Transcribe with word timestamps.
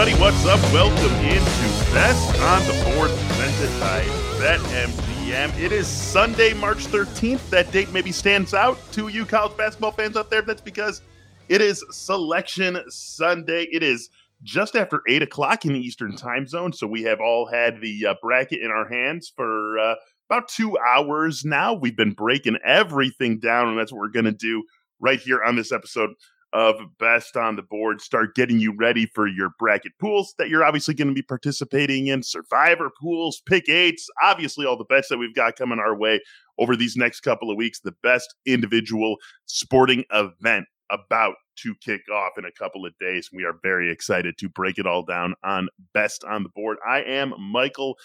Everybody. 0.00 0.22
What's 0.22 0.46
up? 0.46 0.60
Welcome 0.72 1.14
into 1.26 1.92
Best 1.92 2.40
on 2.40 2.62
the 2.66 2.94
Board 2.94 3.10
presented 3.10 3.80
by 3.80 4.02
BetMGM. 4.38 5.58
It 5.58 5.72
is 5.72 5.86
Sunday, 5.86 6.54
March 6.54 6.86
13th. 6.86 7.50
That 7.50 7.70
date 7.70 7.92
maybe 7.92 8.10
stands 8.10 8.54
out 8.54 8.78
to 8.92 9.08
you 9.08 9.26
college 9.26 9.54
basketball 9.58 9.92
fans 9.92 10.16
out 10.16 10.30
there. 10.30 10.40
That's 10.40 10.62
because 10.62 11.02
it 11.50 11.60
is 11.60 11.84
Selection 11.90 12.80
Sunday. 12.88 13.64
It 13.64 13.82
is 13.82 14.08
just 14.42 14.74
after 14.74 15.02
8 15.06 15.22
o'clock 15.22 15.66
in 15.66 15.74
the 15.74 15.80
Eastern 15.80 16.16
time 16.16 16.46
zone. 16.46 16.72
So 16.72 16.86
we 16.86 17.02
have 17.02 17.20
all 17.20 17.46
had 17.46 17.82
the 17.82 18.06
uh, 18.06 18.14
bracket 18.22 18.60
in 18.62 18.70
our 18.70 18.88
hands 18.88 19.30
for 19.34 19.78
uh, 19.78 19.96
about 20.30 20.48
two 20.48 20.78
hours 20.78 21.44
now. 21.44 21.74
We've 21.74 21.96
been 21.96 22.12
breaking 22.12 22.56
everything 22.64 23.38
down, 23.38 23.68
and 23.68 23.78
that's 23.78 23.92
what 23.92 23.98
we're 23.98 24.08
going 24.08 24.24
to 24.24 24.32
do 24.32 24.64
right 24.98 25.20
here 25.20 25.42
on 25.42 25.56
this 25.56 25.72
episode 25.72 26.10
of 26.52 26.76
Best 26.98 27.36
on 27.36 27.56
the 27.56 27.62
Board. 27.62 28.00
Start 28.00 28.34
getting 28.34 28.58
you 28.58 28.74
ready 28.76 29.06
for 29.06 29.26
your 29.26 29.50
bracket 29.58 29.92
pools 30.00 30.34
that 30.38 30.48
you're 30.48 30.64
obviously 30.64 30.94
going 30.94 31.08
to 31.08 31.14
be 31.14 31.22
participating 31.22 32.08
in, 32.08 32.22
survivor 32.22 32.90
pools, 33.00 33.42
pick 33.46 33.68
eights, 33.68 34.08
obviously 34.22 34.66
all 34.66 34.76
the 34.76 34.84
bets 34.84 35.08
that 35.08 35.18
we've 35.18 35.34
got 35.34 35.56
coming 35.56 35.78
our 35.78 35.96
way 35.96 36.20
over 36.58 36.76
these 36.76 36.96
next 36.96 37.20
couple 37.20 37.50
of 37.50 37.56
weeks. 37.56 37.80
The 37.80 37.94
best 38.02 38.34
individual 38.46 39.16
sporting 39.46 40.04
event 40.12 40.66
about 40.90 41.34
to 41.58 41.74
kick 41.76 42.02
off 42.12 42.32
in 42.36 42.44
a 42.44 42.52
couple 42.52 42.84
of 42.84 42.92
days. 42.98 43.30
We 43.32 43.44
are 43.44 43.54
very 43.62 43.90
excited 43.90 44.36
to 44.38 44.48
break 44.48 44.78
it 44.78 44.86
all 44.86 45.04
down 45.04 45.34
on 45.44 45.68
Best 45.94 46.24
on 46.24 46.42
the 46.42 46.48
Board. 46.48 46.78
I 46.88 47.02
am 47.02 47.34
Michael 47.38 47.96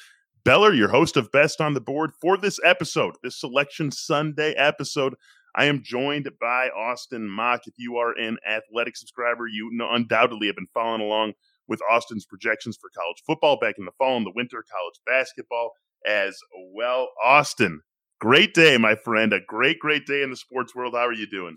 Beller, 0.43 0.73
your 0.73 0.89
host 0.89 1.17
of 1.17 1.31
Best 1.31 1.59
on 1.59 1.73
the 1.73 1.81
Board 1.81 2.11
for 2.21 2.37
this 2.37 2.59
episode, 2.63 3.15
this 3.23 3.39
Selection 3.39 3.91
Sunday 3.91 4.53
episode. 4.53 5.15
I 5.55 5.65
am 5.65 5.81
joined 5.83 6.29
by 6.39 6.67
Austin 6.69 7.29
Mock. 7.29 7.61
If 7.65 7.75
you 7.77 7.95
are 7.95 8.11
an 8.11 8.37
athletic 8.45 8.97
subscriber, 8.97 9.47
you 9.47 9.71
undoubtedly 9.89 10.47
have 10.47 10.57
been 10.57 10.67
following 10.73 11.01
along 11.01 11.33
with 11.67 11.81
Austin's 11.89 12.25
projections 12.25 12.77
for 12.79 12.89
college 12.93 13.23
football 13.25 13.57
back 13.57 13.75
in 13.77 13.85
the 13.85 13.91
fall 13.97 14.17
and 14.17 14.25
the 14.25 14.33
winter, 14.35 14.65
college 14.69 14.99
basketball 15.05 15.71
as 16.05 16.37
well. 16.73 17.07
Austin, 17.23 17.81
great 18.19 18.53
day, 18.53 18.77
my 18.77 18.95
friend. 18.95 19.31
A 19.31 19.39
great, 19.39 19.79
great 19.79 20.05
day 20.05 20.21
in 20.21 20.29
the 20.29 20.35
sports 20.35 20.75
world. 20.75 20.93
How 20.93 21.07
are 21.07 21.13
you 21.13 21.27
doing? 21.27 21.55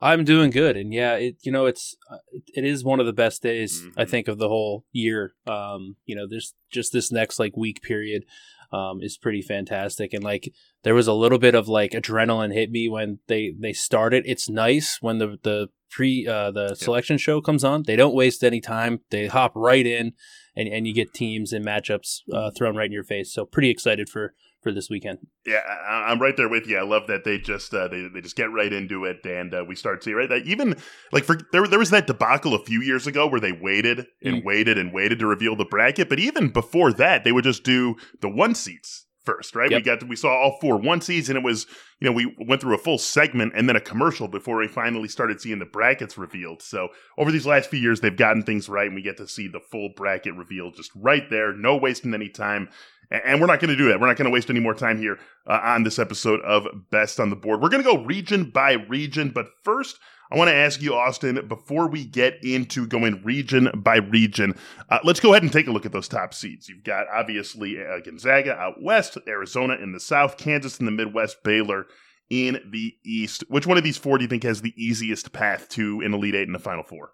I'm 0.00 0.24
doing 0.24 0.50
good, 0.50 0.76
and 0.76 0.92
yeah, 0.92 1.14
it 1.14 1.36
you 1.42 1.50
know 1.50 1.66
it's 1.66 1.96
uh, 2.10 2.18
it 2.32 2.64
is 2.64 2.84
one 2.84 3.00
of 3.00 3.06
the 3.06 3.12
best 3.12 3.42
days 3.42 3.82
mm-hmm. 3.82 4.00
I 4.00 4.04
think 4.04 4.28
of 4.28 4.38
the 4.38 4.48
whole 4.48 4.84
year. 4.92 5.34
Um, 5.46 5.96
you 6.06 6.14
know, 6.14 6.26
there's 6.28 6.54
just 6.70 6.92
this 6.92 7.10
next 7.10 7.38
like 7.38 7.56
week 7.56 7.82
period 7.82 8.24
um, 8.72 9.02
is 9.02 9.16
pretty 9.16 9.42
fantastic. 9.42 10.12
And 10.12 10.22
like 10.22 10.52
there 10.82 10.94
was 10.94 11.06
a 11.06 11.12
little 11.12 11.38
bit 11.38 11.54
of 11.54 11.68
like 11.68 11.92
adrenaline 11.92 12.52
hit 12.52 12.70
me 12.70 12.88
when 12.88 13.18
they 13.26 13.54
they 13.58 13.72
started. 13.72 14.24
It's 14.26 14.48
nice 14.48 14.98
when 15.00 15.18
the 15.18 15.38
the 15.42 15.68
pre 15.90 16.26
uh, 16.26 16.50
the 16.50 16.74
selection 16.74 17.18
show 17.18 17.40
comes 17.40 17.64
on. 17.64 17.84
They 17.84 17.96
don't 17.96 18.14
waste 18.14 18.44
any 18.44 18.60
time. 18.60 19.00
They 19.10 19.26
hop 19.26 19.52
right 19.54 19.86
in, 19.86 20.12
and 20.56 20.68
and 20.68 20.86
you 20.86 20.94
get 20.94 21.14
teams 21.14 21.52
and 21.52 21.64
matchups 21.64 22.20
uh, 22.32 22.50
thrown 22.56 22.76
right 22.76 22.86
in 22.86 22.92
your 22.92 23.04
face. 23.04 23.32
So 23.32 23.44
pretty 23.44 23.70
excited 23.70 24.08
for 24.08 24.34
for 24.68 24.74
this 24.74 24.90
weekend. 24.90 25.18
Yeah, 25.46 25.60
I, 25.88 26.12
am 26.12 26.20
right 26.20 26.36
there 26.36 26.48
with 26.48 26.66
you. 26.66 26.76
I 26.76 26.82
love 26.82 27.06
that 27.06 27.24
they 27.24 27.38
just 27.38 27.72
uh, 27.72 27.88
they 27.88 28.06
they 28.12 28.20
just 28.20 28.36
get 28.36 28.52
right 28.52 28.70
into 28.70 29.06
it, 29.06 29.24
and 29.24 29.54
uh, 29.54 29.64
we 29.66 29.74
start 29.74 30.04
seeing 30.04 30.16
right 30.16 30.28
that 30.28 30.46
even 30.46 30.76
like 31.10 31.24
for 31.24 31.38
there 31.52 31.66
there 31.66 31.78
was 31.78 31.90
that 31.90 32.06
debacle 32.06 32.54
a 32.54 32.62
few 32.62 32.82
years 32.82 33.06
ago 33.06 33.26
where 33.26 33.40
they 33.40 33.52
waited 33.52 34.06
and 34.22 34.42
mm. 34.42 34.44
waited 34.44 34.76
and 34.76 34.92
waited 34.92 35.20
to 35.20 35.26
reveal 35.26 35.56
the 35.56 35.64
bracket, 35.64 36.10
but 36.10 36.18
even 36.18 36.50
before 36.50 36.92
that, 36.92 37.24
they 37.24 37.32
would 37.32 37.44
just 37.44 37.64
do 37.64 37.96
the 38.20 38.28
one 38.28 38.54
seats 38.54 39.06
first, 39.24 39.54
right? 39.54 39.70
Yep. 39.70 39.78
We 39.78 39.84
got 39.84 40.00
to, 40.00 40.06
we 40.06 40.16
saw 40.16 40.28
all 40.28 40.58
four 40.60 40.76
one 40.76 41.00
seeds, 41.00 41.30
and 41.30 41.38
it 41.38 41.44
was 41.44 41.66
you 42.00 42.06
know 42.06 42.12
we 42.12 42.34
went 42.46 42.60
through 42.60 42.74
a 42.74 42.78
full 42.78 42.98
segment 42.98 43.52
and 43.56 43.68
then 43.68 43.76
a 43.76 43.80
commercial 43.80 44.28
before 44.28 44.58
we 44.58 44.68
finally 44.68 45.08
started 45.08 45.40
seeing 45.40 45.60
the 45.60 45.66
brackets 45.66 46.18
revealed. 46.18 46.60
So 46.60 46.88
over 47.16 47.32
these 47.32 47.46
last 47.46 47.70
few 47.70 47.78
years, 47.78 48.00
they've 48.00 48.14
gotten 48.14 48.42
things 48.42 48.68
right, 48.68 48.86
and 48.86 48.94
we 48.94 49.02
get 49.02 49.16
to 49.16 49.26
see 49.26 49.48
the 49.48 49.60
full 49.60 49.90
bracket 49.96 50.34
revealed 50.34 50.76
just 50.76 50.90
right 50.94 51.28
there, 51.30 51.56
no 51.56 51.74
wasting 51.74 52.12
any 52.12 52.28
time. 52.28 52.68
And 53.10 53.40
we're 53.40 53.46
not 53.46 53.60
going 53.60 53.70
to 53.70 53.76
do 53.76 53.88
that. 53.88 54.00
We're 54.00 54.06
not 54.06 54.16
going 54.16 54.26
to 54.26 54.32
waste 54.32 54.50
any 54.50 54.60
more 54.60 54.74
time 54.74 54.98
here 54.98 55.18
uh, 55.46 55.60
on 55.62 55.82
this 55.82 55.98
episode 55.98 56.40
of 56.42 56.66
Best 56.90 57.18
on 57.18 57.30
the 57.30 57.36
Board. 57.36 57.62
We're 57.62 57.70
going 57.70 57.82
to 57.82 57.88
go 57.88 58.04
region 58.04 58.50
by 58.50 58.72
region, 58.72 59.30
but 59.30 59.48
first. 59.64 59.98
I 60.30 60.36
want 60.36 60.48
to 60.48 60.54
ask 60.54 60.82
you, 60.82 60.94
Austin, 60.94 61.48
before 61.48 61.88
we 61.88 62.04
get 62.04 62.34
into 62.44 62.86
going 62.86 63.22
region 63.24 63.70
by 63.74 63.96
region, 63.96 64.54
uh, 64.90 64.98
let's 65.02 65.20
go 65.20 65.32
ahead 65.32 65.42
and 65.42 65.50
take 65.50 65.68
a 65.68 65.70
look 65.70 65.86
at 65.86 65.92
those 65.92 66.06
top 66.06 66.34
seeds. 66.34 66.68
You've 66.68 66.84
got 66.84 67.06
obviously 67.10 67.78
uh, 67.80 68.00
Gonzaga 68.04 68.52
out 68.52 68.74
west, 68.82 69.16
Arizona 69.26 69.76
in 69.82 69.92
the 69.92 70.00
south, 70.00 70.36
Kansas 70.36 70.80
in 70.80 70.84
the 70.84 70.92
Midwest, 70.92 71.42
Baylor 71.42 71.86
in 72.28 72.60
the 72.70 72.94
east. 73.06 73.44
Which 73.48 73.66
one 73.66 73.78
of 73.78 73.84
these 73.84 73.96
four 73.96 74.18
do 74.18 74.24
you 74.24 74.28
think 74.28 74.42
has 74.42 74.60
the 74.60 74.74
easiest 74.76 75.32
path 75.32 75.68
to 75.70 76.02
an 76.02 76.12
Elite 76.12 76.34
Eight 76.34 76.46
in 76.46 76.52
the 76.52 76.58
Final 76.58 76.84
Four? 76.84 77.12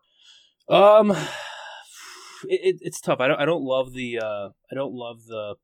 Um, 0.69 1.11
it, 2.49 2.79
it's 2.81 3.01
tough. 3.01 3.21
I 3.21 3.29
don't. 3.29 3.41
I 3.41 3.45
don't 3.45 3.63
love 3.63 3.93
the. 3.93 4.19
Uh, 4.19 4.49
I 4.71 4.75
don't 4.75 4.95
love 4.95 5.25
the 5.27 5.55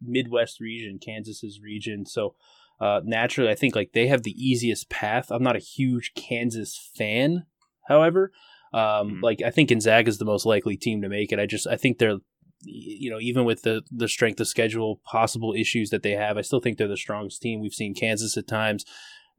Midwest 0.00 0.60
region, 0.60 0.98
Kansas's 1.04 1.60
region. 1.62 2.06
So 2.06 2.34
uh, 2.80 3.00
naturally, 3.04 3.50
I 3.50 3.54
think 3.54 3.74
like 3.74 3.92
they 3.92 4.06
have 4.06 4.22
the 4.22 4.34
easiest 4.36 4.88
path. 4.88 5.30
I'm 5.30 5.42
not 5.42 5.56
a 5.56 5.60
huge 5.60 6.12
Kansas 6.14 6.90
fan, 6.94 7.44
however. 7.88 8.32
Um, 8.72 8.80
mm-hmm. 8.80 9.20
Like 9.24 9.42
I 9.42 9.50
think 9.50 9.70
Gonzaga 9.70 10.08
is 10.08 10.18
the 10.18 10.24
most 10.24 10.46
likely 10.46 10.76
team 10.76 11.02
to 11.02 11.08
make 11.08 11.32
it. 11.32 11.40
I 11.40 11.46
just 11.46 11.66
I 11.66 11.76
think 11.76 11.98
they're 11.98 12.18
you 12.62 13.10
know 13.10 13.20
even 13.20 13.44
with 13.44 13.62
the 13.62 13.82
the 13.90 14.08
strength 14.08 14.40
of 14.40 14.48
schedule 14.48 15.00
possible 15.04 15.54
issues 15.56 15.90
that 15.90 16.02
they 16.02 16.12
have, 16.12 16.36
I 16.36 16.42
still 16.42 16.60
think 16.60 16.78
they're 16.78 16.88
the 16.88 16.96
strongest 16.96 17.42
team. 17.42 17.60
We've 17.60 17.72
seen 17.72 17.94
Kansas 17.94 18.36
at 18.36 18.46
times. 18.46 18.84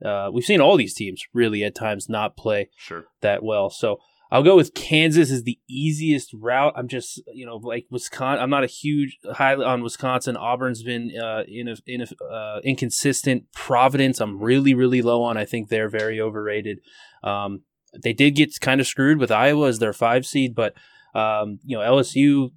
Uh, 0.04 0.30
we've 0.32 0.46
seen 0.46 0.62
all 0.62 0.78
these 0.78 0.94
teams 0.94 1.24
really 1.34 1.64
at 1.64 1.76
times 1.76 2.08
not 2.08 2.38
play 2.38 2.70
sure. 2.78 3.06
that 3.22 3.44
well. 3.44 3.70
So 3.70 3.98
I'll 4.32 4.44
go 4.44 4.56
with 4.56 4.76
Kansas 4.76 5.32
as 5.32 5.44
the 5.44 5.60
easiest 5.68 6.34
route. 6.34 6.74
I'm 6.76 6.88
just, 6.88 7.22
you 7.34 7.46
know, 7.46 7.58
like 7.58 7.88
Wisconsin. 7.90 8.44
I'm 8.44 8.50
not 8.50 8.64
a 8.64 8.68
huge 8.68 9.18
high 9.34 9.56
on 9.56 9.82
Wisconsin. 9.82 10.38
Auburn's 10.38 10.84
been 10.84 11.12
uh, 11.20 11.44
in 11.48 11.68
a, 11.68 11.76
in 11.88 12.02
a, 12.02 12.24
uh, 12.24 12.60
inconsistent. 12.64 13.52
Providence, 13.54 14.20
I'm 14.22 14.40
really, 14.40 14.74
really 14.76 15.02
low 15.02 15.24
on. 15.24 15.38
I 15.38 15.46
think 15.46 15.70
they're 15.70 15.90
very 15.90 16.22
overrated. 16.22 16.80
Um, 17.24 17.64
they 18.04 18.14
did 18.14 18.36
get 18.36 18.60
kind 18.62 18.80
of 18.80 18.86
screwed 18.86 19.18
with 19.18 19.32
Iowa 19.32 19.68
as 19.68 19.80
their 19.80 19.94
five 19.94 20.26
seed, 20.26 20.54
but 20.54 20.76
um, 21.16 21.60
you 21.64 21.78
know, 21.78 21.84
LSU. 21.84 22.52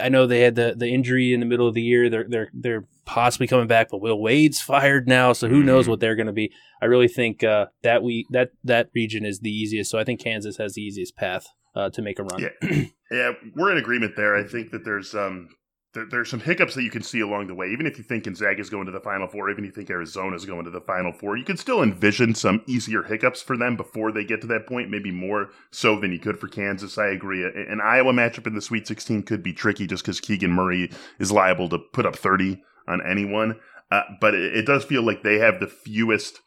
I 0.00 0.08
know 0.08 0.26
they 0.26 0.40
had 0.40 0.54
the, 0.54 0.74
the 0.76 0.88
injury 0.88 1.32
in 1.32 1.40
the 1.40 1.46
middle 1.46 1.68
of 1.68 1.74
the 1.74 1.82
year. 1.82 2.08
They're 2.08 2.26
they're 2.28 2.50
they're 2.52 2.84
possibly 3.04 3.46
coming 3.46 3.66
back, 3.66 3.88
but 3.90 4.00
Will 4.00 4.20
Wade's 4.20 4.60
fired 4.60 5.06
now, 5.06 5.32
so 5.32 5.48
who 5.48 5.62
knows 5.62 5.84
mm-hmm. 5.84 5.90
what 5.90 6.00
they're 6.00 6.16
going 6.16 6.26
to 6.26 6.32
be. 6.32 6.52
I 6.80 6.86
really 6.86 7.08
think 7.08 7.44
uh, 7.44 7.66
that 7.82 8.02
we 8.02 8.26
that 8.30 8.50
that 8.64 8.90
region 8.94 9.24
is 9.24 9.40
the 9.40 9.50
easiest, 9.50 9.90
so 9.90 9.98
I 9.98 10.04
think 10.04 10.20
Kansas 10.20 10.56
has 10.58 10.74
the 10.74 10.82
easiest 10.82 11.16
path 11.16 11.46
uh, 11.74 11.90
to 11.90 12.02
make 12.02 12.18
a 12.18 12.24
run. 12.24 12.40
Yeah. 12.40 12.84
yeah, 13.10 13.32
we're 13.54 13.72
in 13.72 13.78
agreement 13.78 14.16
there. 14.16 14.36
I 14.36 14.44
think 14.44 14.70
that 14.70 14.84
there's 14.84 15.14
um 15.14 15.48
there, 15.94 16.06
there's 16.10 16.28
some 16.28 16.40
hiccups 16.40 16.74
that 16.74 16.82
you 16.82 16.90
can 16.90 17.02
see 17.02 17.20
along 17.20 17.46
the 17.46 17.54
way. 17.54 17.68
Even 17.68 17.86
if 17.86 17.96
you 17.96 18.04
think 18.04 18.24
Gonzaga 18.24 18.60
is 18.60 18.68
going 18.68 18.86
to 18.86 18.92
the 18.92 19.00
Final 19.00 19.28
Four, 19.28 19.50
even 19.50 19.64
if 19.64 19.68
you 19.68 19.74
think 19.74 19.90
Arizona 19.90 20.36
is 20.36 20.44
going 20.44 20.64
to 20.64 20.70
the 20.70 20.80
Final 20.80 21.12
Four, 21.12 21.36
you 21.36 21.44
can 21.44 21.56
still 21.56 21.82
envision 21.82 22.34
some 22.34 22.62
easier 22.66 23.02
hiccups 23.02 23.40
for 23.40 23.56
them 23.56 23.76
before 23.76 24.12
they 24.12 24.24
get 24.24 24.40
to 24.42 24.46
that 24.48 24.66
point. 24.66 24.90
Maybe 24.90 25.10
more 25.10 25.50
so 25.70 25.98
than 25.98 26.12
you 26.12 26.18
could 26.18 26.38
for 26.38 26.48
Kansas. 26.48 26.98
I 26.98 27.06
agree. 27.06 27.44
An 27.44 27.80
Iowa 27.82 28.12
matchup 28.12 28.46
in 28.46 28.54
the 28.54 28.60
Sweet 28.60 28.86
16 28.86 29.22
could 29.22 29.42
be 29.42 29.52
tricky 29.52 29.86
just 29.86 30.02
because 30.02 30.20
Keegan 30.20 30.52
Murray 30.52 30.90
is 31.18 31.32
liable 31.32 31.68
to 31.70 31.78
put 31.78 32.06
up 32.06 32.16
30 32.16 32.62
on 32.88 33.00
anyone. 33.06 33.58
Uh, 33.90 34.02
but 34.20 34.34
it, 34.34 34.56
it 34.56 34.66
does 34.66 34.84
feel 34.84 35.02
like 35.02 35.22
they 35.22 35.38
have 35.38 35.60
the 35.60 35.68
fewest 35.68 36.40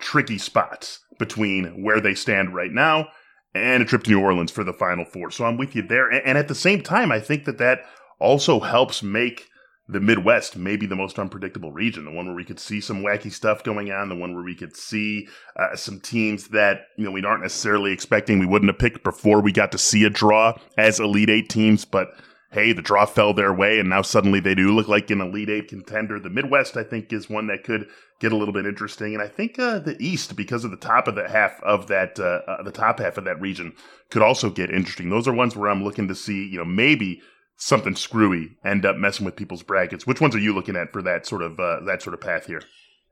tricky 0.00 0.38
spots 0.38 1.00
between 1.18 1.82
where 1.82 2.00
they 2.00 2.14
stand 2.14 2.54
right 2.54 2.72
now 2.72 3.08
and 3.54 3.82
a 3.82 3.86
trip 3.86 4.02
to 4.02 4.10
New 4.10 4.20
Orleans 4.20 4.50
for 4.50 4.64
the 4.64 4.72
Final 4.72 5.04
Four. 5.04 5.30
So 5.30 5.44
I'm 5.44 5.56
with 5.56 5.76
you 5.76 5.82
there. 5.82 6.08
And, 6.08 6.38
at 6.38 6.48
the 6.48 6.54
same 6.54 6.82
time, 6.82 7.12
I 7.12 7.20
think 7.20 7.44
that 7.44 7.58
that 7.58 7.80
also 8.22 8.60
helps 8.60 9.02
make 9.02 9.48
the 9.88 10.00
Midwest 10.00 10.56
may 10.56 10.76
be 10.76 10.86
the 10.86 10.96
most 10.96 11.18
unpredictable 11.18 11.72
region, 11.72 12.04
the 12.04 12.12
one 12.12 12.26
where 12.26 12.34
we 12.34 12.44
could 12.44 12.60
see 12.60 12.80
some 12.80 13.02
wacky 13.02 13.32
stuff 13.32 13.64
going 13.64 13.90
on, 13.90 14.08
the 14.08 14.16
one 14.16 14.34
where 14.34 14.44
we 14.44 14.54
could 14.54 14.76
see 14.76 15.28
uh, 15.56 15.74
some 15.74 16.00
teams 16.00 16.48
that 16.48 16.86
you 16.96 17.04
know 17.04 17.10
we 17.10 17.24
aren't 17.24 17.42
necessarily 17.42 17.92
expecting. 17.92 18.38
We 18.38 18.46
wouldn't 18.46 18.70
have 18.70 18.78
picked 18.78 19.02
before 19.02 19.40
we 19.40 19.52
got 19.52 19.72
to 19.72 19.78
see 19.78 20.04
a 20.04 20.10
draw 20.10 20.54
as 20.78 21.00
Elite 21.00 21.30
Eight 21.30 21.48
teams, 21.48 21.84
but 21.84 22.08
hey, 22.52 22.72
the 22.72 22.82
draw 22.82 23.06
fell 23.06 23.34
their 23.34 23.52
way, 23.52 23.80
and 23.80 23.88
now 23.88 24.02
suddenly 24.02 24.38
they 24.38 24.54
do 24.54 24.74
look 24.74 24.86
like 24.86 25.10
an 25.10 25.20
Elite 25.20 25.50
Eight 25.50 25.68
contender. 25.68 26.20
The 26.20 26.30
Midwest, 26.30 26.76
I 26.76 26.84
think, 26.84 27.12
is 27.12 27.28
one 27.28 27.48
that 27.48 27.64
could 27.64 27.88
get 28.20 28.32
a 28.32 28.36
little 28.36 28.54
bit 28.54 28.66
interesting, 28.66 29.14
and 29.14 29.22
I 29.22 29.28
think 29.28 29.58
uh, 29.58 29.80
the 29.80 29.96
East, 29.98 30.36
because 30.36 30.64
of 30.64 30.70
the 30.70 30.76
top 30.76 31.08
of 31.08 31.16
the 31.16 31.28
half 31.28 31.60
of 31.62 31.88
that, 31.88 32.20
uh, 32.20 32.40
uh, 32.46 32.62
the 32.62 32.70
top 32.70 33.00
half 33.00 33.18
of 33.18 33.24
that 33.24 33.40
region, 33.40 33.72
could 34.10 34.22
also 34.22 34.48
get 34.48 34.70
interesting. 34.70 35.10
Those 35.10 35.26
are 35.26 35.32
ones 35.32 35.56
where 35.56 35.70
I'm 35.70 35.82
looking 35.82 36.08
to 36.08 36.14
see, 36.14 36.46
you 36.46 36.58
know, 36.58 36.64
maybe 36.64 37.20
something 37.62 37.94
screwy 37.94 38.56
end 38.64 38.84
up 38.84 38.96
messing 38.96 39.24
with 39.24 39.36
people's 39.36 39.62
brackets. 39.62 40.06
Which 40.06 40.20
ones 40.20 40.34
are 40.34 40.40
you 40.40 40.54
looking 40.54 40.76
at 40.76 40.92
for 40.92 41.02
that 41.02 41.26
sort 41.26 41.42
of 41.42 41.60
uh, 41.60 41.80
that 41.86 42.02
sort 42.02 42.14
of 42.14 42.20
path 42.20 42.46
here? 42.46 42.62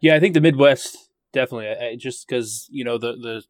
Yeah, 0.01 0.17
I 0.17 0.21
think 0.21 0.35
the 0.35 0.41
Midwest 0.41 0.97
definitely. 1.33 1.69
I, 1.69 1.97
just 1.97 2.27
because 2.27 2.69
you 2.71 2.85
know 2.85 2.99
the 2.99 3.13
the 3.13 3.43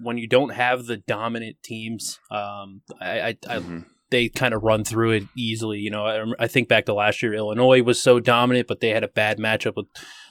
when 0.00 0.16
you 0.16 0.26
don't 0.26 0.50
have 0.50 0.86
the 0.86 0.96
dominant 0.96 1.56
teams, 1.62 2.18
um, 2.30 2.82
I, 3.00 3.20
I, 3.20 3.32
mm-hmm. 3.32 3.78
I 3.78 3.84
they 4.10 4.28
kind 4.28 4.54
of 4.54 4.62
run 4.62 4.84
through 4.84 5.10
it 5.12 5.24
easily. 5.36 5.78
You 5.78 5.90
know, 5.90 6.06
I, 6.06 6.44
I, 6.44 6.46
think 6.46 6.68
back 6.68 6.86
to 6.86 6.94
last 6.94 7.22
year, 7.22 7.34
Illinois 7.34 7.82
was 7.82 8.02
so 8.02 8.20
dominant, 8.20 8.66
but 8.66 8.80
they 8.80 8.88
had 8.90 9.04
a 9.04 9.08
bad 9.08 9.38
matchup 9.38 9.76
with 9.76 9.86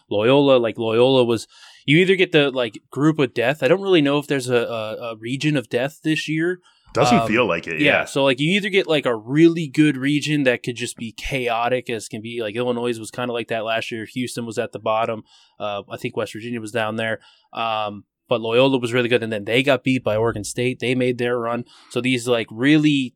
Loyola. 0.10 0.58
Like 0.58 0.80
Loyola 0.80 1.24
was, 1.24 1.48
you 1.86 1.98
either 2.00 2.16
get 2.16 2.32
the 2.32 2.50
like 2.50 2.80
group 2.90 3.20
of 3.20 3.36
death. 3.36 3.62
I 3.62 3.68
don't 3.68 3.82
really 3.82 4.02
know 4.02 4.18
if 4.18 4.26
there's 4.26 4.50
a, 4.50 4.56
a, 4.56 5.12
a 5.12 5.18
region 5.18 5.56
of 5.58 5.70
death 5.70 6.00
this 6.04 6.28
year. 6.28 6.60
Doesn't 6.94 7.20
um, 7.20 7.28
feel 7.28 7.46
like 7.46 7.68
it. 7.68 7.80
Yeah. 7.80 8.00
yeah. 8.00 8.06
So 8.06 8.24
like 8.24 8.40
you 8.40 8.52
either 8.56 8.70
get 8.70 8.88
like 8.88 9.06
a 9.06 9.16
really 9.16 9.68
good 9.68 9.98
region 9.98 10.44
that 10.44 10.64
could 10.64 10.76
just 10.76 10.98
be 10.98 11.12
chaotic 11.12 11.90
as 11.90 12.08
can 12.08 12.22
be. 12.22 12.42
Like 12.42 12.56
Illinois 12.56 12.98
was 12.98 13.12
kind 13.12 13.30
of 13.30 13.34
like 13.34 13.50
that 13.50 13.66
last 13.66 13.92
year. 13.92 14.06
Houston 14.06 14.46
was 14.46 14.58
at 14.58 14.72
the 14.72 14.80
bottom. 14.80 15.24
Uh, 15.60 15.84
I 15.90 15.98
think 15.98 16.18
West 16.18 16.34
Virginia 16.34 16.62
was 16.62 16.72
down 16.72 16.96
there. 16.96 17.20
Um, 17.54 18.06
but 18.30 18.42
Loyola 18.42 18.78
was 18.78 18.94
really 18.94 19.10
good, 19.10 19.24
and 19.24 19.32
then 19.32 19.46
they 19.46 19.64
got 19.64 19.84
beat 19.84 20.04
by 20.04 20.18
Oregon 20.18 20.44
State. 20.44 20.80
They 20.80 20.96
made 20.96 21.18
their 21.18 21.40
run. 21.40 21.66
So 21.92 22.02
these 22.02 22.28
like 22.28 22.48
really 22.52 23.16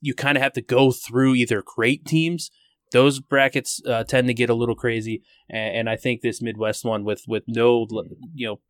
you 0.00 0.14
kind 0.14 0.36
of 0.36 0.42
have 0.42 0.52
to 0.52 0.62
go 0.62 0.92
through 0.92 1.34
either 1.34 1.62
great 1.64 2.04
teams. 2.04 2.50
Those 2.92 3.20
brackets 3.20 3.82
uh, 3.86 4.04
tend 4.04 4.28
to 4.28 4.34
get 4.34 4.48
a 4.48 4.54
little 4.54 4.74
crazy, 4.74 5.22
and, 5.50 5.76
and, 5.76 5.90
I 5.90 5.96
think 5.96 6.22
this 6.22 6.40
Midwest 6.40 6.84
one 6.84 7.04
with 7.04 7.24
with 7.28 7.42
no, 7.46 7.86
you 8.34 8.46
know, 8.46 8.60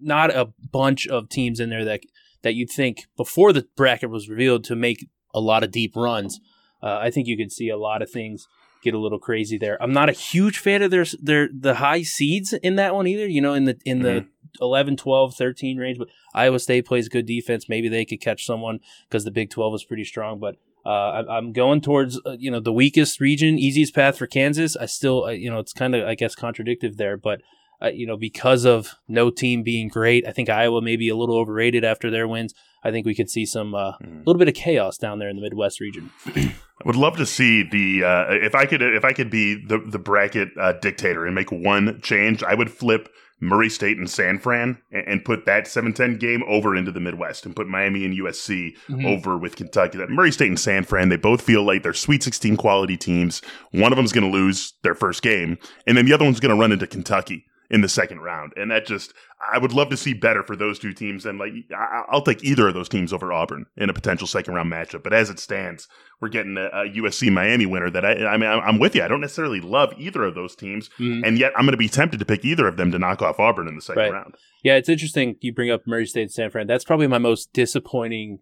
not 0.00 0.30
a 0.30 0.52
bunch 0.70 1.06
of 1.06 1.28
teams 1.28 1.60
in 1.60 1.68
there 1.68 1.84
that 1.84 2.00
that 2.42 2.54
you'd 2.54 2.70
think 2.70 3.06
before 3.16 3.52
the 3.52 3.66
bracket 3.76 4.10
was 4.10 4.28
revealed 4.28 4.64
to 4.64 4.76
make 4.76 5.06
a 5.34 5.40
lot 5.40 5.64
of 5.64 5.70
deep 5.70 5.96
runs. 5.96 6.40
Uh, 6.82 6.98
I 7.00 7.10
think 7.10 7.28
you 7.28 7.36
could 7.36 7.52
see 7.52 7.68
a 7.68 7.76
lot 7.76 8.02
of 8.02 8.10
things 8.10 8.48
get 8.82 8.94
a 8.94 8.98
little 8.98 9.18
crazy 9.18 9.56
there. 9.56 9.80
I'm 9.80 9.92
not 9.92 10.08
a 10.08 10.12
huge 10.12 10.58
fan 10.58 10.82
of 10.82 10.90
their 10.90 11.06
their 11.20 11.48
the 11.52 11.76
high 11.76 12.02
seeds 12.02 12.52
in 12.52 12.76
that 12.76 12.94
one 12.94 13.06
either. 13.06 13.26
You 13.26 13.40
know, 13.40 13.54
in 13.54 13.64
the 13.64 13.78
in 13.84 13.98
mm-hmm. 13.98 14.04
the 14.04 14.26
11, 14.60 14.96
12, 14.96 15.34
13 15.34 15.78
range. 15.78 15.98
But 15.98 16.08
Iowa 16.34 16.58
State 16.58 16.86
plays 16.86 17.08
good 17.08 17.26
defense. 17.26 17.68
Maybe 17.68 17.88
they 17.88 18.04
could 18.04 18.20
catch 18.20 18.44
someone 18.44 18.80
because 19.08 19.24
the 19.24 19.30
Big 19.30 19.50
12 19.50 19.76
is 19.76 19.84
pretty 19.84 20.04
strong. 20.04 20.38
But 20.38 20.56
uh, 20.84 21.24
I, 21.28 21.38
am 21.38 21.52
going 21.52 21.80
towards 21.80 22.20
uh, 22.26 22.36
you 22.38 22.50
know 22.50 22.60
the 22.60 22.72
weakest 22.72 23.20
region, 23.20 23.58
easiest 23.58 23.94
path 23.94 24.18
for 24.18 24.26
Kansas. 24.26 24.76
I 24.76 24.86
still 24.86 25.24
uh, 25.24 25.30
you 25.30 25.50
know 25.50 25.58
it's 25.58 25.72
kind 25.72 25.94
of 25.94 26.06
I 26.06 26.14
guess 26.14 26.34
contradictive 26.34 26.96
there, 26.96 27.16
but 27.16 27.40
uh, 27.82 27.88
you 27.88 28.06
know 28.06 28.16
because 28.16 28.64
of 28.64 28.94
no 29.08 29.30
team 29.30 29.62
being 29.62 29.88
great, 29.88 30.26
I 30.26 30.32
think 30.32 30.48
Iowa 30.48 30.80
may 30.80 30.96
be 30.96 31.08
a 31.08 31.16
little 31.16 31.36
overrated 31.36 31.84
after 31.84 32.10
their 32.10 32.28
wins. 32.28 32.54
I 32.84 32.90
think 32.90 33.06
we 33.06 33.14
could 33.14 33.30
see 33.30 33.46
some 33.46 33.74
a 33.74 33.96
mm. 34.02 34.26
little 34.26 34.38
bit 34.38 34.48
of 34.48 34.54
chaos 34.54 34.98
down 34.98 35.18
there 35.18 35.28
in 35.28 35.36
the 35.36 35.42
Midwest 35.42 35.80
region. 35.80 36.10
I 36.26 36.54
would 36.84 36.96
love 36.96 37.16
to 37.16 37.26
see 37.26 37.62
the 37.62 38.04
uh, 38.04 38.26
if 38.30 38.54
I 38.54 38.66
could 38.66 38.82
if 38.82 39.04
I 39.04 39.12
could 39.12 39.30
be 39.30 39.54
the 39.54 39.78
the 39.78 39.98
bracket 39.98 40.48
uh, 40.60 40.72
dictator 40.74 41.26
and 41.26 41.34
make 41.34 41.50
one 41.50 42.00
change, 42.02 42.42
I 42.42 42.54
would 42.54 42.70
flip 42.70 43.08
Murray 43.40 43.68
State 43.68 43.98
and 43.98 44.08
San 44.08 44.38
Fran 44.38 44.80
and, 44.92 45.04
and 45.08 45.24
put 45.24 45.46
that 45.46 45.64
7-10 45.64 46.20
game 46.20 46.44
over 46.46 46.76
into 46.76 46.92
the 46.92 47.00
Midwest 47.00 47.44
and 47.44 47.56
put 47.56 47.66
Miami 47.66 48.04
and 48.04 48.16
USC 48.16 48.76
mm-hmm. 48.88 49.04
over 49.04 49.36
with 49.36 49.56
Kentucky. 49.56 49.98
That 49.98 50.10
Murray 50.10 50.30
State 50.30 50.48
and 50.48 50.60
San 50.60 50.84
Fran, 50.84 51.08
they 51.08 51.16
both 51.16 51.42
feel 51.42 51.64
like 51.64 51.82
they're 51.82 51.92
Sweet 51.92 52.22
16 52.22 52.56
quality 52.56 52.96
teams. 52.96 53.42
One 53.72 53.92
of 53.92 53.96
them's 53.96 54.12
going 54.12 54.30
to 54.30 54.32
lose 54.32 54.74
their 54.84 54.94
first 54.94 55.22
game, 55.22 55.58
and 55.88 55.96
then 55.96 56.06
the 56.06 56.12
other 56.12 56.24
one's 56.24 56.38
going 56.38 56.54
to 56.54 56.60
run 56.60 56.70
into 56.70 56.86
Kentucky 56.86 57.44
in 57.72 57.80
the 57.80 57.88
second 57.88 58.20
round. 58.20 58.52
And 58.54 58.70
that 58.70 58.86
just, 58.86 59.14
I 59.52 59.56
would 59.56 59.72
love 59.72 59.88
to 59.88 59.96
see 59.96 60.12
better 60.12 60.42
for 60.42 60.54
those 60.54 60.78
two 60.78 60.92
teams. 60.92 61.24
And 61.24 61.38
like, 61.38 61.52
I, 61.74 62.04
will 62.12 62.20
take 62.20 62.44
either 62.44 62.68
of 62.68 62.74
those 62.74 62.88
teams 62.88 63.14
over 63.14 63.32
Auburn 63.32 63.64
in 63.78 63.88
a 63.88 63.94
potential 63.94 64.26
second 64.26 64.54
round 64.54 64.70
matchup. 64.70 65.02
But 65.02 65.14
as 65.14 65.30
it 65.30 65.38
stands, 65.38 65.88
we're 66.20 66.28
getting 66.28 66.58
a, 66.58 66.66
a 66.66 66.84
USC 66.90 67.32
Miami 67.32 67.64
winner 67.64 67.88
that 67.88 68.04
I, 68.04 68.26
I 68.26 68.36
mean, 68.36 68.50
I'm 68.50 68.78
with 68.78 68.94
you. 68.94 69.02
I 69.02 69.08
don't 69.08 69.22
necessarily 69.22 69.60
love 69.60 69.94
either 69.96 70.22
of 70.22 70.34
those 70.34 70.54
teams. 70.54 70.90
Mm-hmm. 71.00 71.24
And 71.24 71.38
yet 71.38 71.52
I'm 71.56 71.64
going 71.64 71.72
to 71.72 71.78
be 71.78 71.88
tempted 71.88 72.18
to 72.18 72.26
pick 72.26 72.44
either 72.44 72.68
of 72.68 72.76
them 72.76 72.92
to 72.92 72.98
knock 72.98 73.22
off 73.22 73.40
Auburn 73.40 73.68
in 73.68 73.74
the 73.74 73.82
second 73.82 74.02
right. 74.02 74.12
round. 74.12 74.34
Yeah, 74.62 74.76
it's 74.76 74.90
interesting 74.90 75.36
you 75.40 75.54
bring 75.54 75.70
up 75.70 75.86
Murray 75.86 76.06
State 76.06 76.22
and 76.22 76.30
San 76.30 76.50
Fran. 76.50 76.66
That's 76.66 76.84
probably 76.84 77.06
my 77.06 77.18
most 77.18 77.54
disappointing 77.54 78.40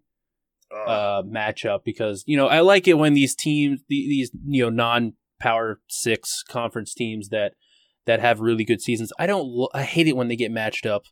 uh, 0.75 1.23
matchup 1.23 1.85
because, 1.85 2.25
you 2.27 2.35
know, 2.35 2.47
I 2.47 2.59
like 2.59 2.87
it 2.87 2.97
when 2.97 3.13
these 3.13 3.33
teams, 3.33 3.79
these, 3.87 4.31
you 4.45 4.63
know, 4.63 4.69
non 4.69 5.13
power 5.39 5.79
six 5.87 6.43
conference 6.47 6.93
teams 6.93 7.29
that, 7.29 7.53
that 8.05 8.19
have 8.19 8.39
really 8.39 8.63
good 8.63 8.81
seasons. 8.81 9.11
I 9.19 9.25
don't. 9.27 9.67
I 9.73 9.83
hate 9.83 10.07
it 10.07 10.15
when 10.15 10.27
they 10.27 10.35
get 10.35 10.51
matched 10.51 10.85
up 10.85 11.05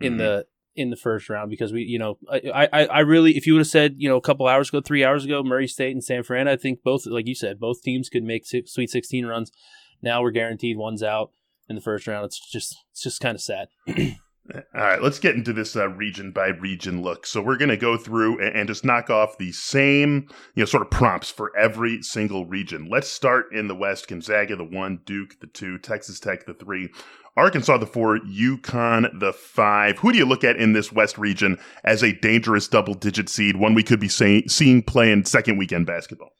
in 0.00 0.12
mm-hmm. 0.12 0.18
the 0.18 0.46
in 0.74 0.90
the 0.90 0.96
first 0.96 1.28
round 1.28 1.50
because 1.50 1.72
we, 1.72 1.82
you 1.82 1.98
know, 1.98 2.18
I, 2.30 2.68
I, 2.72 2.84
I 2.86 2.98
really, 3.00 3.36
if 3.36 3.46
you 3.46 3.54
would 3.54 3.60
have 3.60 3.66
said, 3.66 3.96
you 3.98 4.08
know, 4.08 4.16
a 4.16 4.22
couple 4.22 4.46
hours 4.46 4.70
ago, 4.70 4.80
three 4.80 5.04
hours 5.04 5.24
ago, 5.24 5.42
Murray 5.42 5.68
State 5.68 5.92
and 5.92 6.02
San 6.02 6.22
Fran, 6.22 6.48
I 6.48 6.56
think 6.56 6.82
both, 6.82 7.04
like 7.06 7.26
you 7.26 7.34
said, 7.34 7.60
both 7.60 7.82
teams 7.82 8.08
could 8.08 8.24
make 8.24 8.46
six, 8.46 8.72
Sweet 8.72 8.88
16 8.88 9.26
runs. 9.26 9.52
Now 10.00 10.22
we're 10.22 10.30
guaranteed 10.30 10.78
one's 10.78 11.02
out 11.02 11.30
in 11.68 11.76
the 11.76 11.82
first 11.82 12.06
round. 12.06 12.24
It's 12.24 12.50
just, 12.50 12.76
it's 12.90 13.02
just 13.02 13.20
kind 13.20 13.34
of 13.34 13.42
sad. 13.42 13.68
All 14.52 14.60
right, 14.74 15.00
let's 15.00 15.20
get 15.20 15.36
into 15.36 15.52
this 15.52 15.76
uh, 15.76 15.88
region 15.88 16.32
by 16.32 16.48
region 16.48 17.00
look. 17.00 17.26
So 17.26 17.40
we're 17.40 17.56
going 17.56 17.68
to 17.68 17.76
go 17.76 17.96
through 17.96 18.40
and, 18.40 18.56
and, 18.56 18.68
just 18.68 18.84
knock 18.84 19.08
off 19.08 19.38
the 19.38 19.52
same, 19.52 20.26
you 20.56 20.62
know, 20.62 20.64
sort 20.64 20.82
of 20.82 20.90
prompts 20.90 21.30
for 21.30 21.56
every 21.56 22.02
single 22.02 22.44
region. 22.44 22.88
Let's 22.90 23.08
start 23.08 23.52
in 23.52 23.68
the 23.68 23.76
West: 23.76 24.08
Gonzaga, 24.08 24.56
the 24.56 24.64
one; 24.64 25.00
Duke, 25.06 25.38
the 25.40 25.46
two; 25.46 25.78
Texas 25.78 26.18
Tech, 26.18 26.44
the 26.44 26.54
three; 26.54 26.90
Arkansas, 27.36 27.78
the 27.78 27.86
four; 27.86 28.18
UConn, 28.18 29.20
the 29.20 29.32
five. 29.32 30.00
Who 30.00 30.10
do 30.10 30.18
you 30.18 30.26
look 30.26 30.42
at 30.42 30.56
in 30.56 30.72
this 30.72 30.90
West 30.90 31.18
region 31.18 31.56
as 31.84 32.02
a 32.02 32.12
dangerous 32.12 32.66
double-digit 32.66 33.28
seed, 33.28 33.56
one 33.56 33.74
we 33.74 33.84
could 33.84 34.00
be 34.00 34.08
say, 34.08 34.44
seeing 34.48 34.82
playing 34.82 35.24
second 35.24 35.56
weekend 35.56 35.86
basketball? 35.86 36.32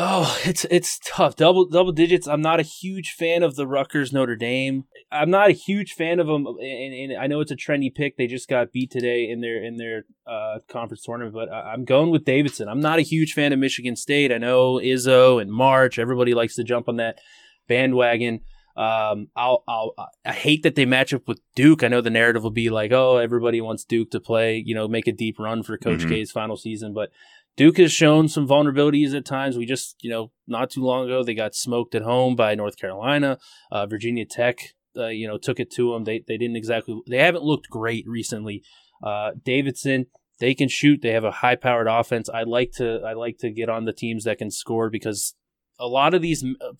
Oh, 0.00 0.38
it's 0.44 0.64
it's 0.70 1.00
tough. 1.04 1.34
Double 1.34 1.66
double 1.66 1.90
digits. 1.90 2.28
I'm 2.28 2.40
not 2.40 2.60
a 2.60 2.62
huge 2.62 3.10
fan 3.10 3.42
of 3.42 3.56
the 3.56 3.66
Rutgers 3.66 4.12
Notre 4.12 4.36
Dame. 4.36 4.84
I'm 5.10 5.28
not 5.28 5.50
a 5.50 5.54
huge 5.54 5.94
fan 5.94 6.20
of 6.20 6.28
them, 6.28 6.46
and, 6.46 6.94
and, 6.94 7.18
I 7.20 7.26
know 7.26 7.40
it's 7.40 7.50
a 7.50 7.56
trendy 7.56 7.92
pick. 7.92 8.16
They 8.16 8.28
just 8.28 8.48
got 8.48 8.70
beat 8.70 8.92
today 8.92 9.28
in 9.28 9.40
their 9.40 9.60
in 9.60 9.76
their 9.76 10.04
uh, 10.24 10.60
conference 10.68 11.02
tournament, 11.02 11.34
but 11.34 11.52
I'm 11.52 11.84
going 11.84 12.10
with 12.10 12.24
Davidson. 12.24 12.68
I'm 12.68 12.78
not 12.78 13.00
a 13.00 13.02
huge 13.02 13.32
fan 13.32 13.52
of 13.52 13.58
Michigan 13.58 13.96
State. 13.96 14.30
I 14.30 14.38
know 14.38 14.74
Izzo 14.74 15.42
and 15.42 15.50
March. 15.50 15.98
Everybody 15.98 16.32
likes 16.32 16.54
to 16.54 16.64
jump 16.64 16.88
on 16.88 16.96
that 16.98 17.18
bandwagon. 17.66 18.42
Um, 18.76 19.26
I'll, 19.34 19.64
I'll, 19.66 19.94
I 20.24 20.32
hate 20.32 20.62
that 20.62 20.76
they 20.76 20.86
match 20.86 21.12
up 21.12 21.26
with 21.26 21.40
Duke. 21.56 21.82
I 21.82 21.88
know 21.88 22.00
the 22.00 22.10
narrative 22.10 22.44
will 22.44 22.52
be 22.52 22.70
like, 22.70 22.92
oh, 22.92 23.16
everybody 23.16 23.60
wants 23.60 23.82
Duke 23.82 24.12
to 24.12 24.20
play, 24.20 24.62
you 24.64 24.72
know, 24.72 24.86
make 24.86 25.08
a 25.08 25.12
deep 25.12 25.40
run 25.40 25.64
for 25.64 25.76
Coach 25.76 26.02
mm-hmm. 26.02 26.10
K's 26.10 26.30
final 26.30 26.56
season, 26.56 26.94
but 26.94 27.10
Duke 27.58 27.78
has 27.78 27.90
shown 27.90 28.28
some 28.28 28.46
vulnerabilities 28.46 29.16
at 29.16 29.24
times. 29.24 29.58
We 29.58 29.66
just, 29.66 29.96
you 30.00 30.10
know, 30.10 30.30
not 30.46 30.70
too 30.70 30.80
long 30.80 31.06
ago, 31.06 31.24
they 31.24 31.34
got 31.34 31.56
smoked 31.56 31.96
at 31.96 32.02
home 32.02 32.36
by 32.36 32.54
North 32.54 32.76
Carolina. 32.76 33.36
Uh, 33.72 33.84
Virginia 33.84 34.24
Tech, 34.24 34.76
uh, 34.96 35.08
you 35.08 35.26
know, 35.26 35.38
took 35.38 35.58
it 35.58 35.68
to 35.72 35.92
them. 35.92 36.04
They, 36.04 36.22
they 36.26 36.36
didn't 36.36 36.54
exactly, 36.54 37.00
they 37.08 37.18
haven't 37.18 37.42
looked 37.42 37.68
great 37.68 38.06
recently. 38.06 38.62
Uh, 39.02 39.32
Davidson, 39.44 40.06
they 40.38 40.54
can 40.54 40.68
shoot. 40.68 41.02
They 41.02 41.10
have 41.10 41.24
a 41.24 41.32
high 41.32 41.56
powered 41.56 41.88
offense. 41.88 42.28
I 42.28 42.44
like 42.44 42.70
to, 42.76 43.00
I 43.04 43.14
like 43.14 43.38
to 43.38 43.50
get 43.50 43.68
on 43.68 43.86
the 43.86 43.92
teams 43.92 44.22
that 44.22 44.38
can 44.38 44.52
score 44.52 44.88
because 44.88 45.34
a 45.80 45.88
lot 45.88 46.14
of 46.14 46.22
these 46.22 46.44
uh, 46.44 46.74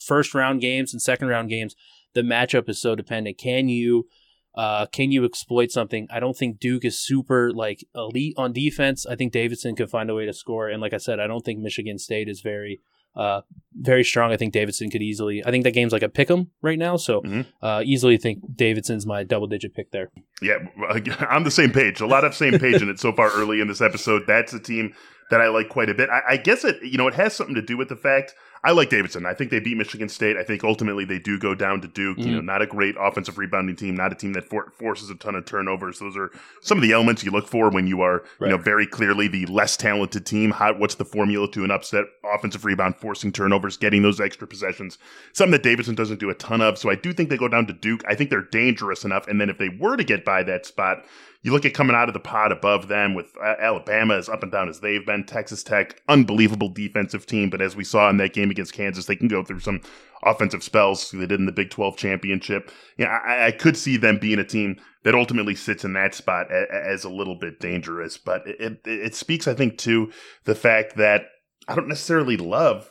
first 0.00 0.32
round 0.32 0.62
games 0.62 0.94
and 0.94 1.02
second 1.02 1.28
round 1.28 1.50
games, 1.50 1.76
the 2.14 2.22
matchup 2.22 2.66
is 2.70 2.80
so 2.80 2.94
dependent. 2.94 3.36
Can 3.36 3.68
you, 3.68 4.08
uh, 4.54 4.86
can 4.86 5.10
you 5.10 5.24
exploit 5.24 5.70
something? 5.70 6.06
I 6.10 6.20
don't 6.20 6.36
think 6.36 6.60
Duke 6.60 6.84
is 6.84 6.98
super 6.98 7.52
like 7.52 7.84
elite 7.94 8.34
on 8.36 8.52
defense. 8.52 9.06
I 9.06 9.16
think 9.16 9.32
Davidson 9.32 9.74
can 9.74 9.88
find 9.88 10.10
a 10.10 10.14
way 10.14 10.26
to 10.26 10.32
score. 10.32 10.68
And 10.68 10.80
like 10.80 10.92
I 10.92 10.98
said, 10.98 11.18
I 11.20 11.26
don't 11.26 11.44
think 11.44 11.60
Michigan 11.60 11.98
State 11.98 12.28
is 12.28 12.40
very 12.40 12.80
uh, 13.16 13.42
very 13.80 14.04
strong. 14.04 14.32
I 14.32 14.36
think 14.36 14.52
Davidson 14.52 14.90
could 14.90 15.02
easily. 15.02 15.44
I 15.44 15.50
think 15.50 15.64
that 15.64 15.72
game's 15.72 15.92
like 15.92 16.02
a 16.02 16.08
pick 16.08 16.30
'em 16.30 16.50
right 16.62 16.78
now, 16.78 16.96
so 16.96 17.20
mm-hmm. 17.20 17.42
uh, 17.64 17.82
easily 17.84 18.16
think 18.16 18.40
Davidson's 18.56 19.06
my 19.06 19.22
double 19.22 19.46
digit 19.46 19.74
pick 19.74 19.92
there. 19.92 20.10
Yeah, 20.42 20.58
I'm 21.30 21.44
the 21.44 21.50
same 21.50 21.70
page. 21.70 22.00
A 22.00 22.06
lot 22.06 22.24
of 22.24 22.34
same 22.34 22.58
page 22.58 22.82
in 22.82 22.88
it 22.88 22.98
so 22.98 23.12
far 23.12 23.30
early 23.30 23.60
in 23.60 23.68
this 23.68 23.80
episode. 23.80 24.22
That's 24.26 24.52
a 24.52 24.60
team 24.60 24.94
that 25.30 25.40
I 25.40 25.48
like 25.48 25.68
quite 25.68 25.88
a 25.88 25.94
bit. 25.94 26.10
I, 26.10 26.20
I 26.30 26.36
guess 26.36 26.64
it, 26.64 26.76
you 26.82 26.98
know, 26.98 27.08
it 27.08 27.14
has 27.14 27.34
something 27.34 27.54
to 27.54 27.62
do 27.62 27.76
with 27.76 27.88
the 27.88 27.96
fact 27.96 28.34
I 28.64 28.70
like 28.70 28.88
Davidson. 28.88 29.26
I 29.26 29.34
think 29.34 29.50
they 29.50 29.60
beat 29.60 29.76
Michigan 29.76 30.08
State. 30.08 30.38
I 30.38 30.42
think 30.42 30.64
ultimately 30.64 31.04
they 31.04 31.18
do 31.18 31.38
go 31.38 31.54
down 31.54 31.82
to 31.82 31.88
Duke. 31.88 32.16
Mm-hmm. 32.16 32.26
You 32.26 32.32
know, 32.34 32.38
mm-hmm. 32.38 32.46
not 32.46 32.62
a 32.62 32.66
great 32.66 32.94
offensive 32.98 33.36
rebounding 33.36 33.76
team, 33.76 33.94
not 33.94 34.10
a 34.10 34.14
team 34.14 34.32
that 34.32 34.44
for- 34.44 34.70
forces 34.70 35.10
a 35.10 35.14
ton 35.16 35.34
of 35.34 35.44
turnovers. 35.44 35.98
Those 35.98 36.16
are 36.16 36.30
some 36.62 36.78
of 36.78 36.82
the 36.82 36.92
elements 36.92 37.22
you 37.22 37.30
look 37.30 37.46
for 37.46 37.70
when 37.70 37.86
you 37.86 38.00
are, 38.00 38.24
right. 38.38 38.48
you 38.50 38.56
know, 38.56 38.62
very 38.62 38.86
clearly 38.86 39.28
the 39.28 39.44
less 39.46 39.76
talented 39.76 40.24
team. 40.24 40.50
How, 40.50 40.72
what's 40.72 40.94
the 40.94 41.04
formula 41.04 41.50
to 41.50 41.62
an 41.62 41.70
upset? 41.70 42.06
Offensive 42.34 42.64
rebound, 42.64 42.96
forcing 42.96 43.32
turnovers, 43.32 43.76
getting 43.76 44.00
those 44.00 44.18
extra 44.18 44.46
possessions. 44.46 44.96
Something 45.34 45.52
that 45.52 45.62
Davidson 45.62 45.94
doesn't 45.94 46.18
do 46.18 46.30
a 46.30 46.34
ton 46.34 46.62
of. 46.62 46.78
So 46.78 46.90
I 46.90 46.94
do 46.94 47.12
think 47.12 47.28
they 47.28 47.36
go 47.36 47.48
down 47.48 47.66
to 47.66 47.74
Duke. 47.74 48.02
I 48.08 48.14
think 48.14 48.30
they're 48.30 48.40
dangerous 48.40 49.04
enough. 49.04 49.28
And 49.28 49.38
then 49.38 49.50
if 49.50 49.58
they 49.58 49.68
were 49.68 49.96
to 49.96 50.04
get 50.04 50.24
by 50.24 50.42
that 50.44 50.64
spot, 50.64 51.04
you 51.44 51.52
look 51.52 51.66
at 51.66 51.74
coming 51.74 51.94
out 51.94 52.08
of 52.08 52.14
the 52.14 52.20
pod 52.20 52.52
above 52.52 52.88
them 52.88 53.12
with 53.12 53.36
uh, 53.36 53.54
Alabama 53.60 54.16
as 54.16 54.30
up 54.30 54.42
and 54.42 54.50
down 54.50 54.70
as 54.70 54.80
they've 54.80 55.04
been. 55.04 55.24
Texas 55.24 55.62
Tech, 55.62 56.00
unbelievable 56.08 56.70
defensive 56.70 57.26
team, 57.26 57.50
but 57.50 57.60
as 57.60 57.76
we 57.76 57.84
saw 57.84 58.08
in 58.08 58.16
that 58.16 58.32
game 58.32 58.50
against 58.54 58.72
Kansas, 58.72 59.06
they 59.06 59.16
can 59.16 59.28
go 59.28 59.42
through 59.42 59.60
some 59.60 59.80
offensive 60.22 60.62
spells 60.62 61.10
they 61.10 61.26
did 61.26 61.40
in 61.40 61.46
the 61.46 61.52
Big 61.52 61.70
12 61.70 61.96
championship. 61.96 62.70
Yeah, 62.96 63.18
I, 63.24 63.46
I 63.46 63.50
could 63.50 63.76
see 63.76 63.96
them 63.96 64.18
being 64.18 64.38
a 64.38 64.44
team 64.44 64.80
that 65.02 65.14
ultimately 65.14 65.54
sits 65.54 65.84
in 65.84 65.92
that 65.94 66.14
spot 66.14 66.50
as, 66.50 67.04
a 67.04 67.10
little 67.10 67.34
bit 67.34 67.60
dangerous. 67.60 68.16
But 68.16 68.46
it, 68.46 68.60
it, 68.60 68.80
it 68.86 69.14
speaks, 69.14 69.46
I 69.46 69.54
think, 69.54 69.78
to 69.78 70.10
the 70.44 70.54
fact 70.54 70.96
that 70.96 71.26
I 71.68 71.74
don't 71.74 71.88
necessarily 71.88 72.36
love 72.36 72.88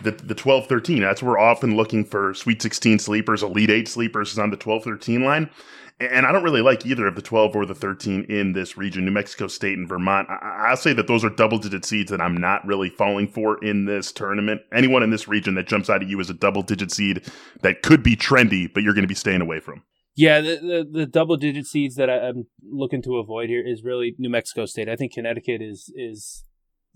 the 0.00 0.12
the 0.12 0.34
12 0.34 0.68
13 0.68 1.02
that's 1.02 1.24
we're 1.24 1.38
often 1.38 1.76
looking 1.76 2.04
for 2.04 2.32
sweet 2.32 2.62
16 2.62 3.00
sleepers 3.00 3.42
elite 3.42 3.68
8 3.68 3.88
sleepers 3.88 4.30
is 4.30 4.38
on 4.38 4.50
the 4.50 4.56
12 4.56 4.84
13 4.84 5.24
line 5.24 5.50
and 6.00 6.26
I 6.26 6.32
don't 6.32 6.44
really 6.44 6.62
like 6.62 6.86
either 6.86 7.06
of 7.06 7.16
the 7.16 7.22
12 7.22 7.56
or 7.56 7.66
the 7.66 7.74
13 7.74 8.24
in 8.28 8.52
this 8.52 8.76
region, 8.76 9.04
New 9.04 9.10
Mexico 9.10 9.48
State 9.48 9.76
and 9.76 9.88
Vermont. 9.88 10.28
I- 10.30 10.70
will 10.70 10.76
say 10.76 10.92
that 10.92 11.08
those 11.08 11.24
are 11.24 11.30
double 11.30 11.58
digit 11.58 11.84
seeds 11.84 12.10
that 12.10 12.20
I'm 12.20 12.36
not 12.36 12.64
really 12.66 12.88
falling 12.88 13.28
for 13.28 13.62
in 13.64 13.86
this 13.86 14.12
tournament. 14.12 14.62
Anyone 14.72 15.02
in 15.02 15.10
this 15.10 15.26
region 15.26 15.54
that 15.56 15.66
jumps 15.66 15.90
out 15.90 16.02
at 16.02 16.08
you 16.08 16.20
as 16.20 16.30
a 16.30 16.34
double 16.34 16.62
digit 16.62 16.92
seed 16.92 17.24
that 17.62 17.82
could 17.82 18.02
be 18.02 18.16
trendy, 18.16 18.72
but 18.72 18.82
you're 18.82 18.94
going 18.94 19.02
to 19.02 19.08
be 19.08 19.14
staying 19.14 19.40
away 19.40 19.60
from. 19.60 19.82
Yeah, 20.14 20.40
the, 20.40 20.56
the, 20.56 20.98
the 21.00 21.06
double 21.06 21.36
digit 21.36 21.66
seeds 21.66 21.94
that 21.94 22.10
I, 22.10 22.28
am 22.28 22.46
looking 22.68 23.02
to 23.02 23.18
avoid 23.18 23.48
here 23.48 23.64
is 23.64 23.84
really 23.84 24.16
New 24.18 24.30
Mexico 24.30 24.66
State. 24.66 24.88
I 24.88 24.96
think 24.96 25.12
Connecticut 25.12 25.62
is 25.62 25.92
is 25.94 26.44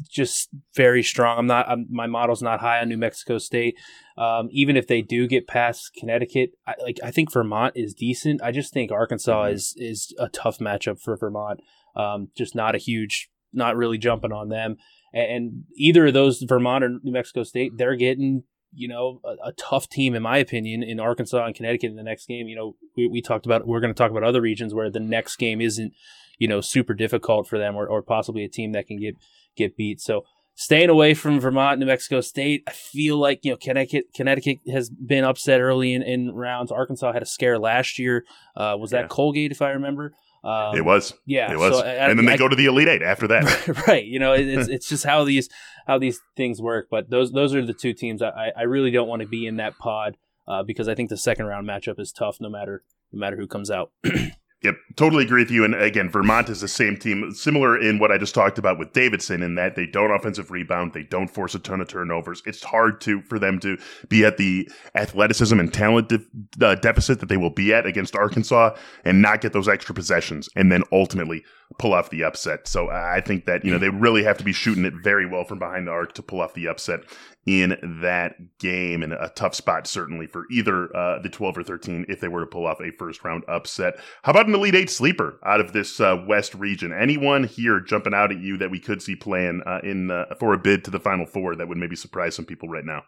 just 0.09 0.49
very 0.75 1.03
strong. 1.03 1.39
I'm 1.39 1.47
not. 1.47 1.69
I'm, 1.69 1.87
my 1.91 2.07
model's 2.07 2.43
not 2.43 2.61
high 2.61 2.81
on 2.81 2.89
New 2.89 2.97
Mexico 2.97 3.39
State. 3.39 3.77
Um, 4.17 4.49
even 4.51 4.77
if 4.77 4.87
they 4.87 5.03
do 5.03 5.27
get 5.27 5.47
past 5.47 5.93
Connecticut, 5.99 6.51
I, 6.67 6.75
like 6.83 6.99
I 7.03 7.11
think 7.11 7.33
Vermont 7.33 7.75
is 7.77 7.95
decent. 7.95 8.43
I 8.43 8.53
just 8.53 8.73
think 8.73 8.91
Arkansas 8.91 9.45
mm-hmm. 9.45 9.55
is 9.55 9.75
is 9.77 10.15
a 10.19 10.29
tough 10.29 10.59
matchup 10.59 11.01
for 11.01 11.17
Vermont. 11.17 11.61
Um, 11.97 12.29
just 12.37 12.55
not 12.55 12.75
a 12.75 12.79
huge, 12.79 13.31
not 13.53 13.77
really 13.77 13.99
jumping 13.99 14.33
on 14.33 14.49
them. 14.49 14.77
And, 15.13 15.31
and, 15.31 15.65
either 15.77 16.07
of 16.07 16.15
those, 16.15 16.41
Vermont 16.41 16.83
or 16.83 16.99
New 17.03 17.13
Mexico 17.13 17.43
State, 17.43 17.73
they're 17.77 17.97
getting 17.97 18.45
you 18.75 18.89
know 18.89 19.21
a, 19.25 19.49
a, 19.49 19.53
tough 19.53 19.89
team 19.91 20.15
in 20.15 20.23
my 20.23 20.39
opinion 20.39 20.83
in 20.83 20.99
Arkansas 20.99 21.45
and 21.45 21.55
Connecticut 21.55 21.91
in 21.91 21.97
the 21.97 22.03
next 22.03 22.27
game. 22.27 22.49
You 22.49 22.57
know, 22.57 22.77
we, 22.97 23.07
we 23.07 23.21
talked 23.21 23.47
about 23.47 23.67
we're 23.67 23.81
going 23.81 23.93
to 23.93 23.99
talk 23.99 24.11
about 24.11 24.25
other 24.25 24.41
regions 24.41 24.75
where 24.75 24.91
the 24.91 25.01
next 25.01 25.37
game 25.37 25.61
isn't 25.61 25.93
you 26.39 26.49
know 26.49 26.61
super 26.61 26.95
difficult 26.95 27.47
for 27.47 27.59
them 27.59 27.77
or, 27.77 27.87
or 27.87 28.03
possibly 28.03 28.45
a 28.45 28.49
team 28.49 28.73
that 28.73 28.87
can 28.87 28.99
get 28.99 29.17
get 29.57 29.77
beat. 29.77 30.01
So 30.01 30.25
staying 30.55 30.91
away 30.91 31.15
from 31.15 31.41
Vermont, 31.41 31.79
New 31.79 31.87
Mexico 31.87 32.21
State. 32.21 32.63
I 32.69 32.73
feel 32.73 33.17
like 33.17 33.41
you 33.43 33.53
know 33.53 33.57
Connecticut. 33.57 34.07
Connecticut 34.15 34.61
has 34.71 34.91
been 34.91 35.25
upset 35.25 35.61
early 35.61 35.95
in, 35.95 36.03
in 36.03 36.33
rounds. 36.33 36.71
Arkansas 36.71 37.13
had 37.13 37.23
a 37.23 37.27
scare 37.27 37.59
last 37.59 37.99
year. 37.99 38.25
Uh, 38.57 38.77
was 38.79 38.91
that 38.91 39.03
yeah. 39.03 39.09
Colgate, 39.09 39.53
if 39.53 39.63
I 39.63 39.71
remember? 39.71 40.15
Um, 40.45 40.77
it 40.77 40.85
was. 40.85 41.15
Yeah, 41.25 41.53
it 41.53 41.59
was. 41.59 41.79
So, 41.79 41.85
and 41.85 42.19
then 42.19 42.27
they 42.27 42.33
I, 42.33 42.37
go 42.37 42.49
to 42.49 42.57
the 42.57 42.67
Elite 42.67 42.89
Eight 42.89 43.03
after 43.03 43.29
that. 43.29 43.87
right. 43.87 44.05
You 44.05 44.19
know, 44.19 44.33
it, 44.33 44.49
it's 44.49 44.69
it's 44.71 44.89
just 44.89 45.05
how 45.05 45.25
these 45.25 45.49
how 45.87 45.99
these 45.99 46.21
things 46.37 46.61
work. 46.61 46.89
But 46.91 47.11
those 47.11 47.33
those 47.33 47.55
are 47.55 47.65
the 47.65 47.75
two 47.75 47.93
teams 47.93 48.23
I 48.23 48.53
I 48.57 48.63
really 48.63 48.91
don't 48.91 49.09
want 49.09 49.23
to 49.23 49.29
be 49.29 49.47
in 49.47 49.57
that 49.57 49.79
pod 49.79 50.17
uh, 50.49 50.63
because 50.63 50.89
I 50.89 50.95
think 50.95 51.11
the 51.11 51.17
second 51.17 51.47
round 51.47 51.69
matchup 51.69 52.01
is 52.01 52.13
tough 52.13 52.39
no 52.41 52.49
matter 52.49 52.83
no 53.13 53.21
matter 53.21 53.37
who 53.37 53.47
comes 53.47 53.71
out. 53.71 53.93
Yep, 54.63 54.77
totally 54.95 55.25
agree 55.25 55.43
with 55.43 55.51
you. 55.51 55.65
And 55.65 55.75
again, 55.75 56.09
Vermont 56.09 56.49
is 56.49 56.61
the 56.61 56.69
same 56.69 56.97
team, 56.97 57.33
similar 57.33 57.77
in 57.81 57.99
what 57.99 58.13
I 58.13 58.19
just 58.19 58.35
talked 58.35 58.59
about 58.59 58.79
with 58.79 58.93
Davidson, 58.93 59.43
in 59.43 59.57
that 59.57 59.75
they 59.75 59.87
don't 59.87 60.13
offensive 60.13 60.53
rebound, 60.53 60.93
they 60.93 61.03
don't 61.03 61.29
force 61.29 61.57
a 61.57 61.59
ton 61.59 61.81
of 61.81 61.89
turnovers. 61.89 62.43
It's 62.47 62.63
hard 62.63 63.01
to 63.03 63.23
for 63.23 63.41
them 63.41 63.59
to 63.61 63.77
be 64.09 64.25
at 64.25 64.37
the 64.37 64.71
athleticism 64.95 65.59
and 65.59 65.73
talent 65.73 66.09
de- 66.09 66.65
uh, 66.65 66.77
deficit 66.77 67.19
that 67.21 67.29
they 67.29 67.37
will 67.37 67.51
be 67.51 67.75
at 67.75 67.87
against 67.87 68.15
Arkansas, 68.15 68.77
and 69.05 69.21
not 69.21 69.41
get 69.41 69.53
those 69.53 69.69
extra 69.69 69.95
possessions, 69.95 70.49
and 70.55 70.71
then 70.71 70.85
ultimately 70.93 71.45
pull 71.79 71.93
off 71.93 72.11
the 72.11 72.23
upset. 72.23 72.69
So 72.69 72.89
I 72.89 73.21
think 73.21 73.47
that 73.47 73.65
you 73.65 73.73
know 73.73 73.79
they 73.79 73.89
really 73.89 74.23
have 74.23 74.39
to 74.39 74.45
be 74.45 74.53
shooting 74.53 74.85
it 74.85 74.95
very 75.03 75.27
well 75.27 75.45
from 75.45 75.59
behind 75.59 75.89
the 75.89 75.93
arc 75.93 76.13
to 76.15 76.23
pull 76.23 76.41
off 76.41 76.55
the 76.55 76.69
upset 76.69 77.01
in 77.47 77.77
that 78.03 78.59
game 78.59 79.03
and 79.03 79.13
a 79.13 79.33
tough 79.35 79.55
spot 79.55 79.87
certainly 79.87 80.27
for 80.27 80.45
either 80.51 80.95
uh, 80.97 81.21
the 81.21 81.29
12 81.29 81.59
or 81.59 81.63
13 81.65 82.07
if 82.09 82.21
they 82.21 82.29
were 82.29 82.41
to 82.41 82.47
pull 82.47 82.67
off 82.67 82.81
a 82.81 82.93
first 82.93 83.25
round 83.25 83.45
upset. 83.49 83.95
How 84.23 84.31
about 84.31 84.47
an 84.47 84.55
Elite 84.55 84.75
Eight 84.75 84.91
sleeper 84.91 85.41
out 85.45 85.61
of 85.61 85.73
this 85.73 86.01
uh, 86.01 86.23
West 86.27 86.55
region? 86.55 86.93
Anyone 86.93 87.45
here 87.45 87.81
jumping 87.81 88.15
out 88.15 88.31
at 88.31 88.41
you 88.41 88.57
that 88.59 88.71
we 88.71 88.79
could 88.79 89.03
see 89.03 89.17
playing 89.17 89.63
uh, 89.67 89.81
in 89.83 90.11
uh, 90.11 90.27
for 90.39 90.55
a 90.55 90.59
bid 90.59 90.85
to 90.85 90.91
the 90.91 91.01
Final 91.01 91.27
Four 91.27 91.57
that 91.57 91.69
would 91.69 91.79
maybe 91.79 91.97
surprise 91.97 92.37
some 92.37 92.45
people 92.45 92.69
right 92.69 92.85
now? 92.85 93.03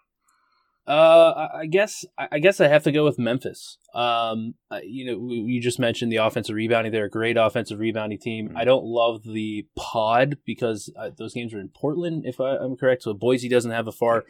Uh, 0.86 1.48
I 1.54 1.66
guess 1.66 2.04
I 2.18 2.38
guess 2.38 2.60
I 2.60 2.68
have 2.68 2.82
to 2.84 2.92
go 2.92 3.04
with 3.04 3.18
Memphis. 3.18 3.78
Um, 3.94 4.54
you 4.82 5.06
know, 5.06 5.32
you 5.32 5.60
just 5.60 5.78
mentioned 5.78 6.12
the 6.12 6.16
offensive 6.16 6.54
rebounding. 6.54 6.92
They're 6.92 7.06
a 7.06 7.10
great 7.10 7.38
offensive 7.38 7.78
rebounding 7.78 8.18
team. 8.18 8.48
Mm-hmm. 8.48 8.58
I 8.58 8.64
don't 8.64 8.84
love 8.84 9.22
the 9.22 9.66
pod 9.76 10.36
because 10.44 10.92
uh, 10.98 11.10
those 11.16 11.32
games 11.32 11.54
are 11.54 11.60
in 11.60 11.70
Portland, 11.70 12.26
if 12.26 12.38
I, 12.38 12.56
am 12.56 12.76
correct. 12.76 13.02
So 13.02 13.14
Boise 13.14 13.48
doesn't 13.48 13.70
have 13.70 13.88
a 13.88 13.92
far 13.92 14.24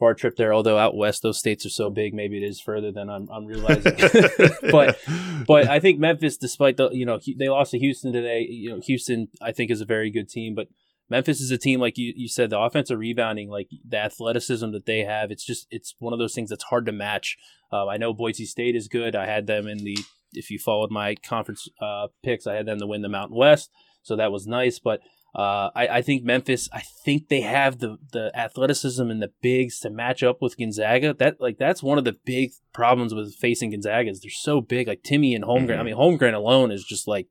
far 0.00 0.14
trip 0.14 0.34
there. 0.36 0.52
Although 0.52 0.78
out 0.78 0.96
west, 0.96 1.22
those 1.22 1.38
states 1.38 1.64
are 1.64 1.70
so 1.70 1.90
big, 1.90 2.12
maybe 2.12 2.38
it 2.38 2.46
is 2.46 2.60
further 2.60 2.90
than 2.90 3.08
I'm, 3.08 3.28
I'm 3.30 3.46
realizing. 3.46 3.96
but 4.72 4.98
but 5.46 5.68
I 5.68 5.78
think 5.78 6.00
Memphis, 6.00 6.36
despite 6.36 6.76
the 6.76 6.90
you 6.90 7.06
know 7.06 7.20
they 7.38 7.48
lost 7.48 7.70
to 7.70 7.78
Houston 7.78 8.12
today. 8.12 8.46
You 8.48 8.70
know, 8.70 8.80
Houston 8.80 9.28
I 9.40 9.52
think 9.52 9.70
is 9.70 9.80
a 9.80 9.86
very 9.86 10.10
good 10.10 10.28
team, 10.28 10.56
but 10.56 10.66
Memphis 11.10 11.40
is 11.40 11.50
a 11.50 11.58
team 11.58 11.80
like 11.80 11.98
you, 11.98 12.12
you 12.16 12.28
said, 12.28 12.50
the 12.50 12.58
offensive 12.58 12.98
rebounding, 12.98 13.50
like 13.50 13.68
the 13.86 13.98
athleticism 13.98 14.70
that 14.72 14.86
they 14.86 15.00
have. 15.00 15.30
It's 15.30 15.44
just 15.44 15.66
it's 15.70 15.94
one 15.98 16.12
of 16.12 16.18
those 16.18 16.34
things 16.34 16.50
that's 16.50 16.64
hard 16.64 16.86
to 16.86 16.92
match. 16.92 17.36
Uh, 17.72 17.86
I 17.88 17.96
know 17.96 18.12
Boise 18.12 18.46
State 18.46 18.76
is 18.76 18.88
good. 18.88 19.14
I 19.14 19.26
had 19.26 19.46
them 19.46 19.66
in 19.66 19.84
the 19.84 19.98
if 20.32 20.50
you 20.50 20.58
followed 20.58 20.90
my 20.90 21.14
conference 21.14 21.68
uh, 21.80 22.08
picks, 22.22 22.46
I 22.46 22.54
had 22.54 22.66
them 22.66 22.78
to 22.80 22.86
win 22.86 23.02
the 23.02 23.08
Mountain 23.08 23.36
West, 23.36 23.70
so 24.02 24.16
that 24.16 24.32
was 24.32 24.46
nice. 24.46 24.78
But 24.78 25.00
uh, 25.34 25.70
I, 25.74 25.88
I, 25.88 26.02
think 26.02 26.22
Memphis. 26.22 26.68
I 26.72 26.82
think 27.04 27.28
they 27.28 27.40
have 27.40 27.80
the 27.80 27.98
the 28.12 28.30
athleticism 28.38 29.10
and 29.10 29.20
the 29.20 29.32
bigs 29.42 29.80
to 29.80 29.90
match 29.90 30.22
up 30.22 30.40
with 30.40 30.56
Gonzaga. 30.56 31.12
That 31.12 31.40
like 31.40 31.58
that's 31.58 31.82
one 31.82 31.98
of 31.98 32.04
the 32.04 32.16
big 32.24 32.52
problems 32.72 33.12
with 33.12 33.34
facing 33.34 33.70
Gonzaga 33.70 34.10
is 34.10 34.20
they're 34.20 34.30
so 34.30 34.60
big. 34.60 34.86
Like 34.86 35.02
Timme 35.02 35.34
and 35.34 35.44
Holmgren. 35.44 35.70
Mm-hmm. 35.70 35.80
I 35.80 35.82
mean, 35.82 35.96
Holmgren 35.96 36.34
alone 36.34 36.70
is 36.70 36.84
just 36.84 37.08
like 37.08 37.26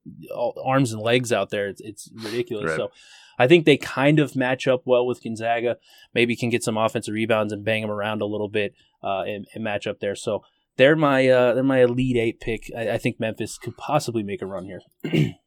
arms 0.66 0.92
and 0.92 1.02
legs 1.02 1.32
out 1.32 1.50
there. 1.50 1.70
It's, 1.70 1.80
it's 1.80 2.10
ridiculous. 2.14 2.72
Right. 2.72 2.78
So 2.78 2.92
I 3.40 3.48
think 3.48 3.66
they 3.66 3.78
kind 3.78 4.20
of 4.20 4.36
match 4.36 4.68
up 4.68 4.84
well 4.86 5.06
with 5.06 5.24
Gonzaga. 5.24 5.78
Maybe 6.14 6.36
can 6.36 6.50
get 6.50 6.64
some 6.64 6.78
offensive 6.78 7.14
rebounds 7.14 7.54
and 7.54 7.66
bang 7.66 7.82
them 7.82 7.92
around 7.92 8.22
a 8.22 8.26
little 8.26 8.50
bit 8.50 8.74
uh, 9.04 9.22
and, 9.22 9.46
and, 9.54 9.64
match 9.64 9.88
up 9.88 10.00
there. 10.00 10.16
So 10.16 10.44
they're 10.78 10.96
my 10.96 11.28
uh, 11.28 11.54
they're 11.54 11.64
my 11.64 11.82
elite 11.82 12.18
eight 12.18 12.40
pick. 12.40 12.72
I, 12.78 12.92
I 12.92 12.98
think 12.98 13.20
Memphis 13.20 13.58
could 13.58 13.78
possibly 13.78 14.24
make 14.24 14.42
a 14.42 14.46
run 14.46 14.66
here. 14.66 15.34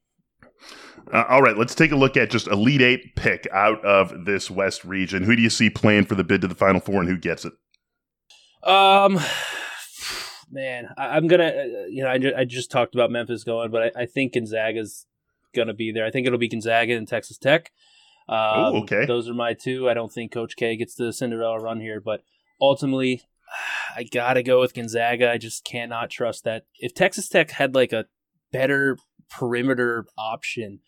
Uh, 1.13 1.25
all 1.29 1.43
right, 1.43 1.57
let's 1.57 1.75
take 1.75 1.93
a 1.93 1.97
look 1.97 2.17
at 2.17 2.31
just 2.31 2.49
Elite 2.49 2.83
Eight 2.83 3.15
pick 3.15 3.47
out 3.53 3.85
of 3.85 4.25
this 4.25 4.51
West 4.51 4.85
region. 4.85 5.23
Who 5.23 5.37
do 5.37 5.43
you 5.43 5.51
see 5.51 5.71
playing 5.71 6.07
for 6.07 6.17
the 6.17 6.25
bid 6.25 6.41
to 6.41 6.49
the 6.49 6.55
Final 6.55 6.81
Four, 6.81 7.01
and 7.01 7.09
who 7.09 7.17
gets 7.17 7.45
it? 7.45 7.53
Um, 8.69 9.21
man, 10.51 10.89
I, 10.97 11.17
am 11.17 11.29
gonna, 11.29 11.47
uh, 11.47 11.87
you 11.89 12.03
know, 12.03 12.11
I, 12.11 12.19
ju- 12.19 12.35
I 12.37 12.45
just 12.45 12.73
talked 12.73 12.95
about 12.95 13.13
Memphis 13.13 13.45
going, 13.45 13.71
but 13.71 13.95
I, 13.97 14.03
I 14.03 14.07
think 14.07 14.35
Gonzaga's 14.35 15.07
going 15.55 15.69
to 15.69 15.75
be 15.75 15.93
there. 15.93 16.07
I 16.07 16.11
think 16.11 16.27
it'll 16.27 16.39
be 16.39 16.49
Gonzaga 16.49 16.95
and 16.95 17.09
Texas 17.09 17.39
Tech. 17.39 17.73
Um, 18.29 18.39
Ooh, 18.39 18.83
okay. 18.83 19.07
Those 19.07 19.29
are 19.29 19.35
my 19.35 19.55
two. 19.55 19.89
I 19.89 19.95
don't 19.95 20.13
think 20.13 20.33
Coach 20.33 20.57
K 20.57 20.77
gets 20.77 20.95
the 20.95 21.13
Cinderella 21.13 21.61
run 21.61 21.81
here, 21.81 22.01
but 22.01 22.23
ultimately, 22.61 23.23
I 23.97 24.03
got 24.05 24.35
to 24.35 24.43
go 24.43 24.61
with 24.61 24.75
Gonzaga. 24.75 25.31
I 25.31 25.39
just 25.39 25.65
cannot 25.65 26.11
trust 26.11 26.45
that. 26.45 26.67
If 26.79 26.95
Texas 26.95 27.29
Tech 27.29 27.51
had 27.51 27.75
like 27.75 27.93
a 27.93 28.07
better 28.53 28.99
perimeter 29.31 30.07
option, 30.19 30.81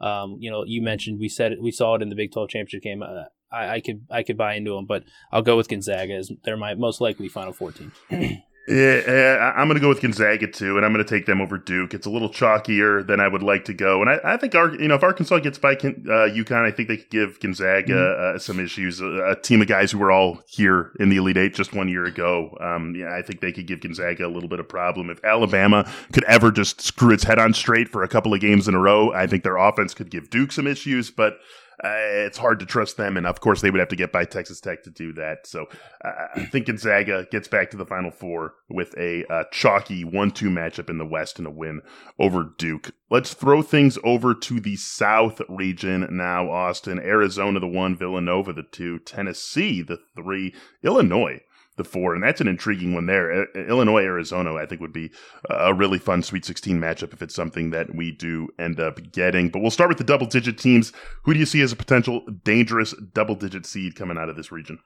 um, 0.00 0.36
you 0.40 0.50
know, 0.50 0.64
you 0.66 0.82
mentioned 0.82 1.20
we 1.20 1.28
said 1.28 1.52
it, 1.52 1.62
we 1.62 1.70
saw 1.70 1.94
it 1.94 2.02
in 2.02 2.08
the 2.08 2.16
Big 2.16 2.32
Twelve 2.32 2.48
championship 2.48 2.82
game. 2.82 3.02
Uh, 3.02 3.24
I, 3.52 3.74
I, 3.74 3.80
could 3.80 4.06
I 4.10 4.22
could 4.22 4.36
buy 4.36 4.54
into 4.54 4.74
them, 4.74 4.86
but 4.86 5.04
I'll 5.30 5.42
go 5.42 5.56
with 5.56 5.68
Gonzaga 5.68 6.14
as 6.14 6.30
they're 6.44 6.56
my 6.56 6.74
most 6.74 7.00
likely 7.00 7.28
Final 7.28 7.52
Four 7.52 7.72
team. 7.72 7.92
Yeah, 8.68 9.52
I'm 9.56 9.68
going 9.68 9.76
to 9.76 9.80
go 9.80 9.88
with 9.88 10.00
Gonzaga 10.00 10.48
too, 10.48 10.76
and 10.76 10.84
I'm 10.84 10.92
going 10.92 11.04
to 11.04 11.08
take 11.08 11.26
them 11.26 11.40
over 11.40 11.56
Duke. 11.56 11.94
It's 11.94 12.06
a 12.06 12.10
little 12.10 12.28
chalkier 12.28 13.06
than 13.06 13.20
I 13.20 13.28
would 13.28 13.42
like 13.42 13.64
to 13.66 13.74
go, 13.74 14.00
and 14.00 14.10
I, 14.10 14.18
I 14.24 14.36
think 14.36 14.56
our, 14.56 14.74
you 14.74 14.88
know 14.88 14.96
if 14.96 15.04
Arkansas 15.04 15.38
gets 15.38 15.56
by 15.56 15.74
uh, 15.74 15.76
UConn, 15.76 16.64
I 16.64 16.72
think 16.72 16.88
they 16.88 16.96
could 16.96 17.10
give 17.10 17.38
Gonzaga 17.38 17.92
mm-hmm. 17.92 18.36
uh, 18.36 18.38
some 18.40 18.58
issues. 18.58 19.00
A, 19.00 19.30
a, 19.30 19.36
team 19.36 19.62
of 19.62 19.68
guys 19.68 19.92
who 19.92 19.98
were 19.98 20.10
all 20.10 20.40
here 20.48 20.90
in 20.98 21.10
the 21.10 21.16
Elite 21.16 21.36
Eight 21.36 21.54
just 21.54 21.74
one 21.74 21.88
year 21.88 22.06
ago. 22.06 22.56
Um, 22.60 22.96
yeah, 22.96 23.14
I 23.14 23.22
think 23.22 23.40
they 23.40 23.52
could 23.52 23.68
give 23.68 23.80
Gonzaga 23.80 24.26
a 24.26 24.28
little 24.28 24.48
bit 24.48 24.58
of 24.58 24.68
problem. 24.68 25.10
If 25.10 25.24
Alabama 25.24 25.88
could 26.12 26.24
ever 26.24 26.50
just 26.50 26.80
screw 26.80 27.12
its 27.12 27.22
head 27.22 27.38
on 27.38 27.54
straight 27.54 27.88
for 27.88 28.02
a 28.02 28.08
couple 28.08 28.34
of 28.34 28.40
games 28.40 28.66
in 28.66 28.74
a 28.74 28.80
row, 28.80 29.12
I 29.12 29.28
think 29.28 29.44
their 29.44 29.58
offense 29.58 29.94
could 29.94 30.10
give 30.10 30.28
Duke 30.30 30.50
some 30.50 30.66
issues, 30.66 31.10
but. 31.10 31.38
Uh, 31.84 32.24
it's 32.26 32.38
hard 32.38 32.60
to 32.60 32.66
trust 32.66 32.96
them. 32.96 33.16
And 33.16 33.26
of 33.26 33.40
course, 33.40 33.60
they 33.60 33.70
would 33.70 33.80
have 33.80 33.88
to 33.88 33.96
get 33.96 34.12
by 34.12 34.24
Texas 34.24 34.60
Tech 34.60 34.82
to 34.84 34.90
do 34.90 35.12
that. 35.14 35.46
So 35.46 35.66
uh, 36.04 36.26
I 36.34 36.44
think 36.46 36.66
Gonzaga 36.66 37.26
gets 37.30 37.48
back 37.48 37.70
to 37.70 37.76
the 37.76 37.86
Final 37.86 38.10
Four 38.10 38.54
with 38.68 38.96
a 38.96 39.24
uh, 39.32 39.44
chalky 39.52 40.04
1 40.04 40.30
2 40.30 40.50
matchup 40.50 40.90
in 40.90 40.98
the 40.98 41.06
West 41.06 41.38
and 41.38 41.46
a 41.46 41.50
win 41.50 41.82
over 42.18 42.54
Duke. 42.58 42.92
Let's 43.10 43.34
throw 43.34 43.62
things 43.62 43.98
over 44.04 44.34
to 44.34 44.60
the 44.60 44.76
South 44.76 45.40
region 45.48 46.06
now, 46.10 46.50
Austin. 46.50 46.98
Arizona, 46.98 47.60
the 47.60 47.68
one, 47.68 47.96
Villanova, 47.96 48.52
the 48.52 48.64
two, 48.64 48.98
Tennessee, 48.98 49.82
the 49.82 49.98
three, 50.16 50.54
Illinois 50.82 51.40
the 51.76 51.84
four, 51.84 52.14
and 52.14 52.22
that's 52.22 52.40
an 52.40 52.48
intriguing 52.48 52.94
one 52.94 53.06
there. 53.06 53.44
Illinois, 53.54 54.02
Arizona, 54.02 54.54
I 54.54 54.66
think 54.66 54.80
would 54.80 54.92
be 54.92 55.10
a 55.50 55.74
really 55.74 55.98
fun 55.98 56.22
Sweet 56.22 56.44
16 56.44 56.78
matchup 56.78 57.12
if 57.12 57.22
it's 57.22 57.34
something 57.34 57.70
that 57.70 57.94
we 57.94 58.12
do 58.12 58.48
end 58.58 58.80
up 58.80 58.98
getting. 59.12 59.48
But 59.48 59.60
we'll 59.60 59.70
start 59.70 59.88
with 59.88 59.98
the 59.98 60.04
double 60.04 60.26
digit 60.26 60.58
teams. 60.58 60.92
Who 61.24 61.34
do 61.34 61.40
you 61.40 61.46
see 61.46 61.60
as 61.60 61.72
a 61.72 61.76
potential 61.76 62.22
dangerous 62.44 62.94
double 63.12 63.34
digit 63.34 63.66
seed 63.66 63.94
coming 63.94 64.18
out 64.18 64.28
of 64.28 64.36
this 64.36 64.50
region? 64.50 64.78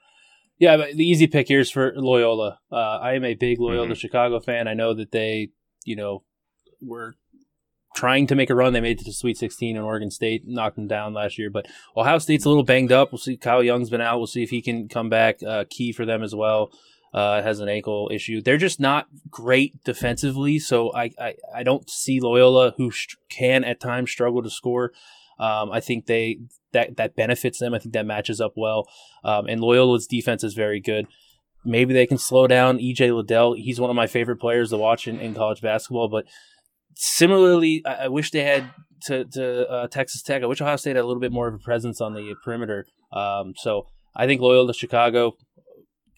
Yeah, 0.58 0.76
the 0.76 1.04
easy 1.04 1.26
pick 1.26 1.48
here 1.48 1.60
is 1.60 1.70
for 1.70 1.92
Loyola. 1.96 2.58
Uh, 2.70 2.76
I 2.76 3.14
am 3.14 3.24
a 3.24 3.34
big 3.34 3.58
Loyola 3.58 3.86
mm-hmm. 3.86 3.94
Chicago 3.94 4.40
fan. 4.40 4.68
I 4.68 4.74
know 4.74 4.92
that 4.94 5.10
they, 5.10 5.50
you 5.86 5.96
know, 5.96 6.22
were 6.82 7.14
trying 8.00 8.26
to 8.26 8.34
make 8.34 8.48
a 8.48 8.54
run. 8.54 8.72
They 8.72 8.80
made 8.80 8.98
it 8.98 9.04
to 9.04 9.12
Sweet 9.12 9.36
16 9.36 9.76
and 9.76 9.84
Oregon 9.84 10.10
State 10.10 10.48
knocked 10.48 10.76
them 10.76 10.86
down 10.86 11.12
last 11.12 11.38
year. 11.38 11.50
But 11.50 11.68
Ohio 11.94 12.16
State's 12.16 12.46
a 12.46 12.48
little 12.48 12.64
banged 12.64 12.92
up. 12.92 13.12
We'll 13.12 13.18
see. 13.18 13.36
Kyle 13.36 13.62
Young's 13.62 13.90
been 13.90 14.00
out. 14.00 14.16
We'll 14.16 14.26
see 14.26 14.42
if 14.42 14.48
he 14.48 14.62
can 14.62 14.88
come 14.88 15.10
back. 15.10 15.42
Uh, 15.42 15.64
key 15.68 15.92
for 15.92 16.06
them 16.06 16.22
as 16.22 16.34
well. 16.34 16.72
Uh, 17.12 17.42
has 17.42 17.60
an 17.60 17.68
ankle 17.68 18.08
issue. 18.10 18.40
They're 18.40 18.56
just 18.56 18.80
not 18.80 19.08
great 19.28 19.84
defensively. 19.84 20.58
So 20.58 20.94
I, 20.94 21.10
I, 21.18 21.34
I 21.54 21.62
don't 21.62 21.90
see 21.90 22.20
Loyola, 22.20 22.72
who 22.78 22.90
sh- 22.90 23.16
can 23.28 23.64
at 23.64 23.80
times 23.80 24.10
struggle 24.10 24.42
to 24.42 24.48
score. 24.48 24.92
Um, 25.38 25.70
I 25.70 25.80
think 25.80 26.06
they 26.06 26.38
that 26.72 26.96
that 26.96 27.16
benefits 27.16 27.58
them. 27.58 27.74
I 27.74 27.80
think 27.80 27.92
that 27.94 28.06
matches 28.06 28.40
up 28.40 28.52
well. 28.56 28.88
Um, 29.24 29.46
and 29.46 29.60
Loyola's 29.60 30.06
defense 30.06 30.44
is 30.44 30.54
very 30.54 30.80
good. 30.80 31.06
Maybe 31.64 31.92
they 31.92 32.06
can 32.06 32.18
slow 32.18 32.46
down 32.46 32.78
EJ 32.78 33.14
Liddell. 33.14 33.54
He's 33.54 33.80
one 33.80 33.90
of 33.90 33.96
my 33.96 34.06
favorite 34.06 34.38
players 34.38 34.70
to 34.70 34.78
watch 34.78 35.06
in, 35.06 35.20
in 35.20 35.34
college 35.34 35.60
basketball, 35.60 36.08
but 36.08 36.24
similarly, 36.94 37.82
I, 37.86 38.04
I 38.04 38.08
wish 38.08 38.30
they 38.30 38.44
had 38.44 38.70
to, 39.06 39.24
to 39.24 39.68
uh, 39.68 39.86
Texas 39.88 40.22
Tech. 40.22 40.42
I 40.42 40.46
wish 40.46 40.60
Ohio 40.60 40.76
State 40.76 40.96
had 40.96 41.04
a 41.04 41.06
little 41.06 41.20
bit 41.20 41.32
more 41.32 41.48
of 41.48 41.54
a 41.54 41.58
presence 41.58 42.00
on 42.00 42.14
the 42.14 42.34
perimeter. 42.44 42.86
Um, 43.12 43.54
so 43.56 43.86
I 44.14 44.26
think 44.26 44.40
Loyola 44.40 44.74
Chicago, 44.74 45.34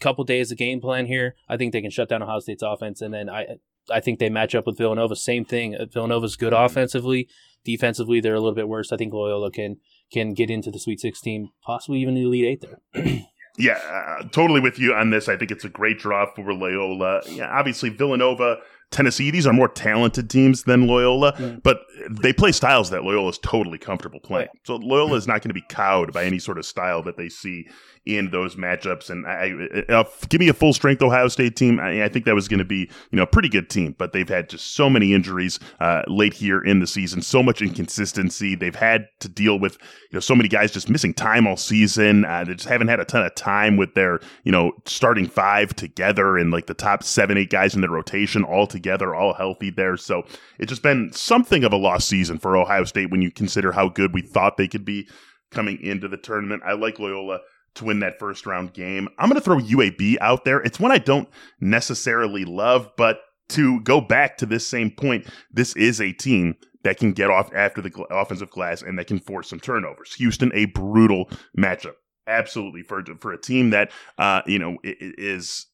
couple 0.01 0.25
days 0.25 0.51
of 0.51 0.59
game 0.59 0.81
plan 0.81 1.07
here. 1.07 1.35
I 1.49 1.57
think 1.57 1.73
they 1.73 1.81
can 1.81 1.91
shut 1.91 2.09
down 2.09 2.23
Ohio 2.23 2.41
State's 2.41 2.63
offense, 2.63 3.01
and 3.01 3.15
then 3.15 3.31
I 3.31 3.47
I 3.91 4.01
think 4.01 4.19
they 4.19 4.31
match 4.31 4.55
up 4.55 4.67
with 4.67 4.79
Villanova. 4.79 5.15
Same 5.17 5.45
thing. 5.45 5.75
Uh, 5.77 5.87
Villanova's 5.87 6.37
good 6.37 6.53
offensively, 6.53 7.29
defensively 7.65 8.21
they're 8.21 8.35
a 8.35 8.41
little 8.41 8.55
bit 8.55 8.69
worse. 8.69 8.93
I 8.93 8.97
think 8.97 9.13
Loyola 9.13 9.51
can 9.51 9.77
can 10.13 10.35
get 10.35 10.51
into 10.51 10.71
the 10.71 10.79
Sweet 10.79 11.01
16, 11.01 11.51
possibly 11.65 12.01
even 12.01 12.15
the 12.15 12.23
Elite 12.23 12.45
Eight 12.45 12.61
there. 12.61 13.23
yeah, 13.59 13.79
uh, 13.89 14.29
totally 14.29 14.61
with 14.61 14.79
you 14.79 14.95
on 14.95 15.11
this. 15.11 15.29
I 15.29 15.37
think 15.37 15.51
it's 15.51 15.65
a 15.65 15.71
great 15.71 15.99
draw 15.99 16.27
for 16.35 16.53
Loyola. 16.53 17.23
Yeah, 17.29 17.49
obviously 17.51 17.89
Villanova 17.89 18.59
Tennessee, 18.93 19.31
these 19.31 19.47
are 19.47 19.53
more 19.53 19.69
talented 19.69 20.31
teams 20.31 20.65
than 20.65 20.87
Loyola, 20.87 21.35
yeah. 21.39 21.57
but 21.63 21.81
they 22.11 22.33
play 22.33 22.53
styles 22.53 22.91
that 22.91 23.05
Loyola 23.05 23.31
is 23.31 23.39
totally 23.39 23.79
comfortable 23.79 24.21
playing. 24.21 24.49
So 24.65 24.77
Loyola 24.77 25.17
is 25.17 25.27
not 25.27 25.43
going 25.43 25.51
to 25.51 25.55
be 25.55 25.65
cowed 25.69 26.13
by 26.13 26.25
any 26.25 26.39
sort 26.39 26.59
of 26.59 26.67
style 26.67 27.03
that 27.03 27.17
they 27.17 27.29
see 27.29 27.69
in 28.05 28.31
those 28.31 28.57
matchups. 28.57 29.11
And 29.11 29.27
I, 29.27 29.85
uh, 29.93 30.05
give 30.29 30.41
me 30.41 30.49
a 30.49 30.55
full 30.55 30.73
strength 30.73 31.03
Ohio 31.03 31.29
State 31.29 31.55
team. 31.55 31.79
I, 31.79 32.05
I 32.05 32.09
think 32.09 32.25
that 32.25 32.35
was 32.35 32.49
going 32.49 32.59
to 32.59 32.65
be 32.65 32.91
you 33.11 33.17
know 33.17 33.23
a 33.23 33.27
pretty 33.27 33.49
good 33.49 33.71
team, 33.71 33.95
but 33.97 34.13
they've 34.13 34.29
had 34.29 34.49
just 34.49 34.75
so 34.75 34.91
many 34.91 35.15
injuries 35.15 35.61
uh, 35.81 36.03
late 36.09 36.35
here 36.35 36.61
in 36.61 36.81
the 36.81 36.87
season, 36.87 37.23
so 37.23 37.43
much 37.43 37.63
inconsistency. 37.63 38.55
They've 38.55 38.75
had 38.75 39.07
to 39.21 39.29
deal 39.29 39.59
with 39.59 39.79
you 40.11 40.15
know 40.15 40.21
so 40.21 40.35
many 40.35 40.49
guys 40.49 40.73
just 40.73 40.89
missing 40.89 41.15
time 41.15 41.47
all 41.47 41.57
season. 41.57 42.25
Uh, 42.25 42.45
they 42.45 42.55
just 42.55 42.69
haven't 42.69 42.89
had 42.89 43.01
a 43.01 43.05
ton 43.05 43.25
of 43.25 43.35
time 43.35 43.77
with 43.77 43.95
their 43.95 44.21
you 44.45 44.53
know 44.53 44.73
starting 44.87 45.29
five 45.29 45.75
together 45.75 46.37
and 46.37 46.51
like 46.51 46.67
the 46.67 46.75
top 46.75 47.05
seven 47.05 47.39
eight 47.39 47.51
guys 47.51 47.75
in 47.75 47.83
their 47.83 47.91
rotation 47.91 48.43
all 48.43 48.67
together, 48.67 49.15
all 49.15 49.35
healthy 49.35 49.71
there. 49.71 49.97
So 49.97 50.25
it's 50.59 50.71
just 50.71 50.83
been 50.83 51.13
something 51.13 51.63
of 51.63 51.73
a 51.73 51.77
lost 51.77 52.09
season 52.09 52.39
for 52.39 52.57
Ohio 52.57 52.85
State 52.85 53.11
when 53.11 53.23
you 53.23 53.31
consider 53.31 53.73
how 53.73 53.89
good 53.89 54.13
we 54.13 54.23
thought 54.23 54.57
they 54.57 54.69
could 54.69 54.85
be 54.85 55.09
coming 55.53 55.81
into 55.81 56.09
the 56.09 56.17
tournament. 56.17 56.63
I 56.65 56.73
like 56.73 56.99
Loyola 56.99 57.41
to 57.75 57.85
win 57.85 58.01
that 58.01 58.19
first 58.19 58.47
round 58.47 58.73
game. 58.73 59.09
I'm 59.19 59.29
going 59.29 59.41
to 59.41 59.45
throw 59.45 59.59
UAB 59.59 60.17
out 60.21 60.45
there. 60.45 60.61
It's 60.61 60.81
one 60.81 60.93
I 60.93 60.99
don't 60.99 61.29
necessarily 61.61 62.45
love, 62.45 62.91
but 62.97 63.21
to 63.51 63.81
go 63.81 64.01
back 64.01 64.39
to 64.39 64.47
this 64.47 64.67
same 64.67 64.91
point, 64.91 65.27
this 65.51 65.75
is 65.77 66.01
a 66.01 66.13
team 66.13 66.57
that 66.85 66.99
can 66.99 67.13
get 67.13 67.31
off 67.31 67.53
after 67.55 67.81
the 67.81 67.93
offensive 68.11 68.51
glass 68.51 68.83
and 68.83 68.99
that 68.99 69.07
can 69.07 69.21
force 69.21 69.49
some 69.49 69.61
turnovers. 69.61 70.15
Houston, 70.15 70.51
a 70.55 70.67
brutal 70.67 71.31
matchup. 71.57 71.95
Absolutely 72.27 72.83
for 72.83 73.03
for 73.21 73.33
a 73.33 73.41
team 73.41 73.71
that 73.71 73.91
uh, 74.17 74.43
you 74.47 74.59
know 74.59 74.77
is 74.85 75.67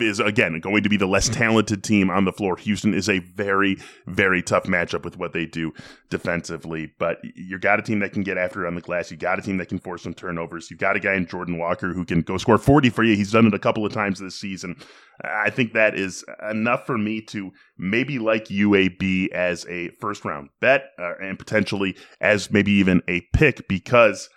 is 0.00 0.20
again 0.20 0.60
going 0.60 0.82
to 0.82 0.88
be 0.88 0.96
the 0.96 1.06
less 1.06 1.28
talented 1.28 1.84
team 1.84 2.10
on 2.10 2.24
the 2.24 2.32
floor. 2.32 2.56
Houston 2.56 2.94
is 2.94 3.08
a 3.08 3.18
very, 3.18 3.76
very 4.06 4.42
tough 4.42 4.64
matchup 4.64 5.04
with 5.04 5.16
what 5.16 5.32
they 5.32 5.46
do 5.46 5.72
defensively. 6.10 6.92
But 6.98 7.18
you 7.34 7.58
got 7.58 7.78
a 7.78 7.82
team 7.82 8.00
that 8.00 8.12
can 8.12 8.22
get 8.22 8.38
after 8.38 8.64
it 8.64 8.68
on 8.68 8.74
the 8.74 8.80
glass. 8.80 9.10
You 9.10 9.16
got 9.16 9.38
a 9.38 9.42
team 9.42 9.56
that 9.58 9.68
can 9.68 9.78
force 9.78 10.02
some 10.02 10.14
turnovers. 10.14 10.70
You've 10.70 10.80
got 10.80 10.96
a 10.96 11.00
guy 11.00 11.14
in 11.14 11.26
Jordan 11.26 11.58
Walker 11.58 11.92
who 11.92 12.04
can 12.04 12.22
go 12.22 12.38
score 12.38 12.58
40 12.58 12.90
for 12.90 13.04
you. 13.04 13.16
He's 13.16 13.32
done 13.32 13.46
it 13.46 13.54
a 13.54 13.58
couple 13.58 13.84
of 13.84 13.92
times 13.92 14.20
this 14.20 14.38
season. 14.38 14.76
I 15.22 15.50
think 15.50 15.72
that 15.72 15.94
is 15.94 16.24
enough 16.50 16.86
for 16.86 16.98
me 16.98 17.20
to 17.22 17.52
maybe 17.78 18.18
like 18.18 18.46
UAB 18.46 19.30
as 19.30 19.66
a 19.68 19.90
first 20.00 20.24
round 20.24 20.50
bet 20.60 20.90
uh, 20.98 21.14
and 21.20 21.38
potentially 21.38 21.96
as 22.20 22.50
maybe 22.50 22.72
even 22.72 23.02
a 23.08 23.20
pick 23.32 23.68
because 23.68 24.28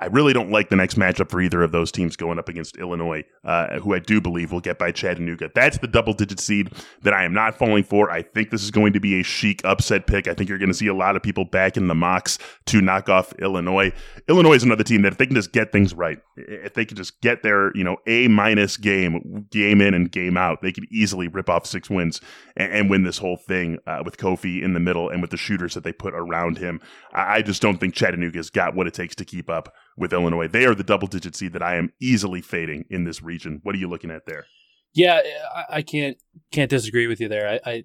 I 0.00 0.06
really 0.06 0.32
don't 0.32 0.50
like 0.50 0.68
the 0.68 0.76
next 0.76 0.96
matchup 0.96 1.28
for 1.28 1.40
either 1.40 1.62
of 1.62 1.72
those 1.72 1.90
teams 1.90 2.14
going 2.16 2.38
up 2.38 2.48
against 2.48 2.76
Illinois, 2.76 3.24
uh, 3.44 3.80
who 3.80 3.94
I 3.94 3.98
do 3.98 4.20
believe 4.20 4.52
will 4.52 4.60
get 4.60 4.78
by 4.78 4.92
Chattanooga. 4.92 5.50
That's 5.54 5.78
the 5.78 5.88
double 5.88 6.12
digit 6.12 6.38
seed 6.38 6.70
that 7.02 7.12
I 7.12 7.24
am 7.24 7.32
not 7.32 7.58
falling 7.58 7.82
for. 7.82 8.10
I 8.10 8.22
think 8.22 8.50
this 8.50 8.62
is 8.62 8.70
going 8.70 8.92
to 8.92 9.00
be 9.00 9.18
a 9.18 9.24
chic 9.24 9.60
upset 9.64 10.06
pick. 10.06 10.28
I 10.28 10.34
think 10.34 10.48
you're 10.48 10.58
going 10.58 10.70
to 10.70 10.74
see 10.74 10.86
a 10.86 10.94
lot 10.94 11.16
of 11.16 11.22
people 11.22 11.44
back 11.44 11.76
in 11.76 11.88
the 11.88 11.94
mocks 11.94 12.38
to 12.66 12.80
knock 12.80 13.08
off 13.08 13.32
Illinois. 13.34 13.92
Illinois 14.28 14.54
is 14.54 14.62
another 14.62 14.84
team 14.84 15.02
that 15.02 15.12
if 15.12 15.18
they 15.18 15.26
can 15.26 15.34
just 15.34 15.52
get 15.52 15.72
things 15.72 15.94
right, 15.94 16.18
if 16.36 16.74
they 16.74 16.84
can 16.84 16.96
just 16.96 17.20
get 17.20 17.42
their, 17.42 17.76
you 17.76 17.82
know, 17.82 17.96
A 18.06 18.28
minus 18.28 18.76
game, 18.76 19.48
game 19.50 19.80
in 19.80 19.94
and 19.94 20.12
game 20.12 20.36
out, 20.36 20.62
they 20.62 20.72
could 20.72 20.86
easily 20.92 21.26
rip 21.26 21.50
off 21.50 21.66
six 21.66 21.90
wins 21.90 22.20
and, 22.56 22.72
and 22.72 22.90
win 22.90 23.02
this 23.02 23.18
whole 23.18 23.36
thing 23.36 23.78
uh, 23.86 24.02
with 24.04 24.16
Kofi 24.16 24.62
in 24.62 24.74
the 24.74 24.80
middle 24.80 25.08
and 25.08 25.20
with 25.20 25.30
the 25.30 25.36
shooters 25.36 25.74
that 25.74 25.82
they 25.82 25.92
put 25.92 26.14
around 26.14 26.58
him. 26.58 26.80
I, 27.12 27.36
I 27.36 27.42
just 27.42 27.60
don't 27.60 27.78
think 27.78 27.94
Chattanooga's 27.94 28.50
got 28.50 28.76
what 28.76 28.86
it 28.86 28.94
takes 28.94 29.16
to 29.16 29.24
keep 29.24 29.50
up 29.50 29.74
with 29.98 30.12
Illinois. 30.12 30.48
They 30.48 30.64
are 30.64 30.74
the 30.74 30.84
double 30.84 31.08
digit 31.08 31.34
seed 31.34 31.52
that 31.52 31.62
I 31.62 31.76
am 31.76 31.92
easily 32.00 32.40
fading 32.40 32.84
in 32.88 33.04
this 33.04 33.22
region. 33.22 33.60
What 33.62 33.74
are 33.74 33.78
you 33.78 33.88
looking 33.88 34.10
at 34.10 34.26
there? 34.26 34.46
Yeah, 34.94 35.20
I, 35.68 35.82
can't 35.82 36.16
can't 36.50 36.70
disagree 36.70 37.06
with 37.06 37.20
you 37.20 37.28
there. 37.28 37.60
I, 37.64 37.70
I, 37.70 37.84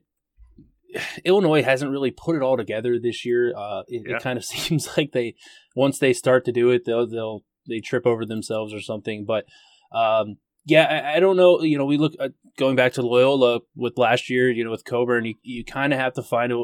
Illinois 1.25 1.63
hasn't 1.63 1.91
really 1.91 2.11
put 2.11 2.35
it 2.35 2.41
all 2.41 2.55
together 2.55 2.97
this 2.99 3.25
year. 3.25 3.53
Uh, 3.55 3.83
it, 3.87 4.03
yeah. 4.07 4.15
it, 4.15 4.21
kind 4.21 4.37
of 4.37 4.45
seems 4.45 4.95
like 4.97 5.11
they 5.11 5.35
once 5.75 5.99
they 5.99 6.13
start 6.13 6.45
to 6.45 6.51
do 6.51 6.69
it, 6.69 6.85
they'll 6.85 7.07
they'll 7.07 7.43
they 7.67 7.79
trip 7.79 8.05
over 8.05 8.25
themselves 8.25 8.73
or 8.73 8.79
something. 8.79 9.25
But 9.25 9.45
um, 9.91 10.37
yeah, 10.65 10.85
I, 10.85 11.17
I, 11.17 11.19
don't 11.19 11.37
know. 11.37 11.61
You 11.61 11.77
know, 11.77 11.85
we 11.85 11.97
look 11.97 12.13
uh, 12.19 12.29
going 12.57 12.75
back 12.75 12.93
to 12.93 13.01
Loyola 13.01 13.59
with 13.75 13.97
last 13.97 14.29
year. 14.29 14.49
You 14.49 14.63
know, 14.63 14.71
with 14.71 14.85
Cockburn, 14.85 15.25
you, 15.25 15.35
you 15.43 15.65
kind 15.65 15.93
of 15.93 15.99
have 15.99 16.13
to 16.13 16.23
find 16.23 16.51
a 16.51 16.63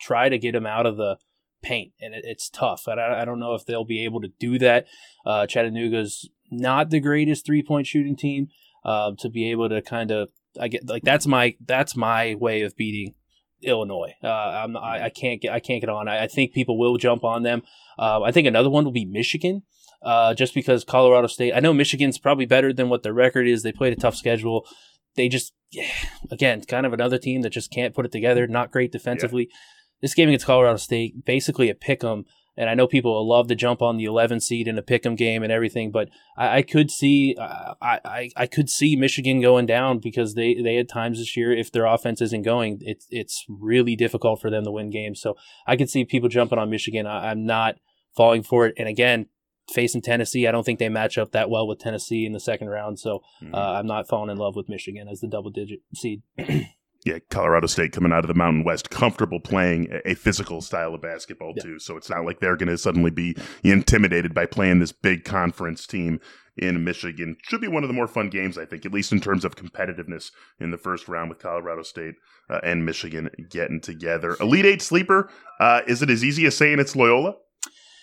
try 0.00 0.28
to 0.28 0.38
get 0.38 0.54
him 0.54 0.66
out 0.66 0.86
of 0.86 0.96
the 0.96 1.16
paint, 1.62 1.92
and 2.00 2.14
it, 2.14 2.24
it's 2.24 2.48
tough. 2.48 2.86
And 2.86 3.00
I, 3.00 3.22
I, 3.22 3.24
don't 3.24 3.40
know 3.40 3.54
if 3.54 3.64
they'll 3.64 3.84
be 3.84 4.04
able 4.04 4.20
to 4.20 4.28
do 4.38 4.58
that. 4.58 4.86
Uh, 5.24 5.46
Chattanooga's 5.46 6.28
not 6.50 6.90
the 6.90 7.00
greatest 7.00 7.46
three 7.46 7.62
point 7.62 7.86
shooting 7.86 8.16
team 8.16 8.48
uh, 8.84 9.12
to 9.18 9.28
be 9.28 9.50
able 9.50 9.68
to 9.68 9.82
kind 9.82 10.10
of. 10.10 10.30
I 10.60 10.68
get 10.68 10.88
like 10.88 11.04
that's 11.04 11.26
my 11.26 11.56
that's 11.64 11.94
my 11.94 12.34
way 12.34 12.62
of 12.62 12.76
beating 12.76 13.14
Illinois. 13.62 14.14
Uh, 14.22 14.28
I'm, 14.28 14.76
I, 14.76 15.04
I, 15.04 15.08
can't 15.10 15.40
get 15.40 15.52
I 15.52 15.60
can't 15.60 15.80
get 15.80 15.88
on. 15.88 16.08
I, 16.08 16.24
I 16.24 16.26
think 16.26 16.52
people 16.52 16.78
will 16.78 16.96
jump 16.96 17.22
on 17.22 17.42
them. 17.42 17.62
Uh, 17.98 18.22
I 18.22 18.32
think 18.32 18.48
another 18.48 18.70
one 18.70 18.84
will 18.84 18.92
be 18.92 19.04
Michigan. 19.04 19.62
Uh, 20.02 20.32
just 20.32 20.54
because 20.54 20.82
Colorado 20.82 21.26
State, 21.26 21.52
I 21.54 21.60
know 21.60 21.74
Michigan's 21.74 22.18
probably 22.18 22.46
better 22.46 22.72
than 22.72 22.88
what 22.88 23.02
their 23.02 23.12
record 23.12 23.46
is. 23.46 23.62
They 23.62 23.70
played 23.70 23.92
a 23.92 24.00
tough 24.00 24.16
schedule. 24.16 24.66
They 25.14 25.28
just, 25.28 25.52
yeah, 25.70 25.90
again, 26.30 26.62
kind 26.62 26.86
of 26.86 26.94
another 26.94 27.18
team 27.18 27.42
that 27.42 27.50
just 27.50 27.70
can't 27.70 27.94
put 27.94 28.06
it 28.06 28.12
together. 28.12 28.46
Not 28.46 28.70
great 28.70 28.92
defensively. 28.92 29.48
Yeah 29.50 29.56
this 30.00 30.14
game 30.14 30.28
against 30.28 30.46
Colorado 30.46 30.76
State, 30.76 31.24
basically 31.24 31.70
a 31.70 31.74
pick 31.74 32.02
'em. 32.04 32.24
And 32.56 32.68
I 32.68 32.74
know 32.74 32.86
people 32.86 33.14
will 33.14 33.28
love 33.28 33.46
to 33.48 33.54
jump 33.54 33.80
on 33.80 33.96
the 33.96 34.04
11 34.04 34.40
seed 34.40 34.68
in 34.68 34.76
a 34.76 34.82
pick 34.82 35.06
'em 35.06 35.14
game 35.14 35.42
and 35.42 35.52
everything, 35.52 35.90
but 35.90 36.08
I, 36.36 36.58
I 36.58 36.62
could 36.62 36.90
see 36.90 37.36
uh, 37.38 37.74
I, 37.80 38.00
I, 38.04 38.30
I 38.36 38.46
could 38.46 38.68
see 38.68 38.96
Michigan 38.96 39.40
going 39.40 39.66
down 39.66 39.98
because 39.98 40.34
they, 40.34 40.54
they 40.54 40.74
had 40.74 40.88
times 40.88 41.18
this 41.18 41.36
year 41.36 41.52
if 41.52 41.72
their 41.72 41.86
offense 41.86 42.20
isn't 42.20 42.42
going, 42.42 42.78
it's 42.82 43.06
it's 43.10 43.44
really 43.48 43.96
difficult 43.96 44.40
for 44.40 44.50
them 44.50 44.64
to 44.64 44.70
win 44.70 44.90
games. 44.90 45.20
So 45.20 45.36
I 45.66 45.76
could 45.76 45.88
see 45.88 46.04
people 46.04 46.28
jumping 46.28 46.58
on 46.58 46.70
Michigan. 46.70 47.06
I, 47.06 47.30
I'm 47.30 47.46
not 47.46 47.76
falling 48.16 48.42
for 48.42 48.66
it. 48.66 48.74
And 48.76 48.88
again, 48.88 49.26
facing 49.70 50.02
Tennessee, 50.02 50.46
I 50.46 50.52
don't 50.52 50.64
think 50.64 50.78
they 50.78 50.88
match 50.88 51.16
up 51.16 51.32
that 51.32 51.50
well 51.50 51.66
with 51.66 51.78
Tennessee 51.78 52.26
in 52.26 52.32
the 52.32 52.40
second 52.40 52.68
round. 52.68 52.98
So 52.98 53.20
mm-hmm. 53.42 53.54
uh, 53.54 53.72
I'm 53.74 53.86
not 53.86 54.08
falling 54.08 54.30
in 54.30 54.36
love 54.36 54.56
with 54.56 54.68
Michigan 54.68 55.08
as 55.08 55.20
the 55.20 55.28
double 55.28 55.50
digit 55.50 55.80
seed. 55.94 56.22
Yeah, 57.04 57.18
Colorado 57.30 57.66
State 57.66 57.92
coming 57.92 58.12
out 58.12 58.24
of 58.24 58.28
the 58.28 58.34
Mountain 58.34 58.64
West, 58.64 58.90
comfortable 58.90 59.40
playing 59.40 59.88
a 60.04 60.14
physical 60.14 60.60
style 60.60 60.94
of 60.94 61.00
basketball 61.00 61.54
yeah. 61.56 61.62
too. 61.62 61.78
So 61.78 61.96
it's 61.96 62.10
not 62.10 62.26
like 62.26 62.40
they're 62.40 62.56
going 62.56 62.68
to 62.68 62.76
suddenly 62.76 63.10
be 63.10 63.36
intimidated 63.64 64.34
by 64.34 64.44
playing 64.44 64.80
this 64.80 64.92
big 64.92 65.24
conference 65.24 65.86
team 65.86 66.20
in 66.58 66.84
Michigan. 66.84 67.36
Should 67.42 67.62
be 67.62 67.68
one 67.68 67.84
of 67.84 67.88
the 67.88 67.94
more 67.94 68.06
fun 68.06 68.28
games, 68.28 68.58
I 68.58 68.66
think, 68.66 68.84
at 68.84 68.92
least 68.92 69.12
in 69.12 69.20
terms 69.20 69.46
of 69.46 69.56
competitiveness 69.56 70.30
in 70.58 70.70
the 70.70 70.76
first 70.76 71.08
round 71.08 71.30
with 71.30 71.38
Colorado 71.38 71.82
State 71.82 72.16
uh, 72.50 72.60
and 72.62 72.84
Michigan 72.84 73.30
getting 73.48 73.80
together. 73.80 74.36
Elite 74.38 74.66
Eight 74.66 74.82
sleeper, 74.82 75.30
uh, 75.58 75.80
is 75.86 76.02
it 76.02 76.10
as 76.10 76.22
easy 76.22 76.44
as 76.44 76.56
saying 76.56 76.80
it's 76.80 76.94
Loyola? 76.94 77.34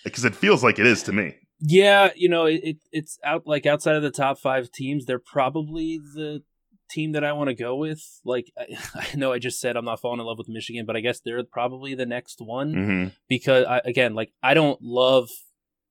Because 0.02 0.24
it 0.24 0.34
feels 0.34 0.64
like 0.64 0.78
it 0.78 0.86
is 0.86 1.02
to 1.04 1.12
me. 1.12 1.36
Yeah, 1.60 2.10
you 2.14 2.28
know, 2.28 2.46
it, 2.46 2.78
it's 2.92 3.18
out 3.24 3.46
like 3.46 3.66
outside 3.66 3.96
of 3.96 4.02
the 4.02 4.10
top 4.10 4.38
five 4.38 4.70
teams, 4.70 5.04
they're 5.04 5.18
probably 5.18 5.98
the 5.98 6.42
team 6.88 7.12
that 7.12 7.24
I 7.24 7.32
want 7.32 7.48
to 7.48 7.54
go 7.54 7.76
with. 7.76 8.02
Like 8.24 8.52
I, 8.58 8.76
I, 9.12 9.16
know 9.16 9.32
I 9.32 9.38
just 9.38 9.60
said 9.60 9.76
I'm 9.76 9.84
not 9.84 10.00
falling 10.00 10.20
in 10.20 10.26
love 10.26 10.38
with 10.38 10.48
Michigan, 10.48 10.86
but 10.86 10.96
I 10.96 11.00
guess 11.00 11.20
they're 11.20 11.44
probably 11.44 11.94
the 11.94 12.06
next 12.06 12.40
one 12.40 12.74
mm-hmm. 12.74 13.08
because 13.28 13.64
I, 13.66 13.80
again, 13.84 14.14
like 14.14 14.32
I 14.42 14.54
don't 14.54 14.80
love 14.82 15.28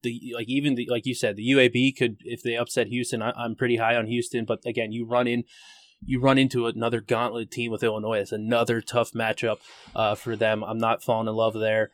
the 0.04 0.34
like 0.36 0.48
even 0.48 0.76
the 0.76 0.88
like 0.90 1.06
you 1.06 1.16
said 1.16 1.36
the 1.36 1.50
UAB 1.50 1.98
could 1.98 2.18
if 2.24 2.44
they 2.44 2.56
upset 2.56 2.88
Houston. 2.88 3.22
I, 3.22 3.34
am 3.38 3.56
pretty 3.56 3.78
high 3.78 3.96
on 3.96 4.08
Houston, 4.08 4.46
but 4.46 4.60
again, 4.66 4.92
you 4.92 5.06
run 5.06 5.28
in. 5.28 5.44
You 6.06 6.20
run 6.20 6.38
into 6.38 6.68
another 6.68 7.02
gauntlet 7.02 7.50
team 7.50 7.72
with 7.72 7.82
Illinois. 7.82 8.20
It's 8.20 8.32
another 8.32 8.82
tough 8.82 9.14
matchup 9.14 9.58
uh, 9.96 10.14
for 10.14 10.36
them. 10.36 10.64
I'm 10.64 10.78
not 10.78 11.02
falling 11.02 11.28
in 11.28 11.34
love 11.34 11.56
there. 11.56 11.90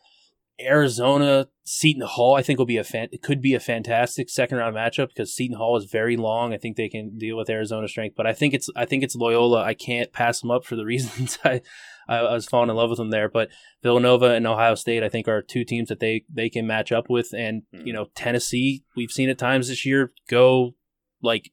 Arizona 0.61 1.47
Seton 1.65 2.03
Hall, 2.03 2.35
I 2.35 2.41
think 2.41 2.59
will 2.59 2.65
be 2.65 2.77
a 2.77 2.83
fan. 2.83 3.07
It 3.11 3.21
could 3.21 3.41
be 3.41 3.53
a 3.53 3.59
fantastic 3.59 4.29
second 4.29 4.57
round 4.57 4.75
matchup 4.75 5.07
because 5.07 5.33
Seton 5.33 5.57
Hall 5.57 5.77
is 5.77 5.85
very 5.85 6.17
long. 6.17 6.53
I 6.53 6.57
think 6.57 6.77
they 6.77 6.89
can 6.89 7.17
deal 7.17 7.37
with 7.37 7.49
Arizona 7.49 7.87
strength, 7.87 8.15
but 8.15 8.27
I 8.27 8.33
think 8.33 8.53
it's 8.53 8.69
I 8.75 8.85
think 8.85 9.03
it's 9.03 9.15
Loyola. 9.15 9.63
I 9.63 9.73
can't 9.73 10.13
pass 10.13 10.41
them 10.41 10.51
up 10.51 10.65
for 10.65 10.75
the 10.75 10.85
reasons 10.85 11.39
I 11.43 11.61
I, 12.07 12.21
was 12.33 12.45
falling 12.45 12.69
in 12.69 12.75
love 12.75 12.89
with 12.89 12.97
them 12.97 13.09
there. 13.09 13.29
But 13.29 13.49
Villanova 13.81 14.31
and 14.31 14.45
Ohio 14.45 14.75
State, 14.75 15.03
I 15.03 15.09
think, 15.09 15.27
are 15.27 15.41
two 15.41 15.63
teams 15.63 15.89
that 15.89 15.99
they 15.99 16.25
they 16.31 16.49
can 16.49 16.67
match 16.67 16.91
up 16.91 17.09
with. 17.09 17.33
And 17.33 17.63
mm-hmm. 17.73 17.87
you 17.87 17.93
know, 17.93 18.07
Tennessee, 18.15 18.83
we've 18.95 19.11
seen 19.11 19.29
at 19.29 19.37
times 19.37 19.69
this 19.69 19.85
year 19.85 20.11
go 20.29 20.75
like 21.21 21.51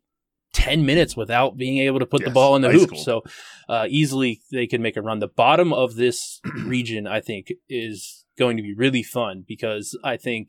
10 0.52 0.84
minutes 0.84 1.16
without 1.16 1.56
being 1.56 1.78
able 1.78 2.00
to 2.00 2.06
put 2.06 2.20
yes, 2.20 2.28
the 2.28 2.34
ball 2.34 2.56
in 2.56 2.62
the 2.62 2.70
hoop. 2.70 2.96
So 2.96 3.22
uh, 3.68 3.86
easily 3.88 4.40
they 4.50 4.66
could 4.66 4.80
make 4.80 4.96
a 4.96 5.02
run. 5.02 5.20
The 5.20 5.28
bottom 5.28 5.72
of 5.72 5.94
this 5.94 6.40
region, 6.64 7.06
I 7.06 7.20
think, 7.20 7.52
is 7.68 8.19
going 8.40 8.56
to 8.56 8.62
be 8.62 8.74
really 8.74 9.04
fun 9.04 9.44
because 9.46 9.96
I 10.02 10.16
think, 10.16 10.48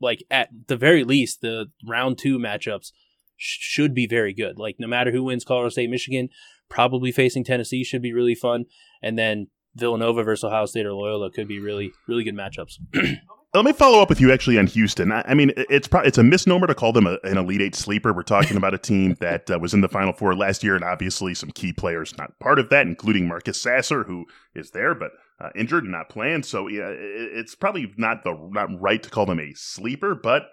like, 0.00 0.22
at 0.30 0.50
the 0.68 0.76
very 0.76 1.02
least, 1.02 1.40
the 1.40 1.66
round 1.84 2.18
two 2.18 2.38
matchups 2.38 2.92
sh- 3.36 3.58
should 3.60 3.94
be 3.94 4.06
very 4.06 4.34
good. 4.34 4.58
Like, 4.58 4.76
no 4.78 4.86
matter 4.86 5.10
who 5.10 5.24
wins 5.24 5.44
Colorado 5.44 5.70
State, 5.70 5.90
Michigan, 5.90 6.28
probably 6.68 7.10
facing 7.10 7.42
Tennessee 7.42 7.82
should 7.82 8.02
be 8.02 8.12
really 8.12 8.34
fun. 8.34 8.66
And 9.02 9.18
then 9.18 9.48
Villanova 9.74 10.22
versus 10.22 10.44
Ohio 10.44 10.66
State 10.66 10.86
or 10.86 10.92
Loyola 10.92 11.30
could 11.30 11.48
be 11.48 11.58
really, 11.58 11.92
really 12.06 12.24
good 12.24 12.36
matchups. 12.36 12.74
Let 13.54 13.64
me 13.64 13.72
follow 13.72 14.02
up 14.02 14.10
with 14.10 14.20
you 14.20 14.30
actually 14.30 14.58
on 14.58 14.66
Houston. 14.66 15.10
I, 15.10 15.24
I 15.26 15.32
mean, 15.32 15.54
it's 15.56 15.88
pro- 15.88 16.02
it's 16.02 16.18
a 16.18 16.22
misnomer 16.22 16.66
to 16.66 16.74
call 16.74 16.92
them 16.92 17.06
a, 17.06 17.16
an 17.24 17.38
Elite 17.38 17.62
Eight 17.62 17.74
sleeper. 17.74 18.12
We're 18.12 18.22
talking 18.22 18.58
about 18.58 18.74
a 18.74 18.78
team 18.78 19.14
that 19.20 19.50
uh, 19.50 19.58
was 19.58 19.72
in 19.72 19.80
the 19.80 19.88
Final 19.88 20.12
Four 20.12 20.36
last 20.36 20.62
year, 20.62 20.74
and 20.74 20.84
obviously 20.84 21.32
some 21.32 21.50
key 21.52 21.72
players 21.72 22.14
not 22.18 22.38
part 22.40 22.58
of 22.58 22.68
that, 22.68 22.86
including 22.86 23.26
Marcus 23.26 23.60
Sasser, 23.60 24.04
who 24.04 24.26
is 24.54 24.72
there 24.72 24.94
but 24.94 25.12
uh, 25.40 25.50
injured 25.54 25.84
and 25.84 25.92
not 25.92 26.08
playing. 26.08 26.42
So 26.42 26.68
yeah, 26.68 26.88
it's 26.90 27.54
probably 27.54 27.92
not 27.96 28.24
the 28.24 28.36
not 28.52 28.68
right 28.80 29.02
to 29.02 29.10
call 29.10 29.26
them 29.26 29.40
a 29.40 29.52
sleeper. 29.54 30.14
But 30.14 30.44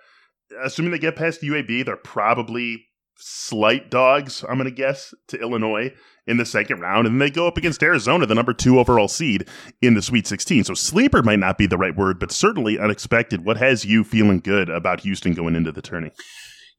assuming 0.63 0.91
they 0.91 0.99
get 0.99 1.15
past 1.15 1.41
UAB, 1.41 1.85
they're 1.85 1.97
probably 1.97 2.85
slight 3.17 3.89
dogs. 3.89 4.43
I'm 4.47 4.57
going 4.57 4.65
to 4.65 4.71
guess 4.71 5.13
to 5.27 5.39
Illinois 5.39 5.93
in 6.27 6.37
the 6.37 6.45
second 6.45 6.79
round, 6.79 7.07
and 7.07 7.21
they 7.21 7.29
go 7.29 7.47
up 7.47 7.57
against 7.57 7.83
Arizona, 7.83 8.25
the 8.25 8.35
number 8.35 8.53
two 8.53 8.79
overall 8.79 9.07
seed 9.07 9.47
in 9.81 9.93
the 9.93 10.01
Sweet 10.01 10.25
16. 10.27 10.63
So 10.65 10.73
sleeper 10.73 11.21
might 11.21 11.39
not 11.39 11.57
be 11.57 11.67
the 11.67 11.77
right 11.77 11.95
word, 11.95 12.19
but 12.19 12.31
certainly 12.31 12.79
unexpected. 12.79 13.45
What 13.45 13.57
has 13.57 13.85
you 13.85 14.03
feeling 14.03 14.39
good 14.39 14.69
about 14.69 15.01
Houston 15.01 15.33
going 15.33 15.55
into 15.55 15.71
the 15.71 15.81
tourney? 15.81 16.11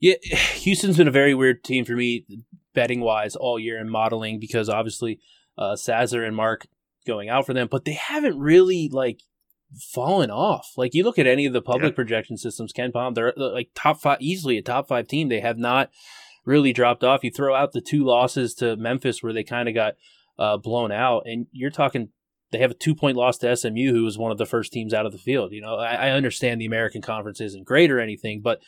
Yeah, 0.01 0.14
Houston's 0.23 0.97
been 0.97 1.09
a 1.09 1.12
very 1.12 1.35
weird 1.35 1.64
team 1.64 1.85
for 1.85 1.95
me 1.95 2.27
betting 2.75 3.01
wise 3.01 3.37
all 3.37 3.59
year 3.59 3.79
in 3.81 3.88
modeling 3.88 4.38
because 4.38 4.69
obviously 4.69 5.21
uh, 5.59 5.77
and 5.88 6.37
Mark 6.37 6.66
going 7.07 7.29
out 7.29 7.47
for 7.47 7.55
them, 7.55 7.69
but 7.71 7.85
they 7.85 7.95
haven't 7.95 8.38
really 8.38 8.88
like 8.92 9.21
fallen 9.92 10.31
off. 10.31 10.73
Like 10.77 10.95
you 10.95 11.05
look 11.05 11.19
at 11.19 11.27
any 11.27 11.47
of 11.47 11.53
the 11.53 11.62
public 11.62 11.92
yeah. 11.92 11.97
projection 11.97 12.37
systems, 12.37 12.73
KenPom, 12.73 13.14
they're 13.14 13.33
like 13.37 13.71
top 13.75 14.01
five, 14.01 14.19
easily 14.21 14.59
a 14.59 14.62
top 14.62 14.88
five 14.88 15.09
team. 15.09 15.29
They 15.29 15.40
have 15.40 15.59
not 15.59 15.90
really 16.45 16.73
dropped 16.73 17.05
off. 17.05 17.25
You 17.25 17.31
throw 17.31 17.55
out 17.55 17.73
the 17.73 17.81
two 17.81 18.05
losses 18.05 18.55
to 18.55 18.77
Memphis 18.77 19.23
where 19.23 19.33
they 19.33 19.45
kind 19.45 19.69
of 19.69 19.75
got 19.75 19.95
uh, 20.38 20.57
blown 20.57 20.92
out, 20.92 21.23
and 21.27 21.47
you're 21.53 21.71
talking 21.71 22.11
they 22.53 22.59
have 22.59 22.71
a 22.71 22.75
two 22.75 22.95
point 22.95 23.16
loss 23.16 23.38
to 23.38 23.57
SMU, 23.57 23.92
who 23.92 24.05
was 24.05 24.19
one 24.19 24.33
of 24.33 24.38
the 24.38 24.47
first 24.47 24.73
teams 24.73 24.95
out 24.95 25.07
of 25.07 25.12
the 25.12 25.19
field. 25.19 25.53
You 25.53 25.61
know, 25.61 25.77
I, 25.77 26.09
I 26.09 26.11
understand 26.11 26.61
the 26.61 26.66
American 26.66 27.03
Conference 27.03 27.40
isn't 27.40 27.66
great 27.66 27.90
or 27.90 28.01
anything, 28.01 28.40
but 28.40 28.61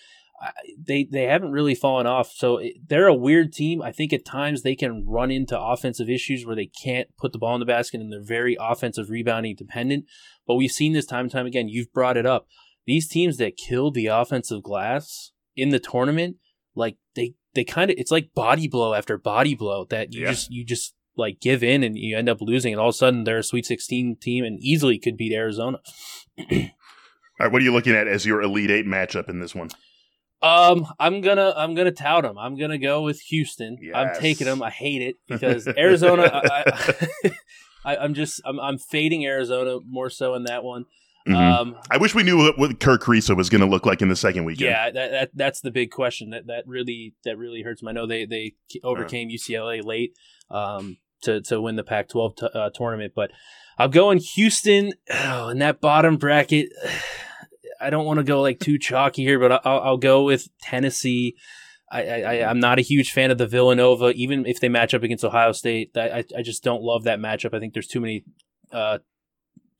they 0.78 1.04
they 1.04 1.24
haven't 1.24 1.52
really 1.52 1.74
fallen 1.74 2.06
off. 2.06 2.30
So 2.32 2.60
they're 2.86 3.08
a 3.08 3.14
weird 3.14 3.52
team. 3.52 3.82
I 3.82 3.92
think 3.92 4.12
at 4.12 4.24
times 4.24 4.62
they 4.62 4.74
can 4.74 5.04
run 5.06 5.30
into 5.30 5.58
offensive 5.58 6.08
issues 6.08 6.46
where 6.46 6.56
they 6.56 6.70
can't 6.82 7.08
put 7.16 7.32
the 7.32 7.38
ball 7.38 7.54
in 7.54 7.60
the 7.60 7.66
basket 7.66 8.00
and 8.00 8.12
they're 8.12 8.22
very 8.22 8.56
offensive 8.60 9.10
rebounding 9.10 9.56
dependent. 9.56 10.04
But 10.46 10.54
we've 10.54 10.70
seen 10.70 10.92
this 10.92 11.06
time 11.06 11.26
and 11.26 11.30
time 11.32 11.46
again. 11.46 11.68
You've 11.68 11.92
brought 11.92 12.16
it 12.16 12.26
up. 12.26 12.46
These 12.86 13.08
teams 13.08 13.36
that 13.38 13.56
kill 13.56 13.90
the 13.90 14.06
offensive 14.06 14.62
glass 14.62 15.32
in 15.56 15.70
the 15.70 15.80
tournament, 15.80 16.36
like 16.74 16.96
they 17.14 17.34
they 17.54 17.64
kind 17.64 17.90
of 17.90 17.96
it's 17.98 18.10
like 18.10 18.32
body 18.34 18.68
blow 18.68 18.94
after 18.94 19.18
body 19.18 19.54
blow 19.54 19.84
that 19.86 20.12
you 20.12 20.22
yeah. 20.22 20.30
just 20.30 20.50
you 20.50 20.64
just 20.64 20.94
like 21.16 21.40
give 21.40 21.64
in 21.64 21.82
and 21.82 21.98
you 21.98 22.16
end 22.16 22.28
up 22.28 22.40
losing 22.40 22.72
and 22.72 22.80
all 22.80 22.90
of 22.90 22.94
a 22.94 22.96
sudden 22.96 23.24
they're 23.24 23.38
a 23.38 23.42
sweet 23.42 23.66
16 23.66 24.16
team 24.20 24.44
and 24.44 24.60
easily 24.60 24.98
could 24.98 25.16
beat 25.16 25.32
arizona 25.32 25.78
all 26.38 26.46
right 27.40 27.50
what 27.50 27.60
are 27.60 27.64
you 27.64 27.72
looking 27.72 27.94
at 27.94 28.06
as 28.06 28.24
your 28.24 28.40
elite 28.40 28.70
eight 28.70 28.86
matchup 28.86 29.28
in 29.28 29.40
this 29.40 29.54
one 29.54 29.68
um 30.42 30.86
i'm 30.98 31.20
gonna 31.20 31.52
i'm 31.56 31.74
gonna 31.74 31.90
tout 31.90 32.22
them 32.22 32.38
i'm 32.38 32.56
gonna 32.56 32.78
go 32.78 33.02
with 33.02 33.20
houston 33.20 33.76
yes. 33.80 33.92
i'm 33.94 34.20
taking 34.20 34.46
them 34.46 34.62
i 34.62 34.70
hate 34.70 35.02
it 35.02 35.16
because 35.26 35.66
arizona 35.76 36.30
I, 37.84 37.96
am 38.04 38.14
just 38.14 38.40
I'm, 38.44 38.60
I'm 38.60 38.78
fading 38.78 39.26
arizona 39.26 39.78
more 39.84 40.10
so 40.10 40.34
in 40.34 40.44
that 40.44 40.62
one 40.62 40.84
Mm-hmm. 41.28 41.60
Um, 41.60 41.76
I 41.90 41.98
wish 41.98 42.14
we 42.14 42.22
knew 42.22 42.38
what, 42.38 42.58
what 42.58 42.80
Kerr 42.80 42.96
Kriisa 42.96 43.36
was 43.36 43.50
going 43.50 43.60
to 43.60 43.66
look 43.66 43.84
like 43.84 44.00
in 44.00 44.08
the 44.08 44.16
second 44.16 44.44
weekend. 44.44 44.70
Yeah, 44.70 44.90
that, 44.90 45.10
that, 45.10 45.30
that's 45.34 45.60
the 45.60 45.70
big 45.70 45.90
question. 45.90 46.30
That 46.30 46.46
that 46.46 46.66
really 46.66 47.14
that 47.24 47.36
really 47.36 47.62
hurts 47.62 47.82
me. 47.82 47.90
I 47.90 47.92
know 47.92 48.06
they 48.06 48.24
they 48.24 48.54
overcame. 48.82 49.28
UCLA 49.28 49.84
late 49.84 50.14
um, 50.50 50.96
to 51.22 51.42
to 51.42 51.60
win 51.60 51.76
the 51.76 51.84
Pac-12 51.84 52.36
t- 52.36 52.48
uh, 52.54 52.70
tournament, 52.70 53.12
but 53.14 53.30
I'm 53.76 53.90
going 53.90 54.18
Houston 54.18 54.94
oh, 55.12 55.50
in 55.50 55.58
that 55.58 55.80
bottom 55.80 56.16
bracket. 56.16 56.70
I 57.80 57.90
don't 57.90 58.04
want 58.04 58.18
to 58.18 58.24
go 58.24 58.40
like 58.40 58.60
too 58.60 58.78
chalky 58.78 59.22
here, 59.22 59.38
but 59.38 59.66
I'll, 59.66 59.80
I'll 59.80 59.96
go 59.96 60.24
with 60.24 60.48
Tennessee. 60.60 61.36
I, 61.90 62.02
I, 62.02 62.34
am 62.50 62.60
not 62.60 62.78
a 62.78 62.82
huge 62.82 63.12
fan 63.12 63.30
of 63.30 63.38
the 63.38 63.46
Villanova, 63.46 64.10
even 64.10 64.44
if 64.44 64.60
they 64.60 64.68
match 64.68 64.92
up 64.92 65.02
against 65.02 65.24
Ohio 65.24 65.52
State. 65.52 65.96
I, 65.96 66.22
I 66.36 66.42
just 66.42 66.62
don't 66.62 66.82
love 66.82 67.04
that 67.04 67.18
matchup. 67.18 67.54
I 67.54 67.60
think 67.60 67.72
there's 67.72 67.86
too 67.86 68.00
many, 68.00 68.24
uh, 68.72 68.98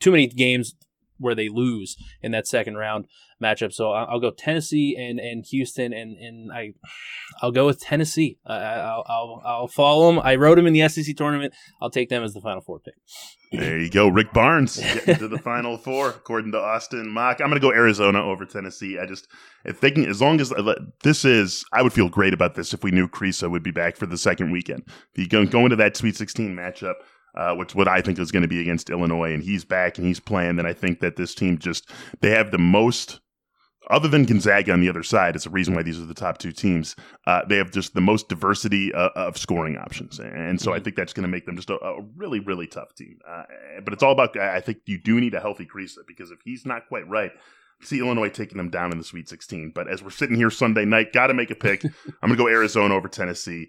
too 0.00 0.10
many 0.10 0.26
games 0.26 0.74
where 1.18 1.34
they 1.34 1.48
lose 1.48 1.96
in 2.22 2.32
that 2.32 2.46
second 2.46 2.76
round 2.76 3.06
matchup. 3.42 3.72
So 3.72 3.92
I'll, 3.92 4.20
go 4.20 4.30
Tennessee 4.30 4.96
and, 4.98 5.18
and 5.18 5.44
Houston, 5.46 5.92
and, 5.92 6.16
and 6.16 6.52
I 6.52 6.74
I'll 7.40 7.52
go 7.52 7.66
with 7.66 7.80
Tennessee. 7.80 8.38
Uh, 8.46 8.52
I'll, 8.52 9.04
I'll 9.06 9.42
I'll 9.44 9.68
follow 9.68 10.08
them. 10.08 10.20
I 10.22 10.36
wrote 10.36 10.56
them 10.56 10.66
in 10.66 10.72
the 10.72 10.88
SEC 10.88 11.16
tournament. 11.16 11.54
I'll 11.80 11.90
take 11.90 12.08
them 12.08 12.22
as 12.22 12.34
the 12.34 12.40
Final 12.40 12.62
Four 12.62 12.80
pick. 12.80 12.94
There 13.50 13.78
you 13.78 13.88
go, 13.88 14.08
Rick 14.08 14.32
Barnes 14.34 14.76
getting 14.76 15.16
to 15.16 15.28
the 15.28 15.38
Final 15.38 15.78
Four 15.78 16.10
according 16.10 16.52
to 16.52 16.58
Austin 16.58 17.08
Mock. 17.08 17.40
I'm 17.40 17.48
going 17.48 17.60
to 17.60 17.66
go 17.66 17.72
Arizona 17.72 18.22
over 18.22 18.44
Tennessee. 18.44 18.98
I 18.98 19.06
just 19.06 19.28
they 19.64 19.90
as 20.06 20.20
long 20.20 20.40
as 20.40 20.52
this 21.02 21.24
is, 21.24 21.64
I 21.72 21.82
would 21.82 21.92
feel 21.92 22.08
great 22.08 22.34
about 22.34 22.54
this 22.54 22.74
if 22.74 22.84
we 22.84 22.90
knew 22.90 23.08
Kriisa 23.08 23.50
would 23.50 23.62
be 23.62 23.70
back 23.70 23.96
for 23.96 24.06
the 24.06 24.18
second 24.18 24.50
weekend. 24.50 24.82
If 24.86 25.18
you 25.18 25.28
go, 25.28 25.44
that 25.76 25.96
Sweet 25.96 26.16
16 26.16 26.54
matchup 26.54 26.94
uh, 27.34 27.54
which 27.54 27.74
what 27.74 27.88
I 27.88 28.00
think 28.00 28.18
is 28.18 28.32
going 28.32 28.42
to 28.42 28.48
be 28.48 28.60
against 28.60 28.90
Illinois, 28.90 29.32
and 29.32 29.42
he's 29.42 29.64
back 29.64 29.98
and 29.98 30.06
he's 30.06 30.20
playing, 30.20 30.56
then 30.56 30.66
I 30.66 30.72
think 30.72 31.00
that 31.00 31.16
this 31.16 31.34
team 31.34 31.58
just 31.58 31.90
they 32.20 32.30
have 32.30 32.50
the 32.50 32.58
most. 32.58 33.20
Other 33.90 34.08
than 34.08 34.26
Gonzaga 34.26 34.72
on 34.72 34.80
the 34.80 34.88
other 34.90 35.02
side, 35.02 35.34
it's 35.34 35.46
a 35.46 35.50
reason 35.50 35.74
why 35.74 35.82
these 35.82 35.98
are 35.98 36.04
the 36.04 36.12
top 36.12 36.36
two 36.36 36.52
teams. 36.52 36.94
Uh, 37.26 37.40
they 37.48 37.56
have 37.56 37.70
just 37.70 37.94
the 37.94 38.02
most 38.02 38.28
diversity 38.28 38.92
uh, 38.92 39.08
of 39.16 39.38
scoring 39.38 39.78
options, 39.78 40.18
and 40.18 40.60
so 40.60 40.70
mm-hmm. 40.70 40.76
I 40.76 40.82
think 40.82 40.94
that's 40.94 41.14
going 41.14 41.22
to 41.22 41.28
make 41.28 41.46
them 41.46 41.56
just 41.56 41.70
a, 41.70 41.82
a, 41.82 42.02
really, 42.14 42.38
really 42.38 42.66
tough 42.66 42.94
team. 42.94 43.18
Uh, 43.26 43.44
but 43.82 43.94
it's 43.94 44.02
all 44.02 44.12
about. 44.12 44.38
I 44.38 44.60
think 44.60 44.80
you 44.84 44.98
do 44.98 45.18
need 45.18 45.32
a 45.32 45.40
healthy 45.40 45.64
Kriisa 45.64 46.00
because 46.06 46.30
if 46.30 46.40
he's 46.44 46.66
not 46.66 46.86
quite 46.88 47.08
right, 47.08 47.32
see 47.82 48.00
Illinois 48.00 48.28
taking 48.28 48.58
them 48.58 48.70
down 48.70 48.92
in 48.92 48.98
the 48.98 49.04
Sweet 49.04 49.28
16. 49.28 49.72
But 49.74 49.88
as 49.88 50.02
we're 50.02 50.10
sitting 50.10 50.36
here 50.36 50.50
Sunday 50.50 50.84
night, 50.84 51.12
got 51.12 51.28
to 51.28 51.34
make 51.34 51.50
a 51.50 51.54
pick. 51.54 51.84
I'm 52.22 52.28
going 52.28 52.36
to 52.36 52.44
go 52.44 52.48
Arizona 52.48 52.94
over 52.94 53.08
Tennessee. 53.08 53.68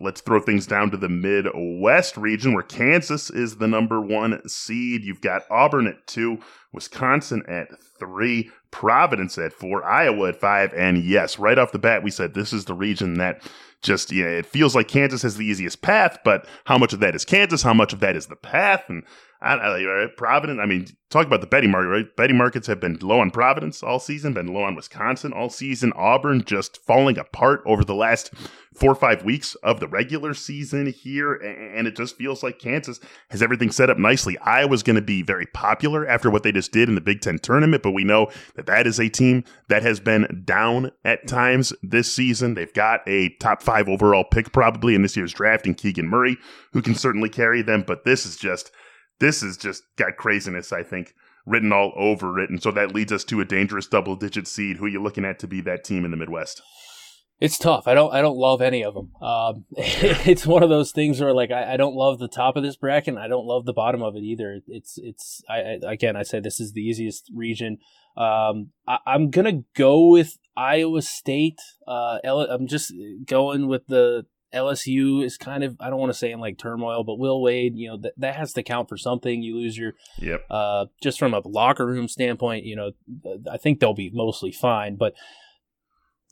Let's 0.00 0.20
throw 0.20 0.40
things 0.40 0.66
down 0.66 0.90
to 0.90 0.96
the 0.96 1.08
Midwest 1.08 2.16
region 2.16 2.54
where 2.54 2.62
Kansas 2.62 3.30
is 3.30 3.56
the 3.56 3.68
number 3.68 4.00
one 4.00 4.46
seed. 4.48 5.04
You've 5.04 5.20
got 5.20 5.42
Auburn 5.50 5.86
at 5.86 6.06
two, 6.06 6.38
Wisconsin 6.72 7.42
at 7.46 7.68
three, 7.98 8.50
Providence 8.70 9.38
at 9.38 9.52
four, 9.52 9.84
Iowa 9.84 10.30
at 10.30 10.40
five. 10.40 10.72
And 10.74 10.98
yes, 11.04 11.38
right 11.38 11.58
off 11.58 11.72
the 11.72 11.78
bat, 11.78 12.02
we 12.02 12.10
said 12.10 12.34
this 12.34 12.52
is 12.52 12.64
the 12.64 12.74
region 12.74 13.14
that 13.14 13.42
just, 13.82 14.10
yeah, 14.10 14.26
it 14.26 14.46
feels 14.46 14.74
like 14.74 14.88
Kansas 14.88 15.22
has 15.22 15.36
the 15.36 15.44
easiest 15.44 15.82
path, 15.82 16.18
but 16.24 16.46
how 16.64 16.78
much 16.78 16.92
of 16.92 17.00
that 17.00 17.14
is 17.14 17.24
Kansas? 17.24 17.62
How 17.62 17.74
much 17.74 17.92
of 17.92 18.00
that 18.00 18.16
is 18.16 18.26
the 18.26 18.36
path? 18.36 18.84
And 18.88 19.04
I, 19.42 19.54
I, 19.54 20.06
Providence. 20.16 20.60
I 20.62 20.66
mean, 20.66 20.86
talk 21.10 21.26
about 21.26 21.40
the 21.40 21.46
betting 21.46 21.70
market, 21.70 21.88
right? 21.88 22.16
Betting 22.16 22.36
markets 22.36 22.68
have 22.68 22.80
been 22.80 22.98
low 23.02 23.18
on 23.18 23.30
Providence 23.30 23.82
all 23.82 23.98
season, 23.98 24.32
been 24.32 24.52
low 24.52 24.62
on 24.62 24.76
Wisconsin 24.76 25.32
all 25.32 25.50
season. 25.50 25.92
Auburn 25.96 26.44
just 26.44 26.82
falling 26.84 27.18
apart 27.18 27.62
over 27.66 27.84
the 27.84 27.94
last 27.94 28.32
four 28.72 28.92
or 28.92 28.94
five 28.94 29.24
weeks 29.24 29.54
of 29.56 29.80
the 29.80 29.88
regular 29.88 30.32
season 30.32 30.86
here, 30.86 31.34
and 31.34 31.86
it 31.86 31.96
just 31.96 32.16
feels 32.16 32.42
like 32.42 32.58
Kansas 32.58 33.00
has 33.30 33.42
everything 33.42 33.70
set 33.70 33.90
up 33.90 33.98
nicely. 33.98 34.38
Iowa's 34.38 34.82
going 34.82 34.96
to 34.96 35.02
be 35.02 35.22
very 35.22 35.46
popular 35.46 36.06
after 36.06 36.30
what 36.30 36.44
they 36.44 36.52
just 36.52 36.72
did 36.72 36.88
in 36.88 36.94
the 36.94 37.00
Big 37.00 37.20
Ten 37.20 37.38
tournament, 37.38 37.82
but 37.82 37.90
we 37.90 38.04
know 38.04 38.30
that 38.54 38.66
that 38.66 38.86
is 38.86 38.98
a 38.98 39.08
team 39.08 39.44
that 39.68 39.82
has 39.82 40.00
been 40.00 40.42
down 40.46 40.92
at 41.04 41.26
times 41.26 41.72
this 41.82 42.10
season. 42.10 42.54
They've 42.54 42.72
got 42.72 43.00
a 43.06 43.30
top 43.40 43.60
five 43.62 43.88
overall 43.88 44.24
pick 44.24 44.52
probably 44.52 44.94
in 44.94 45.02
this 45.02 45.16
year's 45.16 45.34
draft 45.34 45.66
in 45.66 45.74
Keegan 45.74 46.08
Murray, 46.08 46.38
who 46.72 46.80
can 46.80 46.94
certainly 46.94 47.28
carry 47.28 47.60
them, 47.60 47.84
but 47.86 48.04
this 48.04 48.24
is 48.24 48.36
just 48.36 48.70
this 49.22 49.40
has 49.40 49.56
just 49.56 49.84
got 49.96 50.16
craziness, 50.16 50.72
I 50.72 50.82
think, 50.82 51.14
written 51.46 51.72
all 51.72 51.92
over 51.96 52.40
it. 52.40 52.50
And 52.50 52.60
so 52.60 52.72
that 52.72 52.94
leads 52.94 53.12
us 53.12 53.24
to 53.24 53.40
a 53.40 53.44
dangerous 53.44 53.86
double 53.86 54.16
digit 54.16 54.48
seed. 54.48 54.76
Who 54.76 54.86
are 54.86 54.88
you 54.88 55.02
looking 55.02 55.24
at 55.24 55.38
to 55.38 55.46
be 55.46 55.60
that 55.62 55.84
team 55.84 56.04
in 56.04 56.10
the 56.10 56.16
Midwest? 56.16 56.60
It's 57.40 57.58
tough. 57.58 57.88
I 57.88 57.94
don't. 57.94 58.12
I 58.14 58.20
don't 58.20 58.36
love 58.36 58.62
any 58.62 58.84
of 58.84 58.94
them. 58.94 59.10
Um, 59.20 59.64
it's 59.76 60.46
one 60.46 60.62
of 60.62 60.68
those 60.68 60.92
things 60.92 61.20
where, 61.20 61.34
like, 61.34 61.50
I, 61.50 61.74
I, 61.74 61.76
don't 61.76 61.96
love 61.96 62.20
the 62.20 62.28
top 62.28 62.56
of 62.56 62.62
this 62.62 62.76
bracket. 62.76 63.14
and 63.14 63.18
I 63.18 63.26
don't 63.26 63.46
love 63.46 63.64
the 63.64 63.72
bottom 63.72 64.00
of 64.00 64.14
it 64.14 64.22
either. 64.22 64.60
It's. 64.68 64.96
It's. 64.96 65.42
I, 65.48 65.54
I 65.54 65.92
again. 65.92 66.14
I 66.14 66.22
say 66.22 66.38
this 66.38 66.60
is 66.60 66.72
the 66.72 66.82
easiest 66.82 67.32
region. 67.34 67.78
Um, 68.16 68.70
I, 68.86 68.98
am 69.06 69.30
gonna 69.30 69.62
go 69.74 70.06
with 70.06 70.38
Iowa 70.56 71.02
State. 71.02 71.58
Uh, 71.84 72.18
I'm 72.24 72.68
just 72.68 72.92
going 73.26 73.66
with 73.66 73.88
the 73.88 74.26
LSU 74.54 75.24
is 75.24 75.36
kind 75.36 75.64
of 75.64 75.76
I 75.80 75.90
don't 75.90 75.98
want 75.98 76.12
to 76.12 76.18
say 76.18 76.30
in 76.30 76.40
like 76.40 76.58
turmoil, 76.58 77.04
but 77.04 77.18
Will 77.18 77.40
Wade, 77.40 77.76
you 77.76 77.88
know, 77.88 77.96
that 77.98 78.12
that 78.18 78.36
has 78.36 78.52
to 78.54 78.62
count 78.62 78.88
for 78.88 78.96
something. 78.96 79.42
You 79.42 79.56
lose 79.56 79.76
your, 79.76 79.92
yep. 80.18 80.44
Uh, 80.50 80.86
just 81.02 81.18
from 81.18 81.34
a 81.34 81.40
locker 81.46 81.86
room 81.86 82.08
standpoint, 82.08 82.64
you 82.64 82.76
know, 82.76 82.92
I 83.50 83.56
think 83.56 83.80
they'll 83.80 83.94
be 83.94 84.10
mostly 84.12 84.52
fine, 84.52 84.96
but 84.96 85.14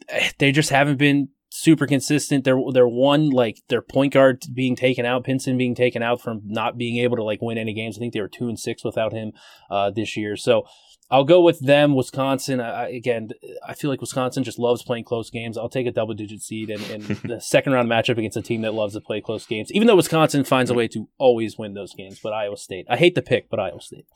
eh, 0.08 0.30
they 0.38 0.52
just 0.52 0.70
haven't 0.70 0.98
been 0.98 1.28
super 1.50 1.86
consistent. 1.86 2.44
They're 2.44 2.60
they're 2.72 2.88
one 2.88 3.30
like 3.30 3.58
their 3.68 3.82
point 3.82 4.12
guard 4.12 4.42
being 4.52 4.76
taken 4.76 5.04
out, 5.04 5.24
Pinson 5.24 5.58
being 5.58 5.74
taken 5.74 6.02
out 6.02 6.20
from 6.20 6.42
not 6.44 6.78
being 6.78 6.98
able 6.98 7.16
to 7.16 7.24
like 7.24 7.42
win 7.42 7.58
any 7.58 7.74
games. 7.74 7.96
I 7.96 8.00
think 8.00 8.14
they 8.14 8.20
were 8.20 8.28
two 8.28 8.48
and 8.48 8.58
six 8.58 8.84
without 8.84 9.12
him 9.12 9.32
uh, 9.70 9.90
this 9.90 10.16
year. 10.16 10.36
So 10.36 10.66
I'll 11.10 11.24
go 11.24 11.40
with 11.40 11.58
them. 11.60 11.94
Wisconsin. 11.94 12.60
I, 12.60 12.88
again, 12.88 13.30
I 13.66 13.74
feel 13.74 13.90
like 13.90 14.00
Wisconsin 14.00 14.44
just 14.44 14.58
loves 14.58 14.82
playing 14.82 15.04
close 15.04 15.28
games. 15.28 15.58
I'll 15.58 15.68
take 15.68 15.86
a 15.86 15.90
double 15.90 16.14
digit 16.14 16.40
seed 16.40 16.70
and, 16.70 16.82
and 16.90 17.04
the 17.04 17.40
second 17.40 17.72
round 17.72 17.88
matchup 17.88 18.18
against 18.18 18.36
a 18.36 18.42
team 18.42 18.62
that 18.62 18.74
loves 18.74 18.94
to 18.94 19.00
play 19.00 19.20
close 19.20 19.44
games. 19.46 19.72
Even 19.72 19.88
though 19.88 19.96
Wisconsin 19.96 20.44
finds 20.44 20.70
a 20.70 20.74
way 20.74 20.86
to 20.88 21.08
always 21.18 21.58
win 21.58 21.74
those 21.74 21.94
games, 21.94 22.20
but 22.22 22.32
Iowa 22.32 22.56
State. 22.56 22.86
I 22.88 22.96
hate 22.96 23.14
the 23.14 23.22
pick, 23.22 23.50
but 23.50 23.58
Iowa 23.58 23.80
State. 23.80 24.06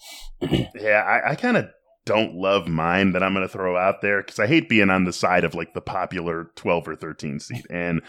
yeah, 0.75 1.03
I, 1.03 1.33
I 1.33 1.35
kind 1.35 1.57
of 1.57 1.69
don't 2.05 2.35
love 2.35 2.69
mine 2.69 3.13
that 3.13 3.23
I'm 3.23 3.35
going 3.35 3.47
to 3.47 3.53
throw 3.53 3.77
out 3.77 4.03
there 4.03 4.23
because 4.23 4.39
I 4.39 4.47
hate 4.47 4.69
being 4.69 4.91
on 4.91 5.05
the 5.05 5.13
side 5.13 5.45
of 5.45 5.55
like 5.55 5.75
the 5.75 5.81
popular 5.81 6.51
12 6.55 6.89
or 6.89 6.97
13 6.97 7.41
seed. 7.41 7.67
And 7.71 8.03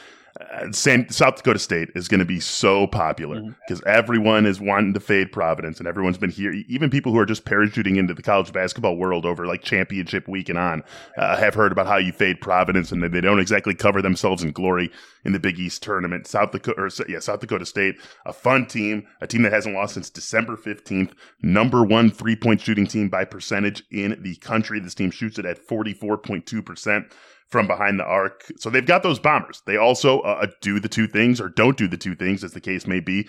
San, 0.71 1.09
South 1.09 1.37
Dakota 1.37 1.59
State 1.59 1.89
is 1.95 2.07
going 2.09 2.19
to 2.19 2.25
be 2.25 2.41
so 2.41 2.87
popular 2.87 3.41
because 3.41 3.79
mm-hmm. 3.79 3.97
everyone 3.97 4.45
is 4.45 4.59
wanting 4.59 4.93
to 4.93 4.99
fade 4.99 5.31
Providence, 5.31 5.79
and 5.79 5.87
everyone's 5.87 6.17
been 6.17 6.29
here. 6.29 6.51
Even 6.67 6.89
people 6.89 7.13
who 7.13 7.19
are 7.19 7.25
just 7.25 7.45
parachuting 7.45 7.97
into 7.97 8.13
the 8.13 8.21
college 8.21 8.51
basketball 8.51 8.97
world 8.97 9.25
over 9.25 9.45
like 9.45 9.61
championship 9.61 10.27
week 10.27 10.49
and 10.49 10.59
on 10.59 10.83
uh, 11.17 11.37
have 11.37 11.53
heard 11.53 11.71
about 11.71 11.87
how 11.87 11.97
you 11.97 12.11
fade 12.11 12.41
Providence, 12.41 12.91
and 12.91 13.01
they 13.01 13.21
don't 13.21 13.39
exactly 13.39 13.73
cover 13.73 14.01
themselves 14.01 14.43
in 14.43 14.51
glory 14.51 14.91
in 15.23 15.31
the 15.31 15.39
Big 15.39 15.57
East 15.57 15.81
tournament. 15.81 16.27
South 16.27 16.51
Dakota, 16.51 16.81
or, 16.81 16.89
yeah, 17.07 17.19
South 17.19 17.39
Dakota 17.39 17.65
State, 17.65 17.95
a 18.25 18.33
fun 18.33 18.65
team, 18.65 19.07
a 19.21 19.27
team 19.27 19.43
that 19.43 19.53
hasn't 19.53 19.75
lost 19.75 19.93
since 19.93 20.09
December 20.09 20.57
fifteenth. 20.57 21.13
Number 21.41 21.83
one 21.83 22.11
three 22.11 22.35
point 22.35 22.59
shooting 22.59 22.87
team 22.87 23.07
by 23.07 23.23
percentage 23.23 23.83
in 23.89 24.21
the 24.21 24.35
country. 24.35 24.81
This 24.81 24.95
team 24.95 25.11
shoots 25.11 25.39
it 25.39 25.45
at 25.45 25.59
forty 25.59 25.93
four 25.93 26.17
point 26.17 26.45
two 26.45 26.61
percent 26.61 27.13
from 27.49 27.67
behind 27.67 27.99
the 27.99 28.05
arc. 28.05 28.51
So 28.57 28.69
they've 28.69 28.85
got 28.85 29.03
those 29.03 29.19
bombers. 29.19 29.61
They 29.65 29.77
also 29.77 30.19
uh, 30.21 30.39
uh, 30.43 30.47
do 30.61 30.79
the 30.79 30.89
two 30.89 31.07
things 31.07 31.39
or 31.39 31.49
don't 31.49 31.77
do 31.77 31.87
the 31.87 31.97
two 31.97 32.15
things, 32.15 32.43
as 32.43 32.53
the 32.53 32.61
case 32.61 32.87
may 32.87 32.99
be, 32.99 33.27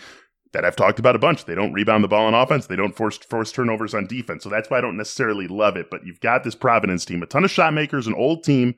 that 0.53 0.65
I've 0.65 0.77
talked 0.77 0.99
about 0.99 1.17
a 1.17 1.19
bunch. 1.19 1.45
They 1.45 1.55
don't 1.55 1.73
rebound 1.73 2.03
the 2.03 2.09
ball 2.09 2.27
on 2.27 2.35
offense. 2.35 2.67
They 2.67 2.77
don't 2.77 2.97
force 2.97 3.19
force 3.19 3.53
turnovers 3.53 3.95
on 3.95 4.07
defense. 4.07 4.43
So 4.43 4.49
that's 4.49 4.71
why 4.71 4.79
I 4.79 4.81
don't 4.81 4.97
necessarily 4.97 5.49
love 5.49 5.77
it. 5.77 5.91
But 5.91 6.07
you've 6.07 6.21
got 6.21 6.45
this 6.45 6.55
Providence 6.55 7.05
team, 7.05 7.23
a 7.23 7.27
ton 7.27 7.45
of 7.45 7.51
shot 7.51 7.75
makers, 7.75 8.07
an 8.07 8.15
old 8.15 8.43
team, 8.43 8.75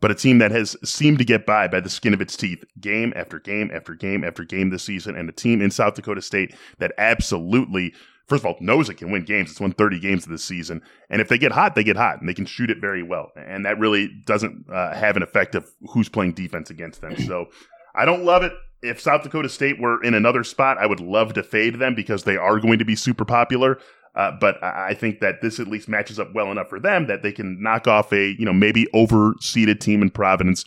but 0.00 0.10
a 0.10 0.16
team 0.16 0.38
that 0.38 0.50
has 0.50 0.76
seemed 0.84 1.18
to 1.18 1.24
get 1.24 1.46
by 1.46 1.68
by 1.68 1.80
the 1.80 1.90
skin 1.90 2.12
of 2.12 2.20
its 2.20 2.36
teeth 2.36 2.64
game 2.80 3.12
after 3.14 3.38
game 3.38 3.70
after 3.72 3.94
game 3.94 4.24
after 4.24 4.44
game 4.44 4.70
this 4.70 4.82
season, 4.82 5.16
and 5.16 5.28
a 5.28 5.32
team 5.32 5.62
in 5.62 5.70
South 5.70 5.94
Dakota 5.94 6.22
State 6.22 6.54
that 6.78 6.92
absolutely 6.98 7.94
first 8.32 8.44
of 8.44 8.46
all, 8.46 8.56
knows 8.60 8.88
it 8.88 8.94
can 8.94 9.10
win 9.10 9.24
games. 9.24 9.50
It's 9.50 9.60
won 9.60 9.72
30 9.72 10.00
games 10.00 10.24
this 10.24 10.42
season. 10.42 10.80
And 11.10 11.20
if 11.20 11.28
they 11.28 11.36
get 11.36 11.52
hot, 11.52 11.74
they 11.74 11.84
get 11.84 11.98
hot 11.98 12.18
and 12.18 12.26
they 12.26 12.32
can 12.32 12.46
shoot 12.46 12.70
it 12.70 12.78
very 12.80 13.02
well. 13.02 13.30
And 13.36 13.66
that 13.66 13.78
really 13.78 14.08
doesn't 14.24 14.64
uh, 14.72 14.94
have 14.94 15.18
an 15.18 15.22
effect 15.22 15.54
of 15.54 15.70
who's 15.90 16.08
playing 16.08 16.32
defense 16.32 16.70
against 16.70 17.02
them. 17.02 17.14
So 17.18 17.50
I 17.94 18.06
don't 18.06 18.24
love 18.24 18.42
it. 18.42 18.54
If 18.82 19.02
South 19.02 19.22
Dakota 19.22 19.50
State 19.50 19.78
were 19.78 20.02
in 20.02 20.14
another 20.14 20.44
spot, 20.44 20.78
I 20.78 20.86
would 20.86 20.98
love 20.98 21.34
to 21.34 21.42
fade 21.42 21.78
them 21.78 21.94
because 21.94 22.24
they 22.24 22.38
are 22.38 22.58
going 22.58 22.78
to 22.78 22.86
be 22.86 22.96
super 22.96 23.26
popular. 23.26 23.78
Uh, 24.14 24.30
but 24.40 24.62
I 24.62 24.94
think 24.94 25.20
that 25.20 25.42
this 25.42 25.60
at 25.60 25.68
least 25.68 25.86
matches 25.86 26.18
up 26.18 26.34
well 26.34 26.50
enough 26.50 26.70
for 26.70 26.80
them 26.80 27.08
that 27.08 27.22
they 27.22 27.32
can 27.32 27.62
knock 27.62 27.86
off 27.86 28.14
a, 28.14 28.34
you 28.38 28.46
know, 28.46 28.54
maybe 28.54 28.86
overseeded 28.94 29.78
team 29.80 30.00
in 30.00 30.08
Providence 30.08 30.64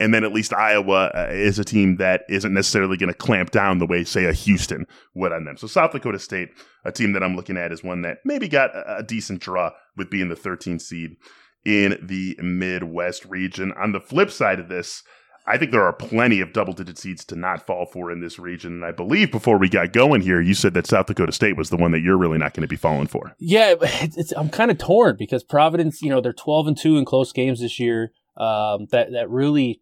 and 0.00 0.14
then 0.14 0.24
at 0.24 0.32
least 0.32 0.52
Iowa 0.52 1.10
uh, 1.14 1.28
is 1.30 1.58
a 1.58 1.64
team 1.64 1.96
that 1.96 2.22
isn't 2.28 2.54
necessarily 2.54 2.96
going 2.96 3.12
to 3.12 3.18
clamp 3.18 3.50
down 3.50 3.78
the 3.78 3.86
way, 3.86 4.04
say, 4.04 4.26
a 4.26 4.32
Houston 4.32 4.86
would 5.14 5.32
on 5.32 5.44
them. 5.44 5.56
So 5.56 5.66
South 5.66 5.92
Dakota 5.92 6.18
State, 6.18 6.50
a 6.84 6.92
team 6.92 7.12
that 7.12 7.22
I'm 7.22 7.36
looking 7.36 7.56
at, 7.56 7.72
is 7.72 7.82
one 7.82 8.02
that 8.02 8.18
maybe 8.24 8.48
got 8.48 8.74
a, 8.74 8.98
a 8.98 9.02
decent 9.02 9.40
draw 9.40 9.72
with 9.96 10.10
being 10.10 10.28
the 10.28 10.36
13th 10.36 10.82
seed 10.82 11.16
in 11.64 11.98
the 12.02 12.38
Midwest 12.40 13.24
region. 13.24 13.72
On 13.72 13.92
the 13.92 14.00
flip 14.00 14.30
side 14.30 14.60
of 14.60 14.68
this, 14.68 15.02
I 15.48 15.56
think 15.56 15.72
there 15.72 15.84
are 15.84 15.94
plenty 15.94 16.40
of 16.40 16.52
double 16.52 16.74
digit 16.74 16.98
seeds 16.98 17.24
to 17.26 17.36
not 17.36 17.66
fall 17.66 17.86
for 17.86 18.12
in 18.12 18.20
this 18.20 18.38
region. 18.38 18.74
And 18.74 18.84
I 18.84 18.92
believe 18.92 19.32
before 19.32 19.58
we 19.58 19.70
got 19.70 19.92
going 19.92 20.20
here, 20.20 20.42
you 20.42 20.52
said 20.52 20.74
that 20.74 20.86
South 20.86 21.06
Dakota 21.06 21.32
State 21.32 21.56
was 21.56 21.70
the 21.70 21.76
one 21.76 21.90
that 21.92 22.00
you're 22.00 22.18
really 22.18 22.36
not 22.36 22.52
going 22.52 22.62
to 22.62 22.68
be 22.68 22.76
falling 22.76 23.06
for. 23.06 23.34
Yeah, 23.38 23.74
it's, 23.80 24.16
it's, 24.18 24.32
I'm 24.32 24.50
kind 24.50 24.70
of 24.70 24.76
torn 24.76 25.16
because 25.18 25.42
Providence, 25.42 26.02
you 26.02 26.10
know, 26.10 26.20
they're 26.20 26.34
12 26.34 26.68
and 26.68 26.76
2 26.76 26.98
in 26.98 27.04
close 27.06 27.32
games 27.32 27.60
this 27.60 27.80
year. 27.80 28.12
Um, 28.36 28.86
that, 28.90 29.10
that 29.12 29.30
really 29.30 29.80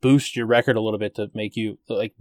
boost 0.00 0.36
your 0.36 0.46
record 0.46 0.76
a 0.76 0.80
little 0.80 0.98
bit 0.98 1.14
to 1.14 1.30
make 1.34 1.56
you 1.56 1.78
like 1.88 2.14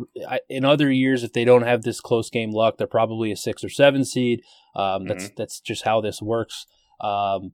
in 0.49 0.65
other 0.65 0.91
years 0.91 1.23
if 1.23 1.33
they 1.33 1.45
don't 1.45 1.63
have 1.63 1.83
this 1.83 2.01
close 2.01 2.29
game 2.29 2.51
luck 2.51 2.77
they're 2.77 2.87
probably 2.87 3.31
a 3.31 3.35
six 3.37 3.63
or 3.63 3.69
seven 3.69 4.03
seed 4.03 4.41
um, 4.75 5.05
that's 5.05 5.25
mm-hmm. 5.25 5.33
that's 5.37 5.59
just 5.59 5.85
how 5.85 6.01
this 6.01 6.21
works 6.21 6.65
um, 7.01 7.53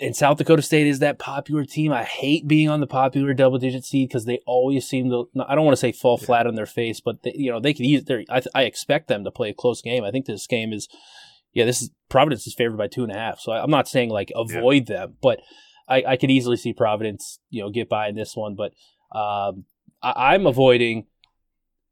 and 0.00 0.14
South 0.14 0.36
Dakota 0.36 0.62
State 0.62 0.86
is 0.86 0.98
that 0.98 1.18
popular 1.18 1.64
team. 1.64 1.92
I 1.92 2.04
hate 2.04 2.46
being 2.46 2.68
on 2.68 2.80
the 2.80 2.86
popular 2.86 3.32
double 3.32 3.58
digit 3.58 3.84
seed 3.84 4.08
because 4.08 4.26
they 4.26 4.40
always 4.46 4.86
seem 4.86 5.08
to. 5.10 5.28
I 5.46 5.54
don't 5.54 5.64
want 5.64 5.72
to 5.72 5.80
say 5.80 5.92
fall 5.92 6.18
yeah. 6.20 6.26
flat 6.26 6.46
on 6.46 6.54
their 6.54 6.66
face, 6.66 7.00
but 7.00 7.22
they, 7.22 7.32
you 7.34 7.50
know 7.50 7.60
they 7.60 7.72
could 7.72 7.86
use. 7.86 8.04
I, 8.28 8.42
I 8.54 8.62
expect 8.64 9.08
them 9.08 9.24
to 9.24 9.30
play 9.30 9.50
a 9.50 9.54
close 9.54 9.80
game. 9.80 10.04
I 10.04 10.10
think 10.10 10.26
this 10.26 10.46
game 10.46 10.72
is, 10.72 10.88
yeah, 11.54 11.64
this 11.64 11.80
is 11.80 11.90
Providence 12.10 12.46
is 12.46 12.54
favored 12.54 12.76
by 12.76 12.88
two 12.88 13.04
and 13.04 13.12
a 13.12 13.16
half. 13.16 13.40
So 13.40 13.52
I, 13.52 13.62
am 13.62 13.70
not 13.70 13.88
saying 13.88 14.10
like 14.10 14.30
avoid 14.34 14.88
yeah. 14.88 14.96
them, 14.96 15.16
but 15.22 15.40
I, 15.88 16.04
I 16.06 16.16
could 16.16 16.30
easily 16.30 16.56
see 16.56 16.74
Providence, 16.74 17.38
you 17.48 17.62
know, 17.62 17.70
get 17.70 17.88
by 17.88 18.08
in 18.08 18.16
this 18.16 18.36
one. 18.36 18.54
But 18.54 18.72
um, 19.12 19.64
I, 20.02 20.34
am 20.34 20.46
avoiding 20.46 21.06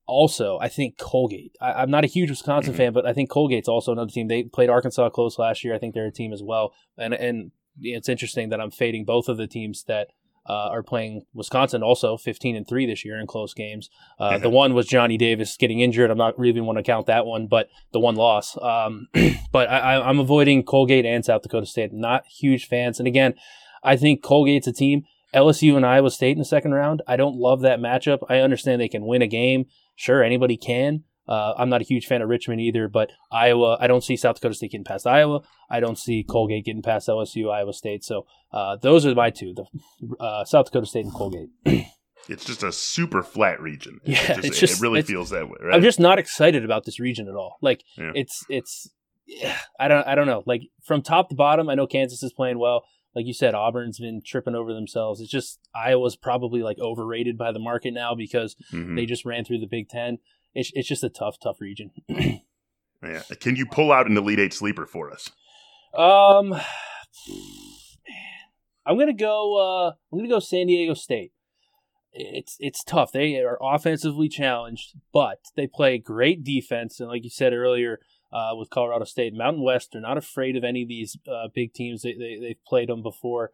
also, 0.06 0.58
I 0.60 0.68
think 0.68 0.98
Colgate. 0.98 1.56
I, 1.60 1.82
am 1.82 1.90
not 1.90 2.04
a 2.04 2.08
huge 2.08 2.30
Wisconsin 2.30 2.72
mm-hmm. 2.72 2.78
fan, 2.78 2.92
but 2.92 3.06
I 3.06 3.12
think 3.12 3.30
Colgate's 3.30 3.68
also 3.68 3.92
another 3.92 4.10
team. 4.10 4.28
They 4.28 4.44
played 4.44 4.70
Arkansas 4.70 5.10
close 5.10 5.38
last 5.38 5.64
year. 5.64 5.74
I 5.74 5.78
think 5.78 5.94
they're 5.94 6.06
a 6.06 6.12
team 6.12 6.32
as 6.32 6.42
well. 6.42 6.74
And 6.98 7.14
and 7.14 7.52
it's 7.80 8.08
interesting 8.08 8.50
that 8.50 8.60
I'm 8.60 8.70
fading 8.70 9.04
both 9.04 9.28
of 9.28 9.36
the 9.36 9.46
teams 9.46 9.84
that 9.84 10.08
uh, 10.46 10.68
are 10.70 10.82
playing 10.82 11.22
Wisconsin 11.32 11.82
also 11.82 12.16
15 12.16 12.54
and 12.54 12.68
3 12.68 12.86
this 12.86 13.04
year 13.04 13.18
in 13.18 13.26
close 13.26 13.54
games. 13.54 13.88
Uh, 14.18 14.38
the 14.38 14.50
one 14.50 14.74
was 14.74 14.86
Johnny 14.86 15.16
Davis 15.16 15.56
getting 15.56 15.80
injured. 15.80 16.10
I'm 16.10 16.18
not 16.18 16.38
really 16.38 16.60
want 16.60 16.76
to 16.76 16.82
count 16.82 17.06
that 17.06 17.24
one, 17.24 17.46
but 17.46 17.68
the 17.92 18.00
one 18.00 18.14
loss. 18.14 18.58
Um, 18.60 19.08
but 19.52 19.70
I, 19.70 20.08
am 20.08 20.20
avoiding 20.20 20.62
Colgate 20.62 21.06
and 21.06 21.24
South 21.24 21.42
Dakota 21.42 21.66
State. 21.66 21.92
Not 21.92 22.26
huge 22.26 22.66
fans. 22.66 22.98
And 22.98 23.08
again, 23.08 23.34
I 23.82 23.96
think 23.96 24.22
Colgate's 24.22 24.66
a 24.66 24.72
team 24.72 25.04
LSU 25.34 25.76
and 25.76 25.84
Iowa 25.84 26.10
State 26.10 26.32
in 26.32 26.38
the 26.38 26.44
second 26.44 26.72
round. 26.72 27.02
I 27.06 27.16
don't 27.16 27.36
love 27.36 27.60
that 27.62 27.80
matchup. 27.80 28.18
I 28.28 28.38
understand 28.38 28.80
they 28.80 28.88
can 28.88 29.04
win 29.06 29.22
a 29.22 29.26
game. 29.26 29.66
Sure, 29.96 30.22
anybody 30.22 30.56
can. 30.56 31.04
Uh, 31.26 31.54
I'm 31.56 31.70
not 31.70 31.80
a 31.80 31.84
huge 31.84 32.06
fan 32.06 32.20
of 32.20 32.28
Richmond 32.28 32.60
either, 32.60 32.86
but 32.86 33.10
Iowa, 33.32 33.78
I 33.80 33.86
don't 33.86 34.04
see 34.04 34.14
South 34.16 34.36
Dakota 34.36 34.54
State 34.54 34.72
getting 34.72 34.84
past 34.84 35.06
Iowa. 35.06 35.40
I 35.70 35.80
don't 35.80 35.98
see 35.98 36.22
Colgate 36.22 36.64
getting 36.66 36.82
past 36.82 37.08
LSU, 37.08 37.50
Iowa 37.50 37.72
State. 37.72 38.04
So 38.04 38.26
uh, 38.52 38.76
those 38.76 39.06
are 39.06 39.14
my 39.14 39.30
two: 39.30 39.54
the 39.54 39.64
uh, 40.22 40.44
South 40.44 40.66
Dakota 40.66 40.86
State 40.86 41.06
and 41.06 41.14
Colgate. 41.14 41.48
it's 42.28 42.44
just 42.44 42.62
a 42.62 42.70
super 42.72 43.22
flat 43.22 43.60
region. 43.60 44.00
Yeah, 44.04 44.18
it, 44.18 44.26
just, 44.26 44.44
it's 44.44 44.58
just, 44.58 44.78
it 44.78 44.82
really 44.82 45.00
feels 45.02 45.30
that 45.30 45.48
way. 45.48 45.56
Right? 45.62 45.74
I'm 45.74 45.82
just 45.82 45.98
not 45.98 46.18
excited 46.18 46.62
about 46.64 46.84
this 46.84 47.00
region 47.00 47.26
at 47.28 47.34
all. 47.34 47.56
Like 47.62 47.84
Yeah. 47.96 48.12
it's 48.14 48.44
it's 48.50 48.90
I 49.80 49.88
don't 49.88 50.06
I 50.06 50.14
don't 50.14 50.26
know. 50.26 50.42
Like 50.44 50.62
from 50.82 51.00
top 51.00 51.30
to 51.30 51.34
bottom, 51.34 51.70
I 51.70 51.74
know 51.74 51.86
Kansas 51.86 52.22
is 52.22 52.32
playing 52.34 52.58
well. 52.58 52.84
Like 53.14 53.26
you 53.26 53.32
said, 53.34 53.54
Auburn's 53.54 54.00
been 54.00 54.20
tripping 54.24 54.54
over 54.56 54.74
themselves. 54.74 55.20
It's 55.20 55.30
just 55.30 55.60
Iowa's 55.74 56.16
probably 56.16 56.62
like 56.62 56.78
overrated 56.80 57.38
by 57.38 57.52
the 57.52 57.60
market 57.60 57.92
now 57.94 58.14
because 58.14 58.56
Mhm. 58.72 58.96
they 58.96 59.06
just 59.06 59.24
ran 59.24 59.44
through 59.44 59.60
the 59.60 59.66
Big 59.68 59.88
Ten. 59.88 60.18
It's 60.54 60.70
it's 60.74 60.88
just 60.88 61.04
a 61.04 61.08
tough, 61.08 61.36
tough 61.42 61.60
region. 61.60 61.90
yeah. 62.08 63.22
Can 63.40 63.54
you 63.56 63.66
pull 63.66 63.92
out 63.92 64.08
an 64.08 64.16
Elite 64.16 64.40
Eight 64.40 64.52
sleeper 64.52 64.86
for 64.86 65.10
us? 65.12 65.30
Um, 65.96 66.50
man, 66.50 66.60
I'm 68.86 68.98
gonna 68.98 69.12
go. 69.12 69.56
Uh, 69.56 69.92
I'm 70.12 70.18
gonna 70.18 70.28
go 70.28 70.40
San 70.40 70.66
Diego 70.66 70.94
State. 70.94 71.32
It's 72.12 72.56
it's 72.60 72.84
tough. 72.84 73.12
They 73.12 73.36
are 73.40 73.58
offensively 73.60 74.28
challenged, 74.28 74.94
but 75.12 75.38
they 75.56 75.66
play 75.66 75.98
great 75.98 76.44
defense. 76.44 77.00
And 77.00 77.08
like 77.08 77.24
you 77.24 77.30
said 77.30 77.52
earlier, 77.52 77.98
uh, 78.34 78.50
with 78.56 78.68
Colorado 78.68 79.04
State, 79.04 79.32
Mountain 79.32 79.62
West, 79.62 79.90
they're 79.92 80.02
not 80.02 80.18
afraid 80.18 80.56
of 80.56 80.64
any 80.64 80.82
of 80.82 80.88
these 80.88 81.16
uh, 81.26 81.48
big 81.54 81.72
teams. 81.72 82.02
They, 82.02 82.14
they 82.14 82.38
they've 82.40 82.64
played 82.66 82.88
them 82.88 83.02
before. 83.02 83.50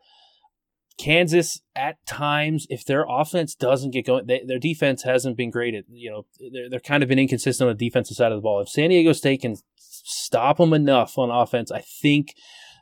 Kansas, 0.98 1.62
at 1.74 2.04
times, 2.06 2.66
if 2.68 2.84
their 2.84 3.06
offense 3.08 3.54
doesn't 3.54 3.92
get 3.92 4.06
going, 4.06 4.26
they, 4.26 4.42
their 4.46 4.58
defense 4.58 5.02
hasn't 5.02 5.36
been 5.36 5.50
great. 5.50 5.74
At, 5.74 5.84
you 5.88 6.10
know, 6.10 6.26
they're, 6.52 6.68
they're 6.68 6.80
kind 6.80 7.02
of 7.02 7.08
been 7.08 7.18
inconsistent 7.18 7.68
on 7.68 7.76
the 7.76 7.88
defensive 7.88 8.16
side 8.16 8.32
of 8.32 8.38
the 8.38 8.42
ball. 8.42 8.60
If 8.60 8.68
San 8.68 8.90
Diego 8.90 9.12
State 9.12 9.42
can 9.42 9.56
stop 9.76 10.58
them 10.58 10.72
enough 10.72 11.16
on 11.16 11.30
offense, 11.30 11.70
I 11.70 11.80
think 11.80 12.34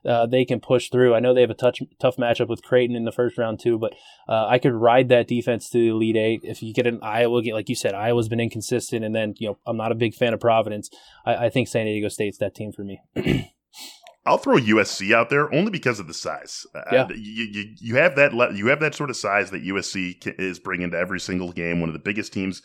uh, 0.06 0.26
they 0.26 0.44
can 0.44 0.60
push 0.60 0.88
through. 0.90 1.14
I 1.14 1.20
know 1.20 1.34
they 1.34 1.40
have 1.40 1.50
a 1.50 1.54
touch, 1.54 1.80
tough 2.00 2.16
matchup 2.16 2.48
with 2.48 2.62
Creighton 2.62 2.96
in 2.96 3.04
the 3.04 3.12
first 3.12 3.38
round 3.38 3.60
too, 3.60 3.78
but 3.78 3.92
uh, 4.28 4.46
I 4.46 4.58
could 4.58 4.72
ride 4.72 5.08
that 5.10 5.28
defense 5.28 5.68
to 5.70 5.78
the 5.78 5.88
Elite 5.88 6.16
Eight. 6.16 6.40
If 6.42 6.62
you 6.62 6.72
get 6.74 6.86
an 6.86 7.00
Iowa, 7.02 7.42
get 7.42 7.54
like 7.54 7.68
you 7.68 7.74
said, 7.74 7.94
Iowa's 7.94 8.28
been 8.28 8.40
inconsistent, 8.40 9.04
and 9.04 9.14
then 9.14 9.34
you 9.38 9.48
know 9.48 9.58
I'm 9.66 9.76
not 9.76 9.92
a 9.92 9.96
big 9.96 10.14
fan 10.14 10.34
of 10.34 10.40
Providence. 10.40 10.90
I, 11.26 11.46
I 11.46 11.50
think 11.50 11.68
San 11.68 11.86
Diego 11.86 12.08
State's 12.08 12.38
that 12.38 12.54
team 12.54 12.72
for 12.72 12.82
me. 12.84 13.00
I'll 14.26 14.36
throw 14.36 14.56
USC 14.56 15.14
out 15.14 15.30
there 15.30 15.52
only 15.54 15.70
because 15.70 16.00
of 16.00 16.06
the 16.06 16.12
size. 16.14 16.66
Uh, 16.74 16.80
Yeah. 16.92 17.08
you, 17.14 17.44
you 17.44 17.64
you 17.80 17.96
have 17.96 18.14
that 18.16 18.34
le- 18.34 18.52
you 18.54 18.66
have 18.66 18.80
that 18.80 18.94
sort 18.94 19.08
of 19.08 19.16
size 19.16 19.50
that 19.52 19.62
USC 19.64 20.16
is 20.38 20.58
bringing 20.58 20.90
to 20.90 20.98
every 20.98 21.18
single 21.20 21.50
game. 21.52 21.80
One 21.80 21.88
of 21.88 21.94
the 21.94 21.98
biggest 21.98 22.32
teams 22.32 22.60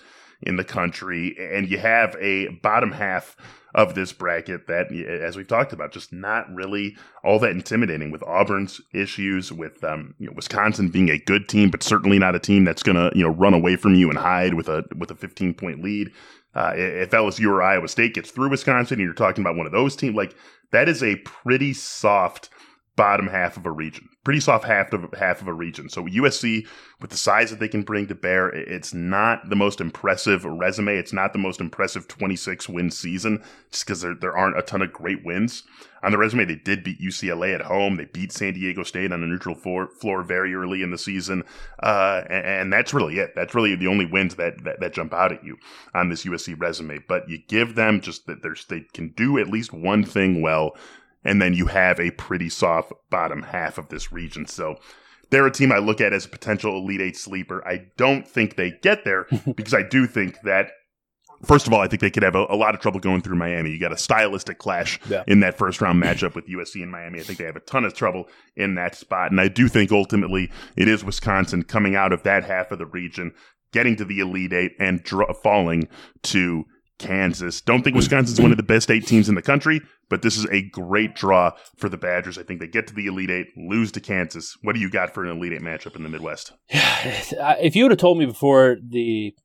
in 0.45 0.55
the 0.55 0.63
country, 0.63 1.35
and 1.39 1.69
you 1.69 1.77
have 1.77 2.15
a 2.19 2.49
bottom 2.61 2.91
half 2.91 3.35
of 3.75 3.95
this 3.95 4.13
bracket 4.13 4.67
that, 4.67 4.91
as 4.91 5.35
we've 5.35 5.47
talked 5.47 5.73
about, 5.73 5.91
just 5.91 6.13
not 6.13 6.53
really 6.53 6.95
all 7.23 7.39
that 7.39 7.51
intimidating. 7.51 8.11
With 8.11 8.23
Auburn's 8.23 8.79
issues, 8.93 9.51
with 9.51 9.83
um, 9.83 10.13
you 10.19 10.27
know, 10.27 10.33
Wisconsin 10.35 10.89
being 10.89 11.09
a 11.09 11.17
good 11.17 11.49
team, 11.49 11.71
but 11.71 11.81
certainly 11.81 12.19
not 12.19 12.35
a 12.35 12.39
team 12.39 12.65
that's 12.65 12.83
going 12.83 12.95
to 12.95 13.11
you 13.17 13.23
know 13.23 13.33
run 13.33 13.53
away 13.53 13.75
from 13.75 13.95
you 13.95 14.09
and 14.09 14.19
hide 14.19 14.53
with 14.53 14.67
a 14.69 14.83
with 14.95 15.09
a 15.11 15.15
15 15.15 15.53
point 15.55 15.83
lead. 15.83 16.11
Uh, 16.55 16.73
if 16.75 17.09
LSU 17.09 17.47
or 17.47 17.63
Iowa 17.63 17.87
State 17.87 18.13
gets 18.13 18.29
through 18.29 18.49
Wisconsin, 18.49 18.99
and 18.99 19.05
you're 19.05 19.15
talking 19.15 19.43
about 19.43 19.55
one 19.55 19.65
of 19.65 19.71
those 19.71 19.95
teams, 19.95 20.15
like 20.15 20.35
that 20.71 20.87
is 20.87 21.01
a 21.01 21.15
pretty 21.17 21.73
soft 21.73 22.49
bottom 22.95 23.27
half 23.27 23.57
of 23.57 23.65
a 23.65 23.71
region, 23.71 24.07
pretty 24.23 24.39
soft 24.39 24.65
half 24.65 24.93
of 24.93 25.13
half 25.13 25.41
of 25.41 25.47
a 25.47 25.53
region. 25.53 25.89
So 25.89 26.05
USC, 26.05 26.65
with 27.01 27.11
the 27.11 27.17
size 27.17 27.49
that 27.49 27.59
they 27.59 27.67
can 27.67 27.83
bring 27.83 28.07
to 28.07 28.15
bear, 28.15 28.49
it's 28.49 28.93
not 28.93 29.49
the 29.49 29.55
most 29.55 29.81
impressive 29.81 30.45
resume. 30.45 30.95
It's 30.95 31.13
not 31.13 31.33
the 31.33 31.39
most 31.39 31.59
impressive 31.59 32.07
26 32.07 32.69
win 32.69 32.89
season, 32.89 33.43
just 33.69 33.85
because 33.85 34.01
there 34.01 34.15
there 34.15 34.35
aren't 34.37 34.57
a 34.57 34.61
ton 34.61 34.81
of 34.81 34.93
great 34.93 35.25
wins 35.25 35.63
on 36.01 36.11
the 36.11 36.17
resume. 36.17 36.45
They 36.45 36.55
did 36.55 36.83
beat 36.83 37.01
UCLA 37.01 37.53
at 37.53 37.61
home. 37.61 37.97
They 37.97 38.05
beat 38.05 38.31
San 38.31 38.53
Diego 38.53 38.83
State 38.83 39.11
on 39.11 39.23
a 39.23 39.27
neutral 39.27 39.55
floor, 39.55 39.87
floor 39.87 40.23
very 40.23 40.55
early 40.55 40.81
in 40.81 40.91
the 40.91 40.97
season, 40.97 41.43
uh, 41.81 42.21
and, 42.29 42.45
and 42.45 42.73
that's 42.73 42.93
really 42.93 43.19
it. 43.19 43.33
That's 43.35 43.53
really 43.53 43.75
the 43.75 43.87
only 43.87 44.05
wins 44.05 44.35
that, 44.35 44.63
that 44.63 44.79
that 44.79 44.93
jump 44.93 45.13
out 45.13 45.33
at 45.33 45.43
you 45.43 45.57
on 45.93 46.09
this 46.09 46.23
USC 46.23 46.59
resume. 46.59 46.99
But 47.07 47.27
you 47.29 47.39
give 47.49 47.75
them 47.75 47.99
just 47.99 48.25
that 48.27 48.41
they 48.69 48.81
can 48.93 49.09
do 49.09 49.37
at 49.37 49.47
least 49.47 49.73
one 49.73 50.05
thing 50.05 50.41
well 50.41 50.75
and 51.23 51.41
then 51.41 51.53
you 51.53 51.67
have 51.67 51.99
a 51.99 52.11
pretty 52.11 52.49
soft 52.49 52.93
bottom 53.09 53.43
half 53.43 53.77
of 53.77 53.89
this 53.89 54.11
region. 54.11 54.45
So 54.45 54.77
they're 55.29 55.47
a 55.47 55.51
team 55.51 55.71
I 55.71 55.79
look 55.79 55.99
at 56.01 56.13
as 56.13 56.25
a 56.25 56.29
potential 56.29 56.77
Elite 56.77 57.01
Eight 57.01 57.17
sleeper. 57.17 57.65
I 57.67 57.85
don't 57.97 58.27
think 58.27 58.55
they 58.55 58.71
get 58.81 59.03
there 59.03 59.27
because 59.55 59.73
I 59.73 59.83
do 59.83 60.05
think 60.07 60.41
that. 60.43 60.71
First 61.45 61.67
of 61.67 61.73
all, 61.73 61.81
I 61.81 61.87
think 61.89 61.99
they 62.01 62.09
could 62.09 62.23
have 62.23 62.35
a, 62.35 62.45
a 62.49 62.55
lot 62.55 62.73
of 62.73 62.79
trouble 62.79 63.01
going 63.01 63.21
through 63.21 63.35
Miami. 63.35 63.69
You 63.71 63.77
got 63.77 63.91
a 63.91 63.97
stylistic 63.97 64.59
clash 64.59 64.97
Yeah. 65.09 65.23
in 65.27 65.41
that 65.41 65.57
first 65.57 65.81
round 65.81 66.01
matchup 66.01 66.35
with 66.35 66.47
USC 66.47 66.81
and 66.81 66.89
Miami. 66.89 67.19
I 67.19 67.23
think 67.23 67.37
they 67.37 67.43
have 67.43 67.57
a 67.57 67.61
ton 67.61 67.83
of 67.83 67.93
trouble 67.93 68.29
in 68.55 68.75
that 68.75 68.95
spot. 68.95 69.29
And 69.31 69.41
I 69.41 69.49
do 69.49 69.67
think 69.67 69.91
ultimately 69.91 70.49
it 70.77 70.87
is 70.87 71.03
Wisconsin 71.03 71.63
coming 71.63 71.97
out 71.97 72.13
of 72.13 72.23
that 72.23 72.45
half 72.45 72.71
of 72.71 72.79
the 72.79 72.85
region, 72.85 73.33
getting 73.73 73.97
to 73.97 74.05
the 74.05 74.19
Elite 74.19 74.53
Eight 74.53 74.71
and 74.79 75.03
dr- 75.03 75.35
falling 75.43 75.89
to 76.21 76.63
Kansas. 76.99 77.61
Don't 77.61 77.83
think 77.83 77.95
Wisconsin's 77.95 78.39
one 78.39 78.51
of 78.51 78.57
the 78.57 78.63
best 78.63 78.89
eight 78.91 79.07
teams 79.07 79.27
in 79.27 79.35
the 79.35 79.41
country, 79.41 79.81
but 80.09 80.21
this 80.21 80.37
is 80.37 80.45
a 80.47 80.61
great 80.69 81.15
draw 81.15 81.51
for 81.75 81.89
the 81.89 81.97
Badgers. 81.97 82.37
I 82.37 82.43
think 82.43 82.59
they 82.59 82.67
get 82.67 82.87
to 82.87 82.93
the 82.93 83.07
Elite 83.07 83.31
Eight, 83.31 83.47
lose 83.57 83.91
to 83.93 83.99
Kansas. 83.99 84.57
What 84.61 84.75
do 84.75 84.81
you 84.81 84.89
got 84.89 85.13
for 85.13 85.23
an 85.23 85.31
Elite 85.35 85.53
Eight 85.53 85.61
matchup 85.61 85.95
in 85.95 86.03
the 86.03 86.09
Midwest? 86.09 86.53
Yeah, 86.69 87.55
if 87.61 87.75
you 87.75 87.83
would 87.83 87.91
have 87.91 87.99
told 87.99 88.17
me 88.17 88.25
before 88.25 88.77
the 88.87 89.35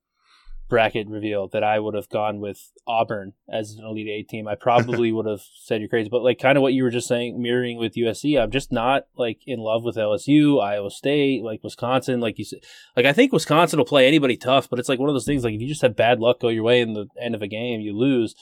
bracket 0.69 1.09
reveal 1.09 1.49
that 1.49 1.65
I 1.65 1.79
would 1.79 1.95
have 1.95 2.09
gone 2.09 2.41
with 2.41 2.71
Auburn 2.87 3.33
as 3.51 3.73
an 3.73 3.85
Elite 3.85 4.09
Eight 4.09 4.29
team, 4.29 4.47
I 4.47 4.55
probably 4.55 5.13
would 5.13 5.27
have 5.27 5.41
said 5.63 5.81
you're 5.81 5.89
crazy. 5.89 6.09
But 6.11 6.23
like 6.23 6.39
kind 6.39 6.57
of 6.57 6.63
what 6.63 6.73
you 6.73 6.83
were 6.83 6.91
just 6.91 7.09
saying, 7.09 7.41
mirroring 7.41 7.79
with 7.79 7.95
USC, 7.95 8.41
I'm 8.41 8.51
just 8.51 8.71
not 8.71 9.07
like 9.17 9.41
in 9.47 9.61
love 9.61 9.85
with 9.85 9.97
LSU, 9.97 10.63
Iowa 10.63 10.91
State, 10.91 11.43
like 11.43 11.65
Wisconsin. 11.65 12.21
Like 12.21 12.39
you 12.39 12.45
said, 12.45 12.61
like 12.97 13.07
I 13.07 13.13
think 13.13 13.33
Wisconsin 13.33 13.79
will 13.79 13.87
play 13.87 14.07
anybody 14.07 14.37
tough, 14.37 14.69
but 14.69 14.79
it's 14.79 14.89
like 14.89 14.99
one 14.99 15.09
of 15.09 15.15
those 15.15 15.27
things. 15.27 15.45
Like 15.45 15.55
if 15.55 15.61
you 15.61 15.69
just 15.69 15.83
have 15.83 15.97
bad 15.97 16.21
luck 16.21 16.41
go 16.41 16.49
your 16.49 16.65
way 16.65 16.81
in 16.81 16.95
the 16.95 17.07
end 17.21 17.35
of 17.35 17.43
a 17.43 17.49
game, 17.49 17.81
you 17.81 17.97
lose. 17.97 18.35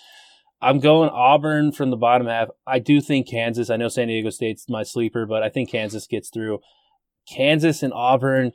I'm 0.60 0.80
going 0.80 1.10
Auburn 1.10 1.72
from 1.72 1.90
the 1.90 1.96
bottom 1.96 2.26
half. 2.26 2.48
I 2.66 2.78
do 2.78 3.00
think 3.00 3.28
Kansas. 3.28 3.68
I 3.68 3.76
know 3.76 3.88
San 3.88 4.08
Diego 4.08 4.30
State's 4.30 4.68
my 4.68 4.82
sleeper, 4.82 5.26
but 5.26 5.42
I 5.42 5.50
think 5.50 5.70
Kansas 5.70 6.06
gets 6.06 6.30
through. 6.30 6.60
Kansas 7.28 7.82
and 7.82 7.92
Auburn. 7.92 8.52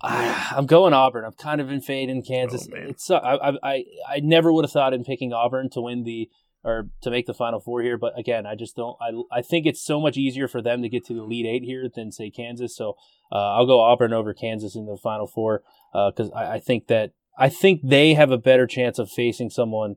I, 0.00 0.52
I'm 0.56 0.66
going 0.66 0.92
Auburn. 0.92 1.24
I'm 1.24 1.32
kind 1.32 1.60
of 1.60 1.70
in 1.70 1.80
fade 1.80 2.08
in 2.08 2.22
Kansas. 2.22 2.68
Oh, 2.72 2.76
it's 2.76 3.10
uh, 3.10 3.18
I, 3.18 3.52
I 3.62 3.84
I 4.08 4.20
never 4.20 4.52
would 4.52 4.64
have 4.64 4.72
thought 4.72 4.94
in 4.94 5.04
picking 5.04 5.32
Auburn 5.32 5.70
to 5.70 5.80
win 5.80 6.04
the 6.04 6.28
or 6.64 6.88
to 7.02 7.10
make 7.10 7.26
the 7.26 7.34
Final 7.34 7.60
Four 7.60 7.82
here, 7.82 7.96
but 7.96 8.18
again, 8.18 8.46
I 8.46 8.54
just 8.54 8.76
don't. 8.76 8.96
I 9.00 9.38
I 9.38 9.42
think 9.42 9.66
it's 9.66 9.82
so 9.82 10.00
much 10.00 10.16
easier 10.16 10.48
for 10.48 10.60
them 10.60 10.82
to 10.82 10.88
get 10.88 11.04
to 11.06 11.14
the 11.14 11.22
Elite 11.22 11.46
Eight 11.46 11.62
here 11.64 11.88
than 11.92 12.12
say 12.12 12.30
Kansas. 12.30 12.76
So 12.76 12.96
uh, 13.30 13.56
I'll 13.56 13.66
go 13.66 13.80
Auburn 13.80 14.12
over 14.12 14.34
Kansas 14.34 14.74
in 14.74 14.86
the 14.86 14.96
Final 14.96 15.26
Four 15.26 15.62
because 15.92 16.30
I, 16.34 16.54
I 16.54 16.58
think 16.58 16.88
that 16.88 17.12
I 17.38 17.48
think 17.48 17.80
they 17.84 18.14
have 18.14 18.30
a 18.30 18.38
better 18.38 18.66
chance 18.66 18.98
of 18.98 19.10
facing 19.10 19.50
someone. 19.50 19.96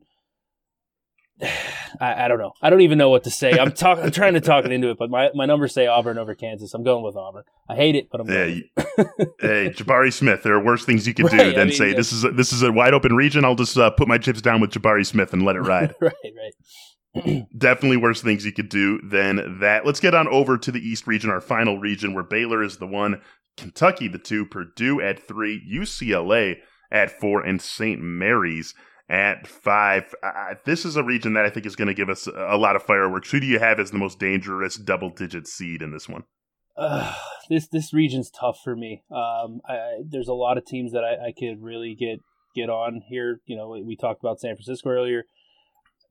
I, 2.00 2.26
I 2.26 2.28
don't 2.28 2.40
know. 2.40 2.54
I 2.62 2.70
don't 2.70 2.82
even 2.82 2.98
know 2.98 3.10
what 3.10 3.24
to 3.26 3.32
say. 3.32 3.52
I'm 3.60 3.72
talking. 3.72 4.04
I'm 4.06 4.12
trying 4.12 4.34
to 4.34 4.42
talk 4.42 4.66
it 4.66 4.72
into 4.72 4.90
it, 4.90 4.98
but 4.98 5.10
my, 5.10 5.30
my 5.34 5.46
numbers 5.46 5.74
say 5.74 5.88
Auburn 5.88 6.18
over 6.18 6.36
Kansas. 6.36 6.74
I'm 6.74 6.84
going 6.84 7.04
with 7.04 7.16
Auburn. 7.16 7.44
I 7.70 7.76
hate 7.76 7.96
it, 7.96 8.10
but 8.12 8.22
I'm 8.22 8.28
Yeah, 8.30 8.46
going. 8.48 8.64
hey, 9.40 9.70
Jabari 9.70 10.14
Smith. 10.14 10.44
There 10.44 10.54
are 10.54 10.64
worse 10.64 10.86
things 10.86 11.08
you 11.08 11.14
could 11.14 11.28
do 11.30 11.38
Right, 11.38 11.48
I 11.48 11.54
than 11.54 11.68
mean, 11.68 11.78
say 11.78 11.90
yeah. 11.90 11.96
this 11.96 12.12
is 12.14 12.24
a, 12.24 12.32
this 12.32 12.54
is 12.54 12.64
a 12.64 12.72
wide 12.72 12.94
open 12.94 13.16
region. 13.16 13.44
I'll 13.46 13.56
just 13.56 13.78
uh, 13.78 13.90
put 13.92 14.08
my 14.08 14.18
chips 14.18 14.42
down 14.42 14.62
with 14.62 14.72
Jabari 14.72 15.06
Smith 15.06 15.34
and 15.34 15.44
let 15.44 15.56
it 15.56 15.62
ride. 15.62 15.94
right, 16.02 16.14
right. 16.24 17.48
Definitely 17.58 17.98
worse 17.98 18.22
things 18.22 18.46
you 18.46 18.54
could 18.54 18.70
do 18.70 19.00
than 19.02 19.60
that. 19.60 19.86
Let's 19.86 20.00
get 20.00 20.16
on 20.16 20.28
over 20.30 20.58
to 20.58 20.72
the 20.72 20.80
East 20.80 21.08
region, 21.08 21.30
our 21.30 21.42
final 21.42 21.78
region, 21.78 22.14
where 22.14 22.24
Baylor 22.24 22.64
is 22.64 22.78
the 22.78 22.88
one, 22.88 23.22
Kentucky 23.58 24.08
the 24.08 24.18
two, 24.18 24.46
Purdue 24.46 25.02
at 25.02 25.28
three, 25.28 25.62
UCLA 25.70 26.58
at 26.90 27.20
four, 27.20 27.42
and 27.42 27.62
St. 27.62 28.00
Mary's 28.02 28.74
at 29.12 29.46
five. 29.46 30.16
Uh, 30.24 30.56
this 30.66 30.86
is 30.86 30.96
a 30.96 31.04
region 31.04 31.34
that 31.34 31.46
I 31.46 31.50
think 31.50 31.66
is 31.66 31.76
going 31.76 31.90
to 31.90 31.94
give 31.94 32.10
us 32.10 32.28
a 32.28 32.56
lot 32.58 32.78
of 32.78 32.84
fireworks. 32.84 33.30
Who 33.30 33.42
do 33.42 33.46
you 33.46 33.60
have 33.60 33.78
as 33.80 33.92
the 33.92 33.98
most 33.98 34.18
dangerous 34.20 34.78
double 34.78 35.10
digit 35.10 35.48
seed 35.48 35.82
in 35.82 35.92
this 35.92 36.08
one? 36.08 36.24
Uh, 36.78 37.14
this 37.50 37.68
this 37.68 37.94
region's 37.94 38.32
tough 38.32 38.60
for 38.64 38.76
me. 38.76 39.04
Um, 39.12 39.60
I, 39.68 39.74
I- 39.74 40.02
there's 40.10 40.30
a 40.30 40.34
lot 40.34 40.58
of 40.58 40.66
teams 40.66 40.94
that 40.94 41.04
I, 41.04 41.28
I 41.28 41.34
could 41.38 41.62
really 41.62 41.94
get 41.94 42.20
get 42.56 42.70
on 42.70 43.02
here. 43.10 43.42
You 43.46 43.58
know, 43.58 43.70
we, 43.70 43.84
we 43.84 43.96
talked 43.98 44.24
about 44.24 44.40
San 44.40 44.56
Francisco 44.56 44.90
earlier. 44.90 45.26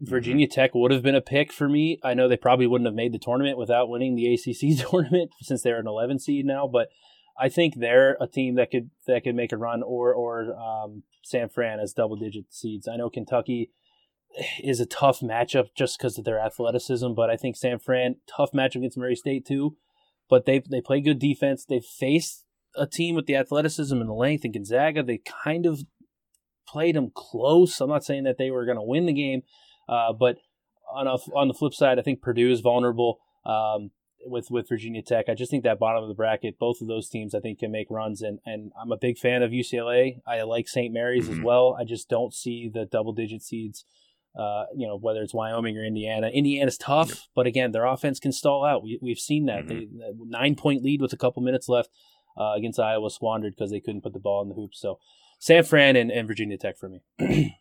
Virginia 0.03 0.47
Tech 0.47 0.75
would 0.75 0.93
have 0.93 1.03
been 1.03 1.15
a 1.15 1.21
pick 1.21 1.53
for 1.53 1.69
me. 1.69 1.99
I 2.03 2.15
know 2.15 2.27
they 2.29 2.37
probably 2.39 2.67
wouldn't 2.67 2.87
have 2.89 2.95
made 2.95 3.13
the 3.13 3.19
tournament 3.19 3.59
without 3.59 3.89
winning 3.91 4.15
the 4.17 4.33
ACC 4.33 4.79
tournament 4.91 5.31
since 5.43 5.63
they're 5.63 5.79
an 5.79 5.87
11 5.87 6.19
seed 6.21 6.47
now, 6.47 6.67
but 6.67 6.89
I 7.41 7.49
think 7.49 7.77
they're 7.77 8.17
a 8.21 8.27
team 8.27 8.57
that 8.57 8.71
could 8.71 8.91
that 9.07 9.25
could 9.25 9.35
make 9.35 9.53
a 9.53 9.57
run, 9.57 9.83
or 9.83 10.13
or 10.13 10.55
um, 10.55 11.05
San 11.23 11.49
Fran 11.49 11.81
as 11.81 11.93
double 11.93 12.17
digit 12.17 12.47
seeds. 12.51 12.87
I 12.87 12.97
know 12.97 13.09
Kentucky 13.09 13.71
is 14.63 14.79
a 14.79 14.87
tough 14.87 15.21
matchup 15.21 15.69
just 15.77 15.99
because 15.99 16.19
of 16.19 16.25
their 16.25 16.39
athleticism, 16.39 17.15
but 17.15 17.31
I 17.31 17.37
think 17.37 17.57
San 17.57 17.79
Fran 17.79 18.17
tough 18.29 18.53
matchup 18.53 18.77
against 18.77 18.99
Murray 18.99 19.17
State 19.17 19.47
too. 19.47 19.77
But 20.29 20.45
they 20.45 20.63
they 20.71 20.81
play 20.81 21.01
good 21.01 21.19
defense. 21.19 21.65
They 21.65 21.81
face 21.81 22.45
a 22.77 22.87
team 22.87 23.15
with 23.15 23.27
the 23.27 23.37
athleticism 23.37 23.99
and 23.99 24.09
the 24.09 24.15
length, 24.15 24.45
and 24.45 24.53
Gonzaga 24.53 25.03
they 25.03 25.23
kind 25.45 25.67
of 25.67 25.81
played 26.69 26.95
them 26.95 27.11
close. 27.15 27.81
I'm 27.81 27.89
not 27.89 28.05
saying 28.05 28.25
that 28.25 28.39
they 28.39 28.51
were 28.51 28.65
going 28.65 28.77
to 28.77 28.83
win 28.83 29.07
the 29.07 29.13
game, 29.13 29.43
uh, 29.89 30.13
but 30.13 30.37
on 30.93 31.07
a, 31.07 31.17
on 31.35 31.49
the 31.49 31.55
flip 31.55 31.75
side, 31.75 31.99
I 31.99 32.03
think 32.03 32.21
Purdue 32.21 32.51
is 32.51 32.61
vulnerable. 32.61 33.19
Um, 33.45 33.91
with 34.25 34.51
with 34.51 34.69
Virginia 34.69 35.03
Tech. 35.03 35.29
I 35.29 35.35
just 35.35 35.51
think 35.51 35.65
that 35.65 35.79
bottom 35.79 36.03
of 36.03 36.09
the 36.09 36.15
bracket, 36.15 36.59
both 36.59 36.81
of 36.81 36.89
those 36.89 37.09
teams, 37.09 37.35
I 37.35 37.41
think 37.41 37.59
can 37.59 37.71
make 37.71 37.91
runs. 37.91 38.23
And 38.23 38.41
and 38.45 38.73
I'm 38.81 38.93
a 38.93 38.97
big 38.97 39.19
fan 39.19 39.43
of 39.43 39.51
UCLA. 39.51 40.21
I 40.27 40.43
like 40.43 40.69
St. 40.69 40.93
Mary's 40.93 41.25
mm-hmm. 41.25 41.41
as 41.41 41.45
well. 41.45 41.77
I 41.79 41.85
just 41.85 42.09
don't 42.09 42.35
see 42.35 42.71
the 42.73 42.85
double 42.85 43.13
digit 43.13 43.43
seeds. 43.43 43.85
Uh, 44.39 44.67
you 44.77 44.87
know 44.87 44.97
whether 44.97 45.23
it's 45.23 45.35
Wyoming 45.35 45.77
or 45.77 45.85
Indiana. 45.85 46.29
Indiana's 46.29 46.79
tough, 46.79 47.09
yep. 47.09 47.19
but 47.35 47.47
again, 47.47 47.73
their 47.73 47.85
offense 47.85 48.21
can 48.21 48.33
stall 48.33 48.65
out. 48.65 48.83
We 48.83 48.99
we've 49.03 49.19
seen 49.19 49.47
that. 49.47 49.67
Mm-hmm. 49.67 49.99
They, 49.99 50.13
nine 50.25 50.55
point 50.55 50.85
lead 50.85 51.01
with 51.01 51.13
a 51.13 51.17
couple 51.17 51.43
minutes 51.43 51.69
left 51.69 51.91
uh, 52.39 52.53
against 52.57 52.79
Iowa 52.79 53.11
squandered 53.11 53.55
because 53.57 53.71
they 53.71 53.81
couldn't 53.81 54.03
put 54.03 54.13
the 54.13 54.21
ball 54.21 54.43
in 54.43 54.49
the 54.49 54.55
hoops. 54.55 54.81
So 54.81 54.99
San 55.41 55.65
Fran 55.65 55.97
and, 55.97 56.13
and 56.13 56.29
Virginia 56.29 56.59
Tech 56.59 56.79
for 56.79 56.89
me. 56.89 57.03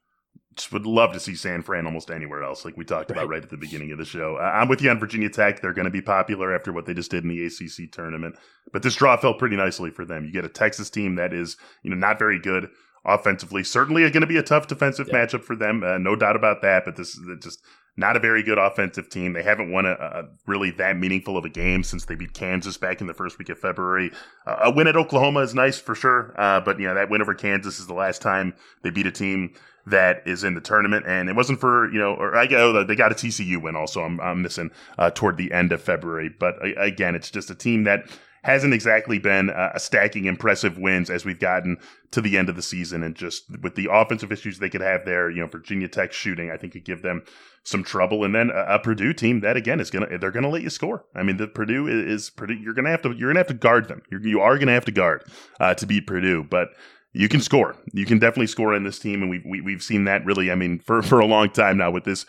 just 0.56 0.74
would 0.74 0.86
love 0.86 1.14
to 1.14 1.20
see 1.20 1.36
San 1.36 1.62
Fran 1.62 1.86
almost 1.86 2.12
anywhere 2.12 2.44
else, 2.44 2.66
like 2.66 2.76
we 2.76 2.84
talked 2.84 3.12
about 3.12 3.30
right 3.30 3.44
at 3.44 3.50
the 3.50 3.58
beginning 3.58 3.92
of 3.92 3.98
the 3.98 4.06
show. 4.06 4.38
I'm 4.38 4.68
with 4.68 4.82
you 4.82 4.90
on 4.90 5.00
Virginia 5.00 5.30
Tech. 5.30 5.62
They're 5.62 5.74
going 5.74 5.86
to 5.86 5.92
be 5.92 6.02
popular 6.02 6.54
after 6.54 6.74
what 6.74 6.86
they 6.86 6.94
just 6.94 7.12
did 7.12 7.24
in 7.24 7.30
the 7.30 7.46
ACC 7.46 7.92
tournament, 7.92 8.36
but 8.74 8.84
this 8.84 8.96
draw 8.96 9.16
fell 9.16 9.34
pretty 9.34 9.56
nicely 9.56 9.90
for 9.90 10.06
them. 10.06 10.26
You 10.26 10.34
get 10.34 10.46
a 10.46 10.50
Texas 10.50 10.90
team 10.90 11.16
that 11.16 11.34
is, 11.34 11.56
you 11.84 11.90
know, 11.90 11.96
not 11.96 12.20
very 12.20 12.40
good 12.40 12.70
offensively. 13.06 13.64
Certainly 13.64 14.02
going 14.10 14.22
to 14.22 14.28
be 14.28 14.38
a 14.38 14.44
tough 14.44 14.68
defensive 14.68 15.08
yeah. 15.10 15.16
matchup 15.16 15.44
for 15.44 15.56
them, 15.56 15.84
uh, 15.84 15.98
no 15.98 16.16
doubt 16.16 16.36
about 16.36 16.62
that. 16.62 16.84
But 16.84 16.98
this 16.98 17.16
is 17.16 17.22
just 17.42 17.64
not 17.98 18.16
a 18.16 18.20
very 18.20 18.44
good 18.44 18.58
offensive 18.58 19.10
team. 19.10 19.34
They 19.34 19.44
haven't 19.44 19.72
won 19.72 19.86
a, 19.86 19.92
a, 19.92 20.24
really 20.48 20.72
that 20.72 20.98
meaningful 20.98 21.38
of 21.38 21.46
a 21.46 21.50
game 21.50 21.84
since 21.84 22.06
they 22.06 22.16
beat 22.16 22.34
Kansas 22.34 22.78
back 22.78 23.02
in 23.02 23.08
the 23.08 23.14
first 23.14 23.38
week 23.38 23.50
of 23.50 23.60
February. 23.60 24.12
Uh, 24.46 24.58
a 24.64 24.72
win 24.72 24.88
at 24.88 24.96
Oklahoma 24.96 25.42
is 25.42 25.54
nice 25.54 25.80
for 25.80 25.96
sure, 25.96 26.34
uh, 26.38 26.60
but 26.62 26.80
you 26.80 26.88
know 26.88 26.96
that 26.96 27.10
win 27.10 27.22
over 27.22 27.34
Kansas 27.34 27.80
is 27.80 27.88
the 27.88 27.94
last 27.94 28.22
time 28.22 28.54
they 28.84 28.90
beat 28.90 29.08
a 29.08 29.12
team 29.12 29.54
that 29.86 30.22
is 30.26 30.44
in 30.44 30.54
the 30.54 30.62
tournament. 30.62 31.06
And 31.08 31.30
it 31.30 31.36
wasn't 31.36 31.60
for, 31.60 31.92
you 31.92 32.00
know, 32.00 32.14
or 32.14 32.36
I 32.36 32.48
go, 32.48 32.84
they 32.84 32.96
got 32.96 33.12
a 33.12 33.16
TCU 33.16 33.62
win 33.62 33.76
also. 33.76 34.04
I'm, 34.04 34.20
I'm 34.20 34.42
missing 34.42 34.72
uh, 34.98 35.12
toward 35.12 35.38
the 35.38 35.52
end 35.52 35.72
of 35.72 35.82
February. 35.82 36.30
But 36.30 36.56
again, 36.78 37.16
it's 37.16 37.32
just 37.32 37.50
a 37.50 37.56
team 37.56 37.84
that 37.84 38.06
hasn't 38.44 38.74
exactly 38.74 39.20
been 39.20 39.50
uh, 39.50 39.78
stacking 39.78 40.26
impressive 40.26 40.78
wins 40.78 41.10
as 41.10 41.26
we've 41.26 41.40
gotten 41.40 41.78
to 42.12 42.22
the 42.22 42.38
end 42.38 42.50
of 42.50 42.56
the 42.56 42.62
season. 42.62 43.04
And 43.04 43.16
just 43.16 43.44
with 43.62 43.76
the 43.76 43.90
offensive 43.92 44.32
issues 44.32 44.60
they 44.60 44.70
could 44.70 44.82
have 44.82 45.06
there, 45.06 45.30
you 45.30 45.42
know, 45.42 45.48
Virginia 45.48 45.88
Tech 45.88 46.14
shooting, 46.14 46.50
I 46.52 46.58
think 46.58 46.74
could 46.74 46.86
give 46.86 47.02
them 47.02 47.24
some 47.64 47.84
trouble. 47.84 48.24
And 48.24 48.34
then 48.34 48.50
a, 48.50 48.76
a 48.76 48.80
Purdue 48.80 49.14
team 49.14 49.42
that 49.42 49.58
again 49.58 49.80
is 49.80 49.92
gonna 49.92 50.18
they're 50.18 50.32
gonna 50.32 50.50
let 50.50 50.62
you 50.62 50.70
score. 50.70 51.06
I 51.16 51.24
mean, 51.24 51.38
the 51.38 51.48
Purdue 51.48 51.88
is, 51.88 52.24
is 52.24 52.30
Purdue. 52.30 52.56
You're 52.56 52.74
gonna 52.74 52.92
have 52.92 53.02
to 53.04 53.12
you're 53.12 53.30
gonna 53.30 53.40
have 53.40 53.48
to 53.48 53.54
guard 53.54 53.88
them. 53.88 54.02
You're, 54.12 54.26
you 54.26 54.42
are 54.42 54.58
gonna 54.58 54.74
have 54.74 54.86
to 54.86 54.92
guard 54.92 55.24
uh, 55.60 55.74
to 55.76 55.86
beat 55.86 56.08
Purdue, 56.08 56.46
but 56.50 56.70
you 57.14 57.28
can 57.28 57.42
score. 57.42 57.76
You 57.92 58.06
can 58.06 58.20
definitely 58.20 58.48
score 58.48 58.76
in 58.76 58.84
this 58.84 59.00
team, 59.00 59.22
and 59.22 59.30
we've 59.30 59.44
we, 59.46 59.58
have 59.58 59.66
we 59.66 59.74
have 59.74 59.84
seen 59.84 60.06
that 60.06 60.26
really. 60.26 60.52
I 60.52 60.56
mean, 60.56 60.80
for 60.80 61.02
for 61.02 61.20
a 61.20 61.26
long 61.26 61.50
time 61.50 61.78
now 61.78 61.92
with 61.92 62.04
this 62.04 62.26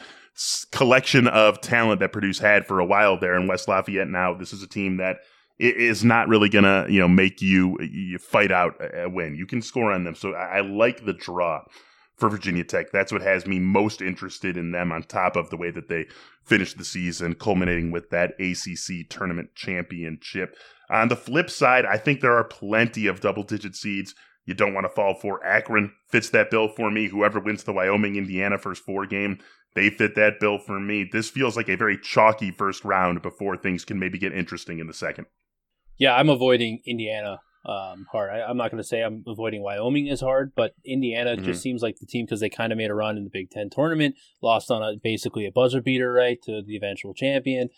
collection 0.71 1.27
of 1.27 1.61
talent 1.61 2.01
that 2.01 2.13
Purdue's 2.13 2.39
had 2.39 2.67
for 2.67 2.81
a 2.81 2.85
while 2.85 3.19
there 3.19 3.37
in 3.37 3.47
West 3.47 3.69
Lafayette. 3.69 4.09
Now 4.09 4.35
this 4.35 4.53
is 4.53 4.63
a 4.63 4.69
team 4.69 4.97
that 4.99 5.19
is 5.61 6.05
not 6.05 6.29
really 6.29 6.49
gonna 6.49 6.87
you 6.89 6.99
know 6.99 7.09
make 7.09 7.43
you, 7.43 7.79
you 7.81 8.19
fight 8.19 8.51
out 8.51 8.75
a 8.81 9.09
win. 9.09 9.35
You 9.35 9.47
can 9.47 9.63
score 9.63 9.93
on 9.93 10.05
them, 10.05 10.15
so 10.15 10.35
I, 10.35 10.59
I 10.59 10.61
like 10.61 11.05
the 11.05 11.13
draw 11.13 11.63
for 12.17 12.29
Virginia 12.29 12.65
Tech. 12.65 12.91
That's 12.93 13.13
what 13.13 13.23
has 13.23 13.47
me 13.47 13.59
most 13.59 14.01
interested 14.03 14.57
in 14.57 14.73
them. 14.73 14.93
On 14.93 15.03
top 15.03 15.37
of 15.37 15.51
the 15.51 15.57
way 15.57 15.71
that 15.71 15.89
they 15.89 16.07
finished 16.45 16.79
the 16.79 16.85
season, 16.85 17.35
culminating 17.35 17.91
with 17.91 18.11
that 18.11 18.33
ACC 18.41 19.09
tournament 19.09 19.55
championship. 19.55 20.57
On 20.91 21.09
the 21.09 21.17
flip 21.17 21.51
side, 21.51 21.85
I 21.85 21.97
think 21.97 22.21
there 22.21 22.37
are 22.37 22.45
plenty 22.45 23.07
of 23.07 23.21
double 23.21 23.43
digit 23.43 23.77
seeds 23.77 24.15
you 24.47 24.55
don't 24.55 24.75
want 24.75 24.85
to 24.85 24.91
fall 24.91 25.15
for. 25.15 25.45
Akron 25.45 25.93
fits 26.09 26.31
that 26.31 26.51
bill 26.51 26.69
for 26.69 26.91
me. 26.91 27.09
Whoever 27.09 27.39
wins 27.39 27.65
the 27.65 27.73
Wyoming 27.73 28.17
Indiana 28.17 28.59
first 28.59 28.83
four 28.83 29.07
game, 29.07 29.39
they 29.75 29.91
fit 29.91 30.15
that 30.17 30.41
bill 30.41 30.59
for 30.59 30.81
me. 30.81 31.09
This 31.11 31.31
feels 31.31 31.57
like 31.57 31.69
a 31.69 31.77
very 31.77 31.97
chalky 31.97 32.51
first 32.51 32.85
round 32.85 33.23
before 33.23 33.57
things 33.57 33.85
can 33.85 33.99
maybe 33.99 34.19
get 34.19 34.33
interesting 34.33 34.79
in 34.79 34.87
the 34.87 34.95
second. 34.95 35.27
Yeah, 36.01 36.15
I'm 36.17 36.31
avoiding 36.31 36.81
Indiana 36.87 37.41
um, 37.65 38.07
hard. 38.11 38.31
I, 38.31 38.51
am 38.51 38.57
not 38.57 38.71
going 38.71 38.83
to 38.83 38.89
say 38.89 39.03
I'm 39.03 39.23
avoiding 39.27 39.63
Wyoming 39.63 40.09
as 40.09 40.21
hard, 40.21 40.53
but 40.57 40.75
Indiana 40.85 41.37
mm-hmm. 41.37 41.45
just 41.45 41.63
seems 41.63 41.83
like 41.83 41.99
the 41.99 42.07
team 42.07 42.25
because 42.25 42.41
they 42.41 42.49
kind 42.49 42.73
of 42.73 42.79
made 42.79 42.91
a 42.91 42.95
run 42.95 43.19
in 43.19 43.25
the 43.25 43.31
Big 43.31 43.51
Ten 43.51 43.69
tournament, 43.69 44.17
lost 44.43 44.71
on 44.71 44.83
a 44.83 44.97
basically 44.97 45.45
a 45.47 45.53
buzzer 45.53 45.83
beater, 45.83 46.11
right, 46.13 46.41
to 46.43 46.63
the 46.63 46.75
eventual 46.75 47.13
champion. 47.13 47.69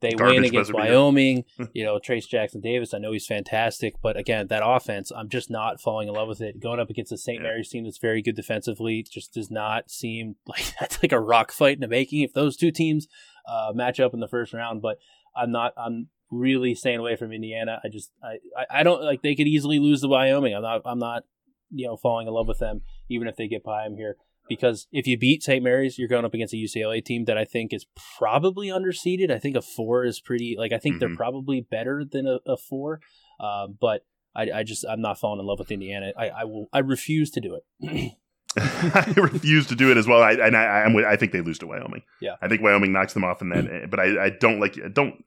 They 0.00 0.10
Garbage 0.10 0.34
win 0.34 0.44
against 0.44 0.74
Wyoming. 0.74 1.44
you 1.72 1.84
know, 1.84 2.00
Trayce 2.00 2.26
Jackson 2.28 2.60
Davis. 2.60 2.92
I 2.92 2.98
know 2.98 3.12
he's 3.12 3.26
fantastic, 3.26 3.94
but 4.02 4.16
again, 4.16 4.48
that 4.48 4.66
offense, 4.66 5.12
I'm 5.16 5.28
just 5.28 5.48
not 5.48 5.80
falling 5.80 6.08
in 6.08 6.14
love 6.14 6.26
with 6.26 6.40
it. 6.40 6.60
Going 6.60 6.80
up 6.80 6.90
against 6.90 7.12
a 7.12 7.16
St. 7.16 7.36
Yeah. 7.36 7.44
Mary's 7.44 7.68
team 7.68 7.84
that's 7.84 7.98
very 7.98 8.20
good 8.20 8.34
defensively 8.34 9.04
just 9.08 9.32
does 9.32 9.52
not 9.52 9.88
seem 9.88 10.34
like 10.48 10.74
that's 10.80 11.00
like 11.00 11.12
a 11.12 11.20
rock 11.20 11.52
fight 11.52 11.74
in 11.76 11.80
the 11.80 11.86
making. 11.88 12.22
If 12.22 12.32
those 12.32 12.56
two 12.56 12.72
teams 12.72 13.06
uh, 13.46 13.70
match 13.72 14.00
up 14.00 14.12
in 14.12 14.18
the 14.18 14.26
first 14.26 14.52
round, 14.52 14.82
but 14.82 14.98
I'm 15.36 15.52
not. 15.52 15.72
I'm 15.76 16.08
really 16.32 16.74
staying 16.74 16.98
away 16.98 17.14
from 17.14 17.32
Indiana. 17.32 17.80
I 17.84 17.88
just 17.88 18.10
I, 18.24 18.38
I 18.70 18.82
don't 18.82 19.02
like 19.02 19.22
they 19.22 19.36
could 19.36 19.46
easily 19.46 19.78
lose 19.78 20.00
to 20.00 20.08
Wyoming. 20.08 20.54
I'm 20.54 20.62
not 20.62 20.82
I'm 20.84 20.98
not 20.98 21.22
you 21.70 21.86
know 21.86 21.96
falling 21.96 22.26
in 22.26 22.34
love 22.34 22.48
with 22.48 22.58
them 22.58 22.80
even 23.08 23.28
if 23.28 23.36
they 23.36 23.46
get 23.46 23.62
by 23.62 23.84
them 23.84 23.94
here 23.94 24.16
because 24.48 24.86
if 24.92 25.06
you 25.06 25.16
beat 25.16 25.42
St. 25.42 25.62
Mary's, 25.62 25.98
you're 25.98 26.08
going 26.08 26.24
up 26.24 26.34
against 26.34 26.54
a 26.54 26.56
UCLA 26.56 27.04
team 27.04 27.26
that 27.26 27.38
I 27.38 27.44
think 27.44 27.72
is 27.72 27.86
probably 28.18 28.68
underseeded. 28.68 29.30
I 29.30 29.38
think 29.38 29.56
a 29.56 29.62
four 29.62 30.04
is 30.04 30.20
pretty 30.20 30.56
like 30.58 30.72
I 30.72 30.78
think 30.78 30.96
mm-hmm. 30.96 31.06
they're 31.06 31.16
probably 31.16 31.60
better 31.60 32.04
than 32.04 32.26
a, 32.26 32.38
a 32.46 32.56
four, 32.56 33.00
uh, 33.40 33.68
but 33.68 34.04
I, 34.34 34.50
I, 34.50 34.62
just 34.62 34.84
I'm 34.88 35.00
not 35.00 35.18
falling 35.18 35.40
in 35.40 35.46
love 35.46 35.58
with 35.58 35.70
Indiana. 35.70 36.12
I, 36.18 36.28
I 36.28 36.44
will 36.44 36.68
I 36.72 36.80
refuse 36.80 37.30
to 37.32 37.40
do 37.40 37.56
it. 37.56 38.12
I 38.58 39.14
refuse 39.16 39.66
to 39.68 39.74
do 39.74 39.90
it 39.90 39.96
as 39.96 40.06
well. 40.06 40.22
I 40.22 40.32
and 40.32 40.56
I, 40.56 40.82
I'm 40.82 40.94
I 40.96 41.16
think 41.16 41.32
they 41.32 41.40
lose 41.40 41.58
to 41.60 41.66
Wyoming. 41.66 42.02
Yeah, 42.20 42.36
I 42.42 42.48
think 42.48 42.60
Wyoming 42.60 42.92
knocks 42.92 43.14
them 43.14 43.24
off 43.24 43.40
and 43.40 43.50
then 43.52 43.86
but 43.88 43.98
I, 43.98 44.26
I 44.26 44.30
don't 44.30 44.60
like 44.60 44.76
don't 44.92 45.24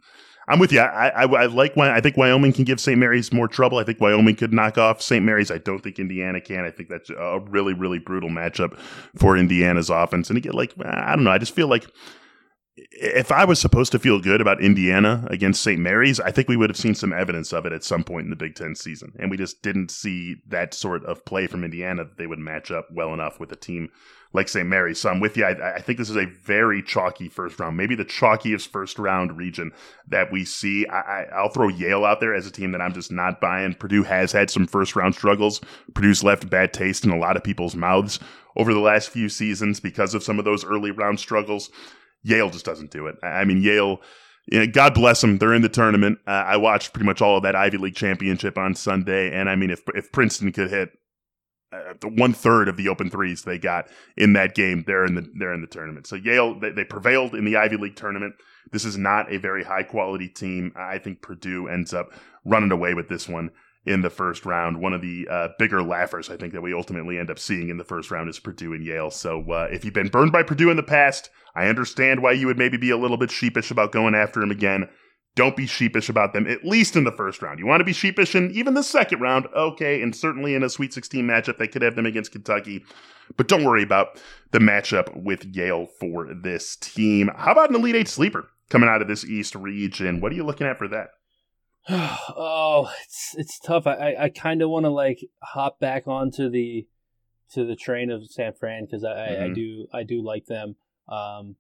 I'm 0.48 0.60
with 0.60 0.72
you. 0.72 0.80
I, 0.80 1.10
I, 1.10 1.24
I 1.24 1.46
like 1.48 1.78
I 1.78 2.02
think 2.02 2.18
Wyoming 2.18 2.54
can 2.54 2.64
give 2.66 2.80
St. 2.80 2.98
Mary's 2.98 3.34
more 3.34 3.48
trouble. 3.48 3.78
I 3.78 3.84
think 3.84 4.00
Wyoming 4.00 4.36
could 4.36 4.54
knock 4.54 4.78
off 4.78 5.02
St. 5.02 5.24
Mary's. 5.26 5.50
I 5.50 5.58
don't 5.58 5.80
think 5.80 6.00
Indiana 6.00 6.40
can. 6.40 6.66
I 6.66 6.72
think 6.72 6.90
that's 6.90 7.10
a 7.10 7.40
really 7.40 7.74
really 7.74 8.00
brutal 8.00 8.30
matchup 8.30 8.78
for 9.16 9.38
Indiana's 9.38 9.90
offense. 9.90 10.30
And 10.30 10.38
again, 10.38 10.54
like 10.54 10.74
I 10.84 11.16
don't 11.16 11.24
know. 11.24 11.32
I 11.32 11.38
just 11.38 11.56
feel 11.56 11.68
like 11.68 11.88
if 12.78 13.32
I 13.32 13.46
was 13.46 13.60
supposed 13.60 13.92
to 13.94 14.00
feel 14.00 14.20
good 14.20 14.42
about 14.42 14.62
Indiana 14.62 15.26
against 15.30 15.64
St. 15.64 15.80
Mary's, 15.80 16.20
I 16.20 16.32
think 16.32 16.50
we 16.50 16.58
would 16.58 16.70
have 16.70 16.78
seen 16.78 16.96
some 16.96 17.14
evidence 17.14 17.54
of 17.54 17.66
it 17.66 17.72
at 17.72 17.86
some 17.86 18.04
point 18.04 18.26
in 18.26 18.30
the 18.30 18.36
Big 18.36 18.56
Ten 18.56 18.76
season. 18.76 19.14
And 19.18 19.32
we 19.32 19.38
just 19.38 19.62
didn't 19.62 19.92
see 19.92 20.38
that 20.48 20.74
sort 20.74 21.06
of 21.06 21.24
play 21.24 21.48
from 21.48 21.64
Indiana 21.64 22.04
that 22.04 22.18
they 22.18 22.28
would 22.28 22.40
match 22.40 22.72
up 22.72 22.88
well 22.92 23.14
enough 23.14 23.40
with 23.40 23.52
a 23.52 23.56
team 23.56 23.92
like 24.34 24.50
St. 24.50 24.68
Mary's. 24.68 25.00
So 25.00 25.10
I'm 25.10 25.22
with 25.22 25.38
you. 25.38 25.46
I, 25.46 25.76
I, 25.76 25.80
think 25.80 25.98
this 25.98 26.10
is 26.10 26.18
a 26.18 26.26
very 26.26 26.84
chalky 26.84 27.30
first 27.30 27.58
round, 27.58 27.78
maybe 27.78 27.96
the 27.96 28.04
chalkiest 28.04 28.68
first 28.68 29.00
round 29.00 29.38
region 29.38 29.72
that 30.10 30.30
we 30.30 30.44
see. 30.44 30.86
I, 30.88 31.42
will 31.42 31.50
throw 31.50 31.70
Yale 31.70 32.04
out 32.04 32.20
there 32.20 32.36
as 32.36 32.46
a 32.46 32.52
team 32.52 32.74
that 32.74 32.82
I'm 32.82 32.94
just 32.94 33.12
not 33.12 33.40
buying. 33.40 33.76
Purdue 33.76 34.04
has 34.04 34.34
had 34.34 34.50
some 34.50 34.68
first 34.68 34.98
round 34.98 35.16
struggles. 35.16 35.62
Purdue's 35.94 36.24
left 36.26 36.50
bad 36.50 36.74
taste 36.74 37.06
in 37.06 37.12
a 37.12 37.18
lot 37.18 37.38
of 37.38 37.44
people's 37.46 37.76
mouths 37.76 38.20
over 38.58 38.74
the 38.74 38.80
last 38.82 39.10
few 39.10 39.30
seasons 39.30 39.80
because 39.80 40.14
of 40.14 40.24
some 40.24 40.40
of 40.40 40.46
those 40.46 40.66
early 40.66 40.92
round 40.92 41.22
struggles. 41.22 41.70
Yale 42.26 42.50
just 42.50 42.66
doesn't 42.66 42.92
do 42.92 43.08
it. 43.08 43.16
I 43.24 43.46
mean, 43.46 43.62
Yale. 43.62 44.02
You 44.48 44.60
know, 44.60 44.68
God 44.72 44.94
bless 44.94 45.22
them. 45.22 45.40
They're 45.40 45.56
in 45.56 45.64
the 45.64 45.70
tournament. 45.70 46.20
Uh, 46.28 46.32
I 46.46 46.58
watched 46.58 46.94
pretty 46.94 47.08
much 47.08 47.20
all 47.20 47.38
of 47.38 47.44
that 47.44 47.56
Ivy 47.56 47.78
League 47.78 47.96
championship 47.96 48.60
on 48.60 48.76
Sunday, 48.76 49.32
and 49.32 49.50
I 49.50 49.56
mean, 49.56 49.72
if 49.72 49.82
if 49.96 50.12
Princeton 50.12 50.52
could 50.52 50.70
hit 50.70 50.92
uh, 51.72 51.94
one 52.16 52.34
third 52.34 52.68
of 52.68 52.78
the 52.78 52.88
open 52.88 53.10
threes 53.10 53.44
they 53.44 53.58
got 53.58 53.88
in 54.16 54.34
that 54.34 54.56
game. 54.56 54.84
They're 54.86 55.06
in 55.06 55.16
the 55.16 55.28
they're 55.38 55.54
in 55.54 55.62
the 55.62 55.68
tournament. 55.68 56.08
So 56.08 56.16
Yale 56.16 56.60
they, 56.60 56.72
they, 56.72 56.84
prevailed 56.84 57.34
in 57.34 57.44
the 57.44 57.58
Ivy 57.58 57.78
League 57.78 57.96
tournament. 57.96 58.36
This 58.72 58.86
is 58.86 58.98
not 58.98 59.32
a 59.34 59.38
very 59.38 59.64
high 59.64 59.84
quality 59.84 60.28
team. 60.28 60.74
I 60.76 61.00
think 61.00 61.22
Purdue 61.22 61.68
ends 61.68 61.94
up 61.94 62.12
running 62.46 62.72
away 62.72 62.94
with 62.94 63.10
this 63.10 63.28
one 63.28 63.50
in 63.86 64.02
the 64.02 64.10
first 64.10 64.46
round. 64.46 64.82
One 64.82 64.94
of 64.94 65.02
the 65.02 65.28
uh, 65.30 65.50
bigger 65.60 65.84
laughers 65.84 66.30
I 66.30 66.38
think 66.38 66.54
that 66.54 66.62
we 66.62 66.74
ultimately 66.74 67.20
end 67.20 67.30
up 67.30 67.40
seeing 67.40 67.70
in 67.70 67.78
the 67.78 67.84
first 67.84 68.12
round 68.12 68.30
is 68.30 68.40
Purdue 68.40 68.74
and 68.74 68.84
Yale. 68.84 69.12
So 69.12 69.42
uh, 69.52 69.68
if 69.72 69.86
you've 69.86 69.94
been 69.94 70.10
burned 70.10 70.32
by 70.32 70.44
Purdue 70.44 70.72
in 70.72 70.78
the 70.78 70.84
past, 70.84 71.30
I 71.56 71.68
understand 71.68 72.22
why 72.22 72.32
you 72.34 72.48
would 72.48 72.58
maybe 72.58 72.78
be 72.78 72.90
a 72.90 72.98
little 72.98 73.18
bit 73.18 73.32
sheepish 73.32 73.72
about 73.72 73.92
going 73.92 74.16
after 74.16 74.42
him 74.42 74.52
again. 74.52 74.90
Don't 75.36 75.58
be 75.58 75.68
sheepish 75.68 76.08
about 76.08 76.32
them, 76.32 76.48
at 76.48 76.64
least 76.64 76.96
in 76.96 77.04
the 77.04 77.12
first 77.12 77.42
round. 77.42 77.60
You 77.60 77.66
want 77.66 77.82
to 77.82 77.86
be 77.86 77.92
sheepish 77.94 78.36
in 78.36 78.52
even 78.52 78.74
the 78.74 78.84
second 78.84 79.20
round, 79.20 79.48
okay, 79.54 80.02
and 80.02 80.16
certainly 80.16 80.56
in 80.56 80.64
a 80.64 80.70
Sweet 80.70 80.94
16 80.94 81.26
matchup, 81.26 81.58
they 81.58 81.68
could 81.68 81.82
have 81.82 81.96
them 81.96 82.06
against 82.06 82.32
Kentucky. 82.32 82.86
But 83.36 83.50
don't 83.50 83.66
worry 83.66 83.84
about 83.84 84.22
the 84.52 84.60
matchup 84.60 85.24
with 85.24 85.44
Yale 85.44 85.88
for 86.00 86.34
this 86.34 86.78
team. 86.78 87.30
How 87.36 87.52
about 87.52 87.70
an 87.70 87.76
Elite 87.76 87.96
Eight 87.96 88.08
sleeper 88.08 88.48
coming 88.70 88.88
out 88.88 89.02
of 89.02 89.10
this 89.10 89.26
East 89.26 89.56
region? 89.56 90.22
What 90.22 90.32
are 90.32 90.36
you 90.36 90.46
looking 90.46 90.68
at 90.68 90.78
for 90.78 90.88
that? 90.88 91.10
oh, 91.90 92.92
it's 93.04 93.36
it's 93.38 93.60
tough. 93.60 93.86
I 93.88 94.16
I 94.20 94.30
kind 94.30 94.62
of 94.62 94.70
want 94.70 94.86
to 94.86 94.90
like 94.90 95.20
hop 95.44 95.80
back 95.80 96.08
onto 96.08 96.50
the 96.50 96.88
to 97.54 97.66
the 97.66 97.76
train 97.76 98.10
of 98.10 98.26
San 98.30 98.54
Fran 98.54 98.86
because 98.86 99.04
I, 99.04 99.10
mm-hmm. 99.10 99.44
I, 99.44 99.46
I 99.46 99.54
do 99.54 99.88
I 99.94 100.04
do 100.04 100.24
like 100.24 100.46
them. 100.46 100.76
Um, 101.08 101.56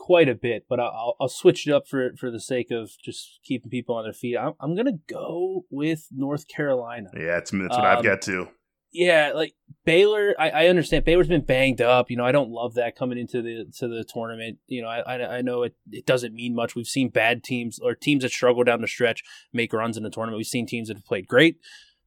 quite 0.00 0.28
a 0.28 0.34
bit, 0.34 0.64
but 0.68 0.80
I'll, 0.80 1.14
I'll 1.20 1.28
switch 1.28 1.68
it 1.68 1.72
up 1.72 1.86
for 1.86 2.10
for 2.16 2.30
the 2.30 2.40
sake 2.40 2.70
of 2.70 2.90
just 3.04 3.38
keeping 3.44 3.70
people 3.70 3.94
on 3.94 4.04
their 4.04 4.12
feet. 4.12 4.36
I'm, 4.36 4.54
I'm 4.58 4.74
gonna 4.74 4.98
go 5.08 5.66
with 5.70 6.08
North 6.10 6.48
Carolina. 6.48 7.10
Yeah, 7.14 7.26
that's, 7.26 7.50
that's 7.50 7.76
what 7.76 7.84
um, 7.84 7.98
I've 7.98 8.04
got 8.04 8.22
too. 8.22 8.48
Yeah, 8.92 9.32
like 9.34 9.54
Baylor, 9.84 10.34
I, 10.38 10.50
I, 10.50 10.66
understand 10.66 11.04
Baylor's 11.04 11.28
been 11.28 11.44
banged 11.44 11.80
up. 11.80 12.10
You 12.10 12.16
know, 12.16 12.24
I 12.24 12.32
don't 12.32 12.50
love 12.50 12.74
that 12.74 12.96
coming 12.96 13.18
into 13.18 13.40
the 13.40 13.66
to 13.78 13.88
the 13.88 14.04
tournament. 14.04 14.58
You 14.66 14.82
know, 14.82 14.88
I 14.88 15.38
I, 15.38 15.42
know 15.42 15.62
it, 15.62 15.74
it 15.90 16.06
doesn't 16.06 16.34
mean 16.34 16.54
much. 16.54 16.74
We've 16.74 16.86
seen 16.86 17.08
bad 17.08 17.44
teams 17.44 17.78
or 17.78 17.94
teams 17.94 18.22
that 18.22 18.30
struggle 18.30 18.64
down 18.64 18.80
the 18.80 18.88
stretch 18.88 19.22
make 19.52 19.72
runs 19.72 19.96
in 19.96 20.02
the 20.02 20.10
tournament. 20.10 20.38
We've 20.38 20.46
seen 20.46 20.66
teams 20.66 20.88
that 20.88 20.96
have 20.96 21.06
played 21.06 21.28
great 21.28 21.58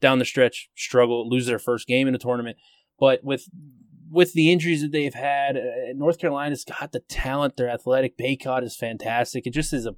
down 0.01 0.19
the 0.19 0.25
stretch 0.25 0.69
struggle, 0.75 1.29
lose 1.29 1.45
their 1.45 1.59
first 1.59 1.87
game 1.87 2.07
in 2.07 2.13
the 2.13 2.19
tournament. 2.19 2.57
But 2.99 3.23
with 3.23 3.47
with 4.13 4.33
the 4.33 4.51
injuries 4.51 4.83
that 4.83 4.91
they've 4.91 5.13
had, 5.13 5.57
uh, 5.57 5.93
North 5.95 6.19
Carolina's 6.19 6.63
got 6.63 6.91
the 6.91 6.99
talent. 6.99 7.57
Their 7.57 7.69
athletic 7.69 8.15
Bacot 8.15 8.63
is 8.63 8.75
fantastic. 8.75 9.47
It 9.47 9.53
just 9.53 9.73
is 9.73 9.87
a. 9.87 9.95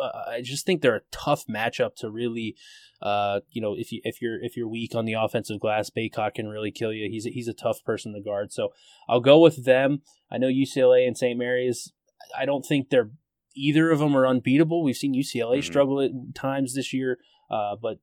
Uh, 0.00 0.24
I 0.26 0.40
just 0.40 0.64
think 0.64 0.80
they're 0.80 0.96
a 0.96 1.02
tough 1.12 1.44
matchup 1.46 1.94
to 1.96 2.10
really, 2.10 2.56
uh, 3.02 3.40
you 3.50 3.60
know, 3.60 3.74
if 3.76 3.92
you 3.92 4.00
if 4.04 4.22
you're 4.22 4.42
if 4.42 4.56
you're 4.56 4.68
weak 4.68 4.94
on 4.94 5.04
the 5.04 5.12
offensive 5.12 5.60
glass, 5.60 5.90
Bacot 5.90 6.34
can 6.34 6.48
really 6.48 6.72
kill 6.72 6.92
you. 6.92 7.10
He's 7.10 7.26
a, 7.26 7.30
he's 7.30 7.48
a 7.48 7.52
tough 7.52 7.84
person 7.84 8.14
to 8.14 8.20
guard. 8.20 8.52
So 8.52 8.70
I'll 9.06 9.20
go 9.20 9.38
with 9.38 9.66
them. 9.66 10.00
I 10.32 10.38
know 10.38 10.48
UCLA 10.48 11.06
and 11.06 11.16
St. 11.16 11.38
Mary's. 11.38 11.92
I 12.36 12.46
don't 12.46 12.64
think 12.64 12.88
they're 12.88 13.10
either 13.54 13.90
of 13.90 13.98
them 13.98 14.16
are 14.16 14.26
unbeatable. 14.26 14.82
We've 14.82 14.96
seen 14.96 15.14
UCLA 15.14 15.58
mm-hmm. 15.58 15.60
struggle 15.60 16.00
at 16.00 16.10
times 16.34 16.74
this 16.74 16.94
year, 16.94 17.18
uh, 17.50 17.76
but 17.80 17.98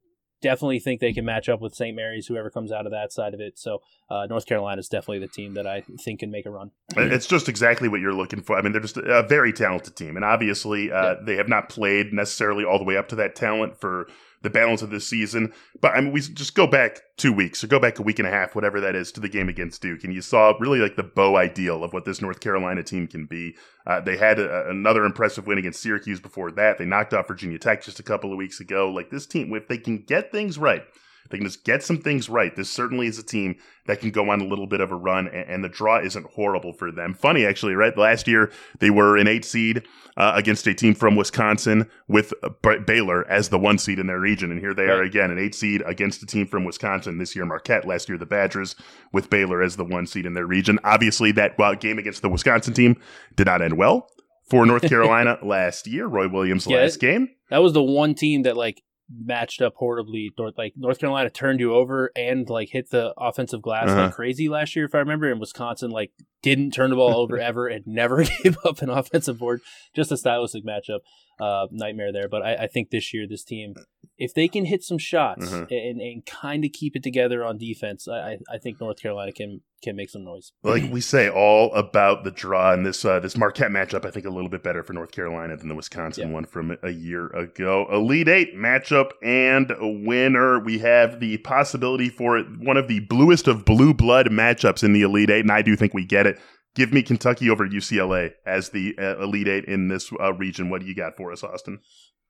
definitely 0.46 0.80
think 0.80 1.02
they 1.02 1.12
can 1.12 1.26
match 1.26 1.50
up 1.50 1.60
with 1.60 1.74
St. 1.74 1.96
Mary's, 1.96 2.28
whoever 2.28 2.52
comes 2.52 2.72
out 2.72 2.86
of 2.86 2.92
that 2.92 3.12
side 3.12 3.34
of 3.34 3.40
it. 3.40 3.58
So 3.58 3.82
uh, 4.12 4.28
North 4.30 4.46
Carolina 4.46 4.80
is 4.80 4.88
definitely 4.88 5.20
the 5.20 5.28
team 5.28 5.56
that 5.56 5.66
I 5.66 5.82
think 6.00 6.20
can 6.20 6.30
make 6.30 6.46
a 6.46 6.52
run. 6.52 6.70
It's 6.96 7.26
just 7.26 7.50
exactly 7.50 7.88
what 7.88 8.00
you're 8.00 8.14
looking 8.14 8.42
for. 8.42 8.56
I 8.56 8.62
mean, 8.62 8.72
they're 8.72 8.82
just 8.82 8.98
a 8.98 9.24
very 9.24 9.52
talented 9.52 9.96
team, 9.96 10.16
and 10.16 10.24
obviously 10.24 10.92
uh, 10.92 11.02
yeah. 11.02 11.16
they 11.26 11.36
have 11.36 11.50
not 11.50 11.70
played 11.70 12.14
necessarily 12.14 12.64
all 12.64 12.78
the 12.78 12.84
way 12.84 12.96
up 12.96 13.08
to 13.10 13.16
that 13.16 13.36
talent 13.36 13.82
for 13.82 14.08
the 14.46 14.50
balance 14.50 14.82
of 14.82 14.92
this 14.92 15.08
season. 15.08 15.52
But 15.82 15.94
I 15.96 16.02
mean, 16.02 16.14
we 16.14 16.22
just 16.22 16.56
go 16.56 16.68
back 16.68 17.02
two 17.18 17.34
weeks 17.34 17.64
or 17.64 17.68
go 17.68 17.80
back 17.80 18.00
a 18.00 18.04
week 18.04 18.20
and 18.20 18.28
a 18.28 18.32
half, 18.32 18.56
whatever 18.56 18.80
that 18.80 18.96
is, 18.96 19.12
to 19.14 19.20
the 19.20 19.28
game 19.28 19.50
against 19.50 19.82
Duke, 19.82 20.04
and 20.04 20.14
you 20.14 20.22
saw 20.22 20.54
really 20.60 20.80
like 20.80 20.96
the 20.96 21.04
beau 21.04 21.36
ideal 21.36 21.84
of 21.84 21.92
what 21.92 22.06
this 22.06 22.22
North 22.22 22.40
Carolina 22.40 22.84
team 22.84 23.08
can 23.08 23.26
be. 23.26 23.56
Uh, 23.88 24.00
they 24.00 24.16
had 24.16 24.40
a, 24.40 24.70
another 24.70 25.04
impressive 25.04 25.48
win 25.48 25.58
against 25.58 25.82
Syracuse 25.82 26.20
before 26.20 26.52
that. 26.52 26.78
They 26.78 26.86
knocked 26.86 27.14
off 27.14 27.28
Virginia 27.28 27.58
Tech 27.58 27.84
just 27.84 28.00
a 28.00 28.04
couple 28.04 28.32
of 28.32 28.38
weeks 28.38 28.60
ago. 28.60 28.90
Like 28.90 29.10
this 29.10 29.26
team, 29.26 29.54
if 29.54 29.68
they 29.68 29.80
can 29.80 29.98
get 29.98 30.32
things 30.32 30.58
right, 30.58 30.84
they 31.30 31.38
can 31.38 31.46
just 31.46 31.64
get 31.64 31.84
some 31.84 31.98
things 31.98 32.30
right. 32.30 32.56
This 32.56 32.70
certainly 32.70 33.08
is 33.08 33.18
a 33.18 33.24
team 33.24 33.58
that 33.88 34.00
can 34.00 34.12
go 34.12 34.30
on 34.30 34.42
a 34.42 34.46
little 34.46 34.68
bit 34.68 34.82
of 34.82 34.92
a 34.92 34.96
run, 34.96 35.28
and, 35.28 35.50
and 35.50 35.64
the 35.64 35.70
draw 35.70 36.00
isn't 36.00 36.26
horrible 36.32 36.74
for 36.74 36.92
them. 36.92 37.14
Funny, 37.14 37.46
actually, 37.46 37.74
right? 37.74 37.98
Last 37.98 38.28
year, 38.28 38.52
they 38.80 38.90
were 38.90 39.18
an 39.18 39.28
eight 39.28 39.46
seed 39.46 39.84
uh, 40.18 40.34
against 40.36 40.68
a 40.68 40.74
team 40.74 40.94
from 40.94 41.16
Wisconsin 41.16 41.90
with 42.08 42.34
uh, 42.44 42.50
Baylor 42.86 43.28
as 43.30 43.50
the 43.50 43.60
one 43.60 43.78
seed 43.78 44.00
in 44.00 44.08
their 44.08 44.20
region. 44.20 44.52
And 44.52 44.60
here 44.60 44.74
they 44.74 44.84
right. 44.84 44.98
are 44.98 45.04
again, 45.04 45.32
an 45.32 45.40
eight 45.40 45.56
seed 45.56 45.82
against 45.86 46.24
a 46.24 46.26
team 46.26 46.48
from 46.48 46.64
Wisconsin 46.64 47.18
this 47.18 47.36
year, 47.36 47.46
Marquette. 47.46 47.88
Last 47.88 48.10
year, 48.10 48.18
the 48.18 48.26
Badgers 48.26 48.76
with 49.12 49.30
Baylor 49.30 49.62
as 49.62 49.76
the 49.76 49.86
one 49.86 50.08
seed 50.08 50.26
in 50.26 50.34
their 50.34 50.46
region. 50.46 50.80
Obviously, 50.84 51.32
that 51.34 51.58
well, 51.58 51.76
game 51.76 52.00
against 52.00 52.22
the 52.22 52.30
Wisconsin 52.30 52.74
team 52.74 53.00
did 53.36 53.48
not 53.48 53.62
end 53.62 53.78
well 53.78 54.10
for 54.50 54.66
North 54.66 54.84
Carolina 54.90 55.38
last 55.42 55.88
year. 55.88 56.08
Roy 56.08 56.28
Williams' 56.28 56.68
yeah, 56.68 56.78
last 56.78 57.00
game. 57.00 57.30
That 57.50 57.62
was 57.62 57.74
the 57.74 57.84
one 57.84 58.16
team 58.16 58.44
that 58.44 58.58
like 58.58 58.82
matched 59.10 59.62
up 59.62 59.76
horribly. 59.76 60.32
Like 60.58 60.74
North 60.76 61.00
Carolina 61.00 61.30
turned 61.30 61.60
you 61.60 61.74
over 61.74 62.12
and 62.16 62.50
like 62.50 62.70
hit 62.70 62.90
the 62.90 63.14
offensive 63.18 63.62
glass 63.62 63.90
uh-huh. 63.90 64.06
like 64.06 64.14
crazy 64.14 64.50
last 64.50 64.76
year, 64.76 64.86
if 64.86 64.96
I 64.96 65.00
remember. 65.00 65.30
And 65.30 65.40
Wisconsin 65.40 65.92
like 65.92 66.12
didn't 66.42 66.72
turn 66.72 66.90
the 66.90 66.96
ball 66.96 67.16
over 67.22 67.38
ever 67.38 67.68
and 67.68 67.86
never 67.86 68.24
gave 68.44 68.58
up 68.66 68.82
an 68.82 68.90
offensive 68.90 69.40
board. 69.40 69.62
Just 69.96 70.12
a 70.12 70.18
stylistic 70.18 70.66
matchup, 70.66 71.00
uh, 71.40 71.68
nightmare 71.72 72.12
there. 72.12 72.30
But 72.30 72.44
I, 72.44 72.56
I, 72.56 72.68
think 72.68 72.90
this 72.90 73.14
year 73.14 73.28
this 73.28 73.44
team, 73.44 73.76
if 74.18 74.34
they 74.34 74.48
can 74.48 74.66
hit 74.66 74.84
some 74.84 74.98
shots 74.98 75.52
uh-huh. 75.52 75.66
and, 75.70 76.00
and 76.00 76.26
kind 76.26 76.64
of 76.64 76.72
keep 76.72 76.96
it 76.96 77.04
together 77.04 77.44
on 77.44 77.58
defense, 77.58 78.08
I, 78.08 78.38
I 78.50 78.58
think 78.58 78.80
North 78.80 79.02
Carolina 79.02 79.32
can 79.32 79.62
can 79.84 79.96
make 79.96 80.10
some 80.10 80.24
noise. 80.24 80.52
Like 80.64 80.92
we 80.92 81.02
say, 81.02 81.30
all 81.30 81.72
about 81.74 82.24
the 82.24 82.32
draw 82.32 82.74
and 82.74 82.86
this 82.86 83.04
uh, 83.04 83.20
this 83.20 83.38
Marquette 83.38 83.72
matchup. 83.72 84.06
I 84.06 84.12
think 84.12 84.26
a 84.26 84.30
little 84.30 84.50
bit 84.50 84.64
better 84.64 84.84
for 84.84 84.94
North 84.94 85.12
Carolina 85.12 85.58
than 85.58 85.68
the 85.68 85.76
Wisconsin 85.76 86.30
yeah. 86.30 86.34
one 86.34 86.46
from 86.46 86.78
a 86.82 86.92
year 86.92 87.28
ago. 87.28 87.88
Elite 87.92 88.28
Eight 88.28 88.56
matchup 88.56 89.12
and 89.22 89.72
a 89.72 89.88
winner. 89.88 90.60
We 90.60 90.80
have 90.80 91.20
the 91.20 91.38
possibility 91.40 92.10
for 92.10 92.40
one 92.40 92.78
of 92.78 92.88
the 92.88 93.02
bluest 93.02 93.48
of 93.48 93.66
blue 93.66 93.94
blood 93.94 94.28
matchups 94.28 94.84
in 94.84 94.94
the 94.94 95.02
Elite 95.02 95.30
Eight, 95.30 95.42
and 95.42 95.52
I 95.52 95.62
do 95.62 95.76
think 95.76 95.94
we 95.94 96.06
get 96.06 96.26
it. 96.26 96.40
Give 96.74 96.92
me 96.92 97.04
Kentucky 97.04 97.50
over 97.50 97.66
UCLA 97.66 98.32
as 98.46 98.70
the 98.70 98.96
uh, 98.98 99.22
Elite 99.24 99.48
Eight 99.48 99.66
in 99.66 99.88
this 99.88 100.12
uh, 100.20 100.34
region. 100.34 100.70
What 100.70 100.82
do 100.82 100.88
you 100.88 100.96
got 100.96 101.16
for 101.16 101.32
us, 101.32 101.44
Austin? 101.44 101.80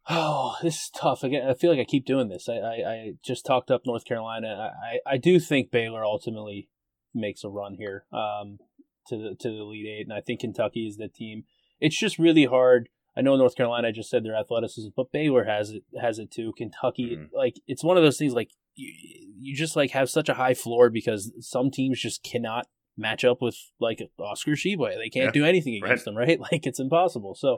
Oh, 0.08 0.56
this 0.62 0.76
is 0.76 0.90
tough. 0.90 1.24
Again, 1.24 1.50
I 1.50 1.54
feel 1.54 1.72
like 1.72 1.80
I 1.80 1.86
keep 1.86 2.06
doing 2.06 2.30
this. 2.30 2.48
I, 2.48 2.58
I, 2.58 2.90
I 2.90 3.14
just 3.24 3.46
talked 3.46 3.72
up 3.72 3.82
North 3.86 4.06
Carolina. 4.06 4.72
I, 4.84 5.14
I 5.14 5.18
do 5.18 5.40
think 5.40 5.72
Baylor 5.72 6.06
ultimately 6.06 6.70
makes 7.14 7.44
a 7.44 7.50
run 7.50 7.76
here 7.76 8.06
um, 8.12 8.60
to 9.08 9.18
the 9.18 9.36
to 9.40 9.50
the 9.50 9.62
Elite 9.62 9.88
Eight, 9.88 10.06
and 10.08 10.14
I 10.14 10.22
think 10.22 10.42
Kentucky 10.42 10.88
is 10.88 10.98
the 10.98 11.08
team. 11.08 11.44
It's 11.80 11.98
just 11.98 12.20
really 12.20 12.46
hard. 12.46 12.90
I 13.18 13.22
know 13.22 13.36
North 13.36 13.56
Carolina. 13.56 13.92
Just 13.92 14.10
said 14.10 14.24
their 14.24 14.36
athleticism, 14.36 14.90
but 14.96 15.12
Baylor 15.12 15.46
has 15.46 15.72
it 15.72 15.84
has 16.00 16.20
it 16.20 16.32
too. 16.32 16.54
Kentucky, 16.56 17.16
mm-hmm. 17.16 17.36
like 17.36 17.56
it's 17.68 17.84
one 17.84 17.98
of 17.98 18.04
those 18.04 18.18
things. 18.18 18.34
Like 18.34 18.52
you, 18.76 18.94
you 19.40 19.56
just 19.56 19.76
like 19.76 19.92
have 19.92 20.10
such 20.10 20.30
a 20.30 20.36
high 20.36 20.54
floor 20.54 20.92
because 20.92 21.32
some 21.40 21.72
teams 21.72 22.00
just 22.00 22.24
cannot 22.24 22.68
match 22.96 23.26
up 23.26 23.42
with 23.42 23.58
like 23.80 24.02
Oscar 24.20 24.52
Tshiebwe. 24.52 24.98
They 24.98 25.10
can't 25.10 25.26
yeah, 25.28 25.32
do 25.32 25.46
anything 25.46 25.76
against 25.76 26.06
right. 26.06 26.06
them, 26.06 26.18
right? 26.18 26.40
Like 26.52 26.68
it's 26.68 26.80
impossible. 26.80 27.34
So 27.34 27.58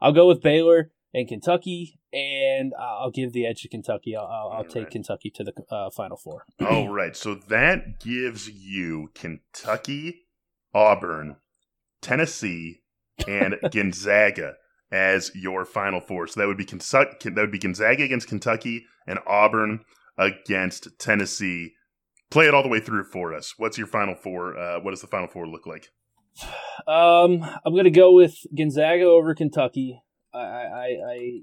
I'll 0.00 0.12
go 0.12 0.26
with 0.26 0.42
Baylor 0.42 0.90
and 1.14 1.26
Kentucky, 1.26 1.98
and 2.12 2.72
I'll 2.78 3.10
give 3.10 3.32
the 3.32 3.46
edge 3.46 3.62
to 3.62 3.68
Kentucky. 3.68 4.16
I'll, 4.16 4.26
I'll, 4.26 4.48
I'll 4.58 4.64
take 4.64 4.84
right. 4.84 4.92
Kentucky 4.92 5.30
to 5.30 5.44
the 5.44 5.52
uh, 5.70 5.90
Final 5.90 6.16
Four. 6.16 6.44
All 6.60 6.88
right, 6.88 7.16
so 7.16 7.34
that 7.34 8.00
gives 8.00 8.48
you 8.48 9.10
Kentucky, 9.14 10.26
Auburn, 10.74 11.36
Tennessee, 12.00 12.82
and 13.26 13.56
Gonzaga 13.72 14.54
as 14.90 15.30
your 15.34 15.64
Final 15.64 16.00
Four. 16.00 16.26
So 16.26 16.40
that 16.40 16.46
would 16.46 16.56
be 16.56 16.64
that 16.64 17.34
would 17.36 17.52
be 17.52 17.58
Gonzaga 17.58 18.04
against 18.04 18.28
Kentucky 18.28 18.84
and 19.06 19.18
Auburn 19.26 19.84
against 20.16 20.98
Tennessee. 20.98 21.74
Play 22.30 22.46
it 22.46 22.54
all 22.54 22.62
the 22.62 22.68
way 22.68 22.80
through 22.80 23.04
for 23.04 23.34
us. 23.34 23.54
What's 23.56 23.78
your 23.78 23.86
Final 23.86 24.14
Four? 24.14 24.58
Uh, 24.58 24.80
what 24.80 24.90
does 24.90 25.00
the 25.00 25.06
Final 25.06 25.28
Four 25.28 25.46
look 25.46 25.66
like? 25.66 25.88
Um, 26.86 27.42
I'm 27.42 27.74
going 27.74 27.84
to 27.84 27.90
go 27.90 28.14
with 28.14 28.46
Gonzaga 28.56 29.04
over 29.04 29.34
Kentucky. 29.34 30.00
I, 30.34 30.38
I, 30.38 30.86
I, 31.10 31.40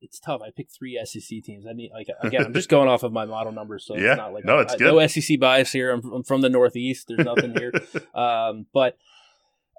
it's 0.00 0.20
tough. 0.20 0.40
I 0.42 0.50
picked 0.50 0.72
three 0.76 1.00
SEC 1.04 1.42
teams. 1.42 1.66
I 1.66 1.72
need 1.72 1.90
like 1.92 2.08
again. 2.20 2.44
I'm 2.44 2.54
just 2.54 2.68
going 2.68 2.88
off 2.88 3.02
of 3.02 3.12
my 3.12 3.24
model 3.24 3.52
numbers, 3.52 3.84
so 3.86 3.96
yeah. 3.96 4.12
it's 4.12 4.18
not 4.18 4.32
like 4.32 4.44
no, 4.44 4.58
it's 4.58 4.74
I, 4.74 4.76
good. 4.76 4.94
No 4.94 5.06
SEC 5.06 5.40
bias 5.40 5.72
here. 5.72 5.90
I'm, 5.90 6.12
I'm 6.12 6.22
from 6.22 6.42
the 6.42 6.48
Northeast. 6.48 7.06
There's 7.08 7.24
nothing 7.24 7.54
here. 7.56 7.72
um, 8.14 8.66
but 8.72 8.98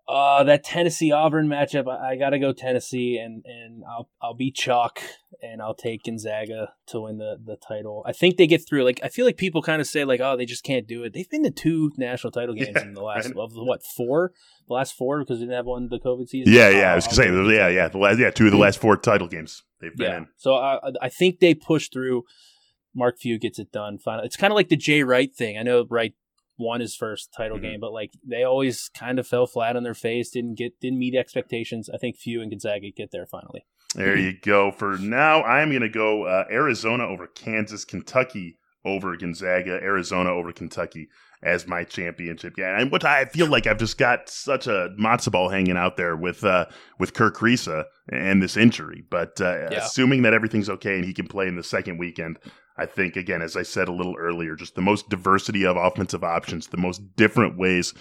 uh, 0.08 0.43
that 0.45 0.64
Tennessee 0.64 1.12
Auburn 1.12 1.47
matchup, 1.47 1.88
I, 1.88 2.12
I 2.12 2.16
got 2.16 2.30
to 2.30 2.39
go 2.39 2.53
Tennessee, 2.53 3.18
and 3.18 3.43
and 3.45 3.84
I'll 3.86 4.10
I'll 4.22 4.34
be 4.34 4.51
chalk, 4.51 5.01
and 5.41 5.62
I'll 5.62 5.74
take 5.74 6.05
Gonzaga 6.05 6.74
to 6.88 7.01
win 7.01 7.18
the 7.18 7.38
the 7.43 7.58
title. 7.58 8.03
I 8.05 8.14
think 8.14 8.38
they 8.38 8.47
get 8.47 8.66
through. 8.66 8.86
Like 8.86 9.01
I 9.03 9.10
feel 9.10 9.26
like 9.26 9.36
people 9.36 9.62
kind 9.62 9.82
of 9.82 9.88
say 9.88 10.05
like, 10.05 10.22
oh, 10.22 10.38
they 10.38 10.45
just 10.45 10.64
can't 10.64 10.88
do 10.88 11.03
it. 11.03 11.14
They've 11.14 11.30
been 11.30 11.43
to 11.43 11.51
two 11.51 11.91
national 11.97 12.32
title 12.32 12.55
games 12.55 12.72
yeah, 12.76 12.84
in 12.84 12.93
the 12.93 13.03
last 13.03 13.26
right. 13.26 13.38
of 13.38 13.51
what 13.55 13.84
four, 13.84 14.32
the 14.68 14.74
last 14.74 14.93
four 14.93 15.20
because 15.20 15.39
they 15.39 15.45
didn't 15.45 15.58
have 15.58 15.66
one 15.66 15.89
the 15.89 15.99
COVID 15.99 16.30
season. 16.30 16.53
Yeah, 16.53 16.70
yeah, 16.70 16.93
I 16.93 16.95
was 16.95 17.05
gonna 17.05 17.16
say, 17.16 17.55
yeah, 17.55 17.68
yeah, 17.68 17.88
the 17.89 17.97
last, 17.97 18.20
yeah, 18.20 18.32
two 18.32 18.45
of 18.45 18.51
the 18.51 18.58
last 18.58 18.80
four 18.80 18.95
title 18.95 19.28
games 19.28 19.64
they've 19.82 19.95
been 19.95 20.10
yeah. 20.10 20.18
in. 20.18 20.28
So 20.38 20.55
I 20.55 20.80
I 21.01 21.10
think 21.10 21.39
they 21.39 21.53
push 21.53 21.89
through. 21.89 22.24
Mark 22.95 23.20
Few 23.20 23.38
gets 23.38 23.60
it 23.60 23.72
done. 23.72 23.99
Final. 23.99 24.26
It's 24.26 24.38
kind 24.38 24.51
of 24.51 24.55
like 24.55 24.70
the 24.70 24.76
Jay 24.76 25.03
Wright 25.03 25.32
thing. 25.32 25.55
I 25.55 25.62
know 25.62 25.86
Wright 25.88 26.16
won 26.58 26.80
his 26.80 26.95
first 26.95 27.34
title 27.36 27.58
mm-hmm. 27.58 27.66
game, 27.66 27.80
but 27.80 27.93
like 27.93 28.14
they 28.26 28.43
always 28.43 28.89
kind 28.89 29.20
of 29.20 29.28
fell 29.28 29.47
flat 29.47 29.76
on 29.76 29.84
their 29.84 29.93
face, 29.93 30.30
didn't 30.30 30.55
get 30.55 30.80
didn't 30.80 30.99
meet 30.99 31.16
expectations. 31.16 31.89
I 31.93 31.97
think 31.97 32.18
Few 32.18 32.41
and 32.41 32.51
Gonzaga 32.51 32.91
get 32.91 33.12
there 33.12 33.26
finally. 33.26 33.66
There 33.95 34.18
you 34.18 34.34
go. 34.39 34.72
For 34.72 34.97
now, 34.97 35.43
I'm 35.43 35.70
going 35.70 35.82
to 35.82 35.89
go 35.89 36.24
uh, 36.24 36.45
Arizona 36.51 37.08
over 37.08 37.26
Kansas, 37.26 37.86
Kentucky 37.86 38.58
over 38.88 39.15
Gonzaga, 39.17 39.73
Arizona 39.73 40.31
over 40.31 40.51
Kentucky 40.51 41.09
as 41.43 41.67
my 41.67 41.83
championship. 41.83 42.55
game. 42.55 42.65
and 42.65 42.91
what 42.91 43.05
I 43.05 43.25
feel 43.25 43.47
like 43.47 43.67
I've 43.67 43.77
just 43.77 43.97
got 43.97 44.29
such 44.29 44.65
a 44.67 44.89
matzo 44.99 45.31
ball 45.31 45.49
hanging 45.49 45.77
out 45.77 45.97
there 45.97 46.15
with 46.15 46.43
uh, 46.43 46.65
with 46.99 47.13
Kerr 47.13 47.31
Kriisa 47.31 47.85
and 48.11 48.41
this 48.41 48.57
injury. 48.57 49.03
But 49.09 49.39
uh, 49.39 49.69
yeah. 49.71 49.85
assuming 49.85 50.23
that 50.23 50.33
everything's 50.33 50.69
okay 50.69 50.95
and 50.95 51.05
he 51.05 51.13
can 51.13 51.27
play 51.27 51.47
in 51.47 51.55
the 51.55 51.63
second 51.63 51.97
weekend, 51.97 52.39
I 52.77 52.85
think, 52.85 53.15
again, 53.15 53.41
as 53.41 53.55
I 53.55 53.63
said 53.63 53.88
a 53.88 53.93
little 53.93 54.15
earlier, 54.17 54.55
just 54.55 54.75
the 54.75 54.81
most 54.81 55.09
diversity 55.09 55.65
of 55.65 55.77
offensive 55.77 56.23
options, 56.23 56.67
the 56.67 56.77
most 56.77 57.01
different 57.15 57.57
ways 57.57 57.93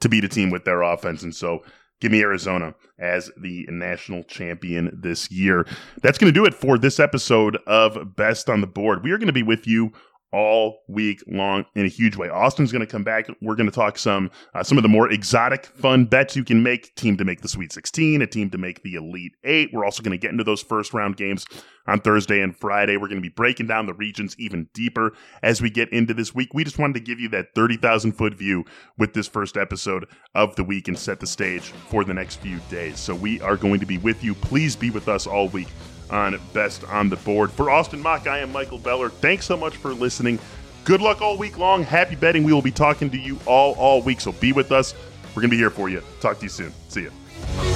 to 0.00 0.08
beat 0.08 0.24
a 0.24 0.28
team 0.28 0.50
with 0.50 0.64
their 0.64 0.82
offense. 0.82 1.22
And 1.22 1.34
so 1.34 1.62
give 2.00 2.12
me 2.12 2.20
Arizona 2.20 2.74
as 2.98 3.30
the 3.40 3.66
national 3.70 4.24
champion 4.24 4.98
this 5.00 5.30
year. 5.30 5.66
That's 6.02 6.18
going 6.18 6.32
to 6.32 6.38
do 6.38 6.44
it 6.44 6.54
for 6.54 6.76
this 6.76 6.98
episode 6.98 7.56
of 7.66 8.16
Best 8.16 8.50
on 8.50 8.60
the 8.60 8.66
Board. 8.66 9.04
We 9.04 9.12
are 9.12 9.18
going 9.18 9.28
to 9.28 9.32
be 9.32 9.42
with 9.42 9.66
you 9.66 9.92
all 10.32 10.82
week 10.88 11.22
long 11.26 11.64
in 11.74 11.84
a 11.84 11.88
huge 11.88 12.16
way. 12.16 12.28
Austin's 12.28 12.72
going 12.72 12.80
to 12.80 12.86
come 12.86 13.04
back. 13.04 13.28
We're 13.40 13.54
going 13.54 13.68
to 13.68 13.74
talk 13.74 13.98
some 13.98 14.30
uh, 14.54 14.62
some 14.62 14.78
of 14.78 14.82
the 14.82 14.88
more 14.88 15.10
exotic, 15.10 15.66
fun 15.66 16.06
bets 16.06 16.36
you 16.36 16.44
can 16.44 16.62
make. 16.62 16.94
Team 16.94 17.16
to 17.16 17.24
make 17.24 17.42
the 17.42 17.48
Sweet 17.48 17.72
16, 17.72 18.22
a 18.22 18.26
team 18.26 18.50
to 18.50 18.58
make 18.58 18.82
the 18.82 18.94
Elite 18.94 19.36
Eight. 19.44 19.70
We're 19.72 19.84
also 19.84 20.02
going 20.02 20.12
to 20.12 20.18
get 20.18 20.30
into 20.30 20.44
those 20.44 20.62
first 20.62 20.94
round 20.94 21.16
games 21.16 21.44
on 21.86 22.00
Thursday 22.00 22.40
and 22.40 22.56
Friday. 22.56 22.96
We're 22.96 23.08
going 23.08 23.20
to 23.20 23.28
be 23.28 23.28
breaking 23.28 23.66
down 23.66 23.86
the 23.86 23.94
regions 23.94 24.34
even 24.38 24.68
deeper 24.72 25.12
as 25.42 25.60
we 25.60 25.70
get 25.70 25.92
into 25.92 26.14
this 26.14 26.34
week. 26.34 26.54
We 26.54 26.64
just 26.64 26.78
wanted 26.78 26.94
to 26.94 27.00
give 27.00 27.20
you 27.20 27.28
that 27.30 27.54
30,000 27.54 28.12
foot 28.12 28.34
view 28.34 28.64
with 28.98 29.14
this 29.14 29.28
first 29.28 29.56
episode 29.56 30.06
of 30.34 30.54
the 30.56 30.64
week 30.64 30.88
and 30.88 30.98
set 30.98 31.20
the 31.20 31.26
stage 31.26 31.72
for 31.88 32.04
the 32.04 32.14
next 32.14 32.36
few 32.36 32.58
days. 32.70 32.98
So 32.98 33.14
we 33.14 33.40
are 33.40 33.56
going 33.56 33.80
to 33.80 33.86
be 33.86 33.98
with 33.98 34.22
you. 34.22 34.34
Please 34.34 34.76
be 34.76 34.90
with 34.90 35.08
us 35.08 35.26
all 35.26 35.48
week 35.48 35.68
on 36.12 36.38
Best 36.52 36.84
on 36.84 37.08
the 37.08 37.16
Board. 37.16 37.50
For 37.50 37.70
Austin 37.70 38.00
Mock, 38.00 38.26
I 38.26 38.38
am 38.38 38.52
Michael 38.52 38.78
Beller. 38.78 39.08
Thanks 39.08 39.46
so 39.46 39.56
much 39.56 39.76
for 39.76 39.92
listening. 39.92 40.38
Good 40.84 41.00
luck 41.00 41.22
all 41.22 41.38
week 41.38 41.58
long. 41.58 41.82
Happy 41.82 42.16
betting. 42.16 42.44
We 42.44 42.52
will 42.52 42.62
be 42.62 42.70
talking 42.72 43.10
to 43.10 43.18
you 43.18 43.38
all 43.46 43.74
all 43.74 44.02
week, 44.02 44.20
so 44.20 44.32
be 44.32 44.52
with 44.52 44.72
us. 44.72 44.94
We're 45.34 45.42
going 45.42 45.50
to 45.50 45.56
be 45.56 45.58
here 45.58 45.70
for 45.70 45.88
you. 45.88 46.02
Talk 46.20 46.38
to 46.38 46.44
you 46.44 46.50
soon. 46.50 46.72
See 46.88 47.02
you. 47.02 47.71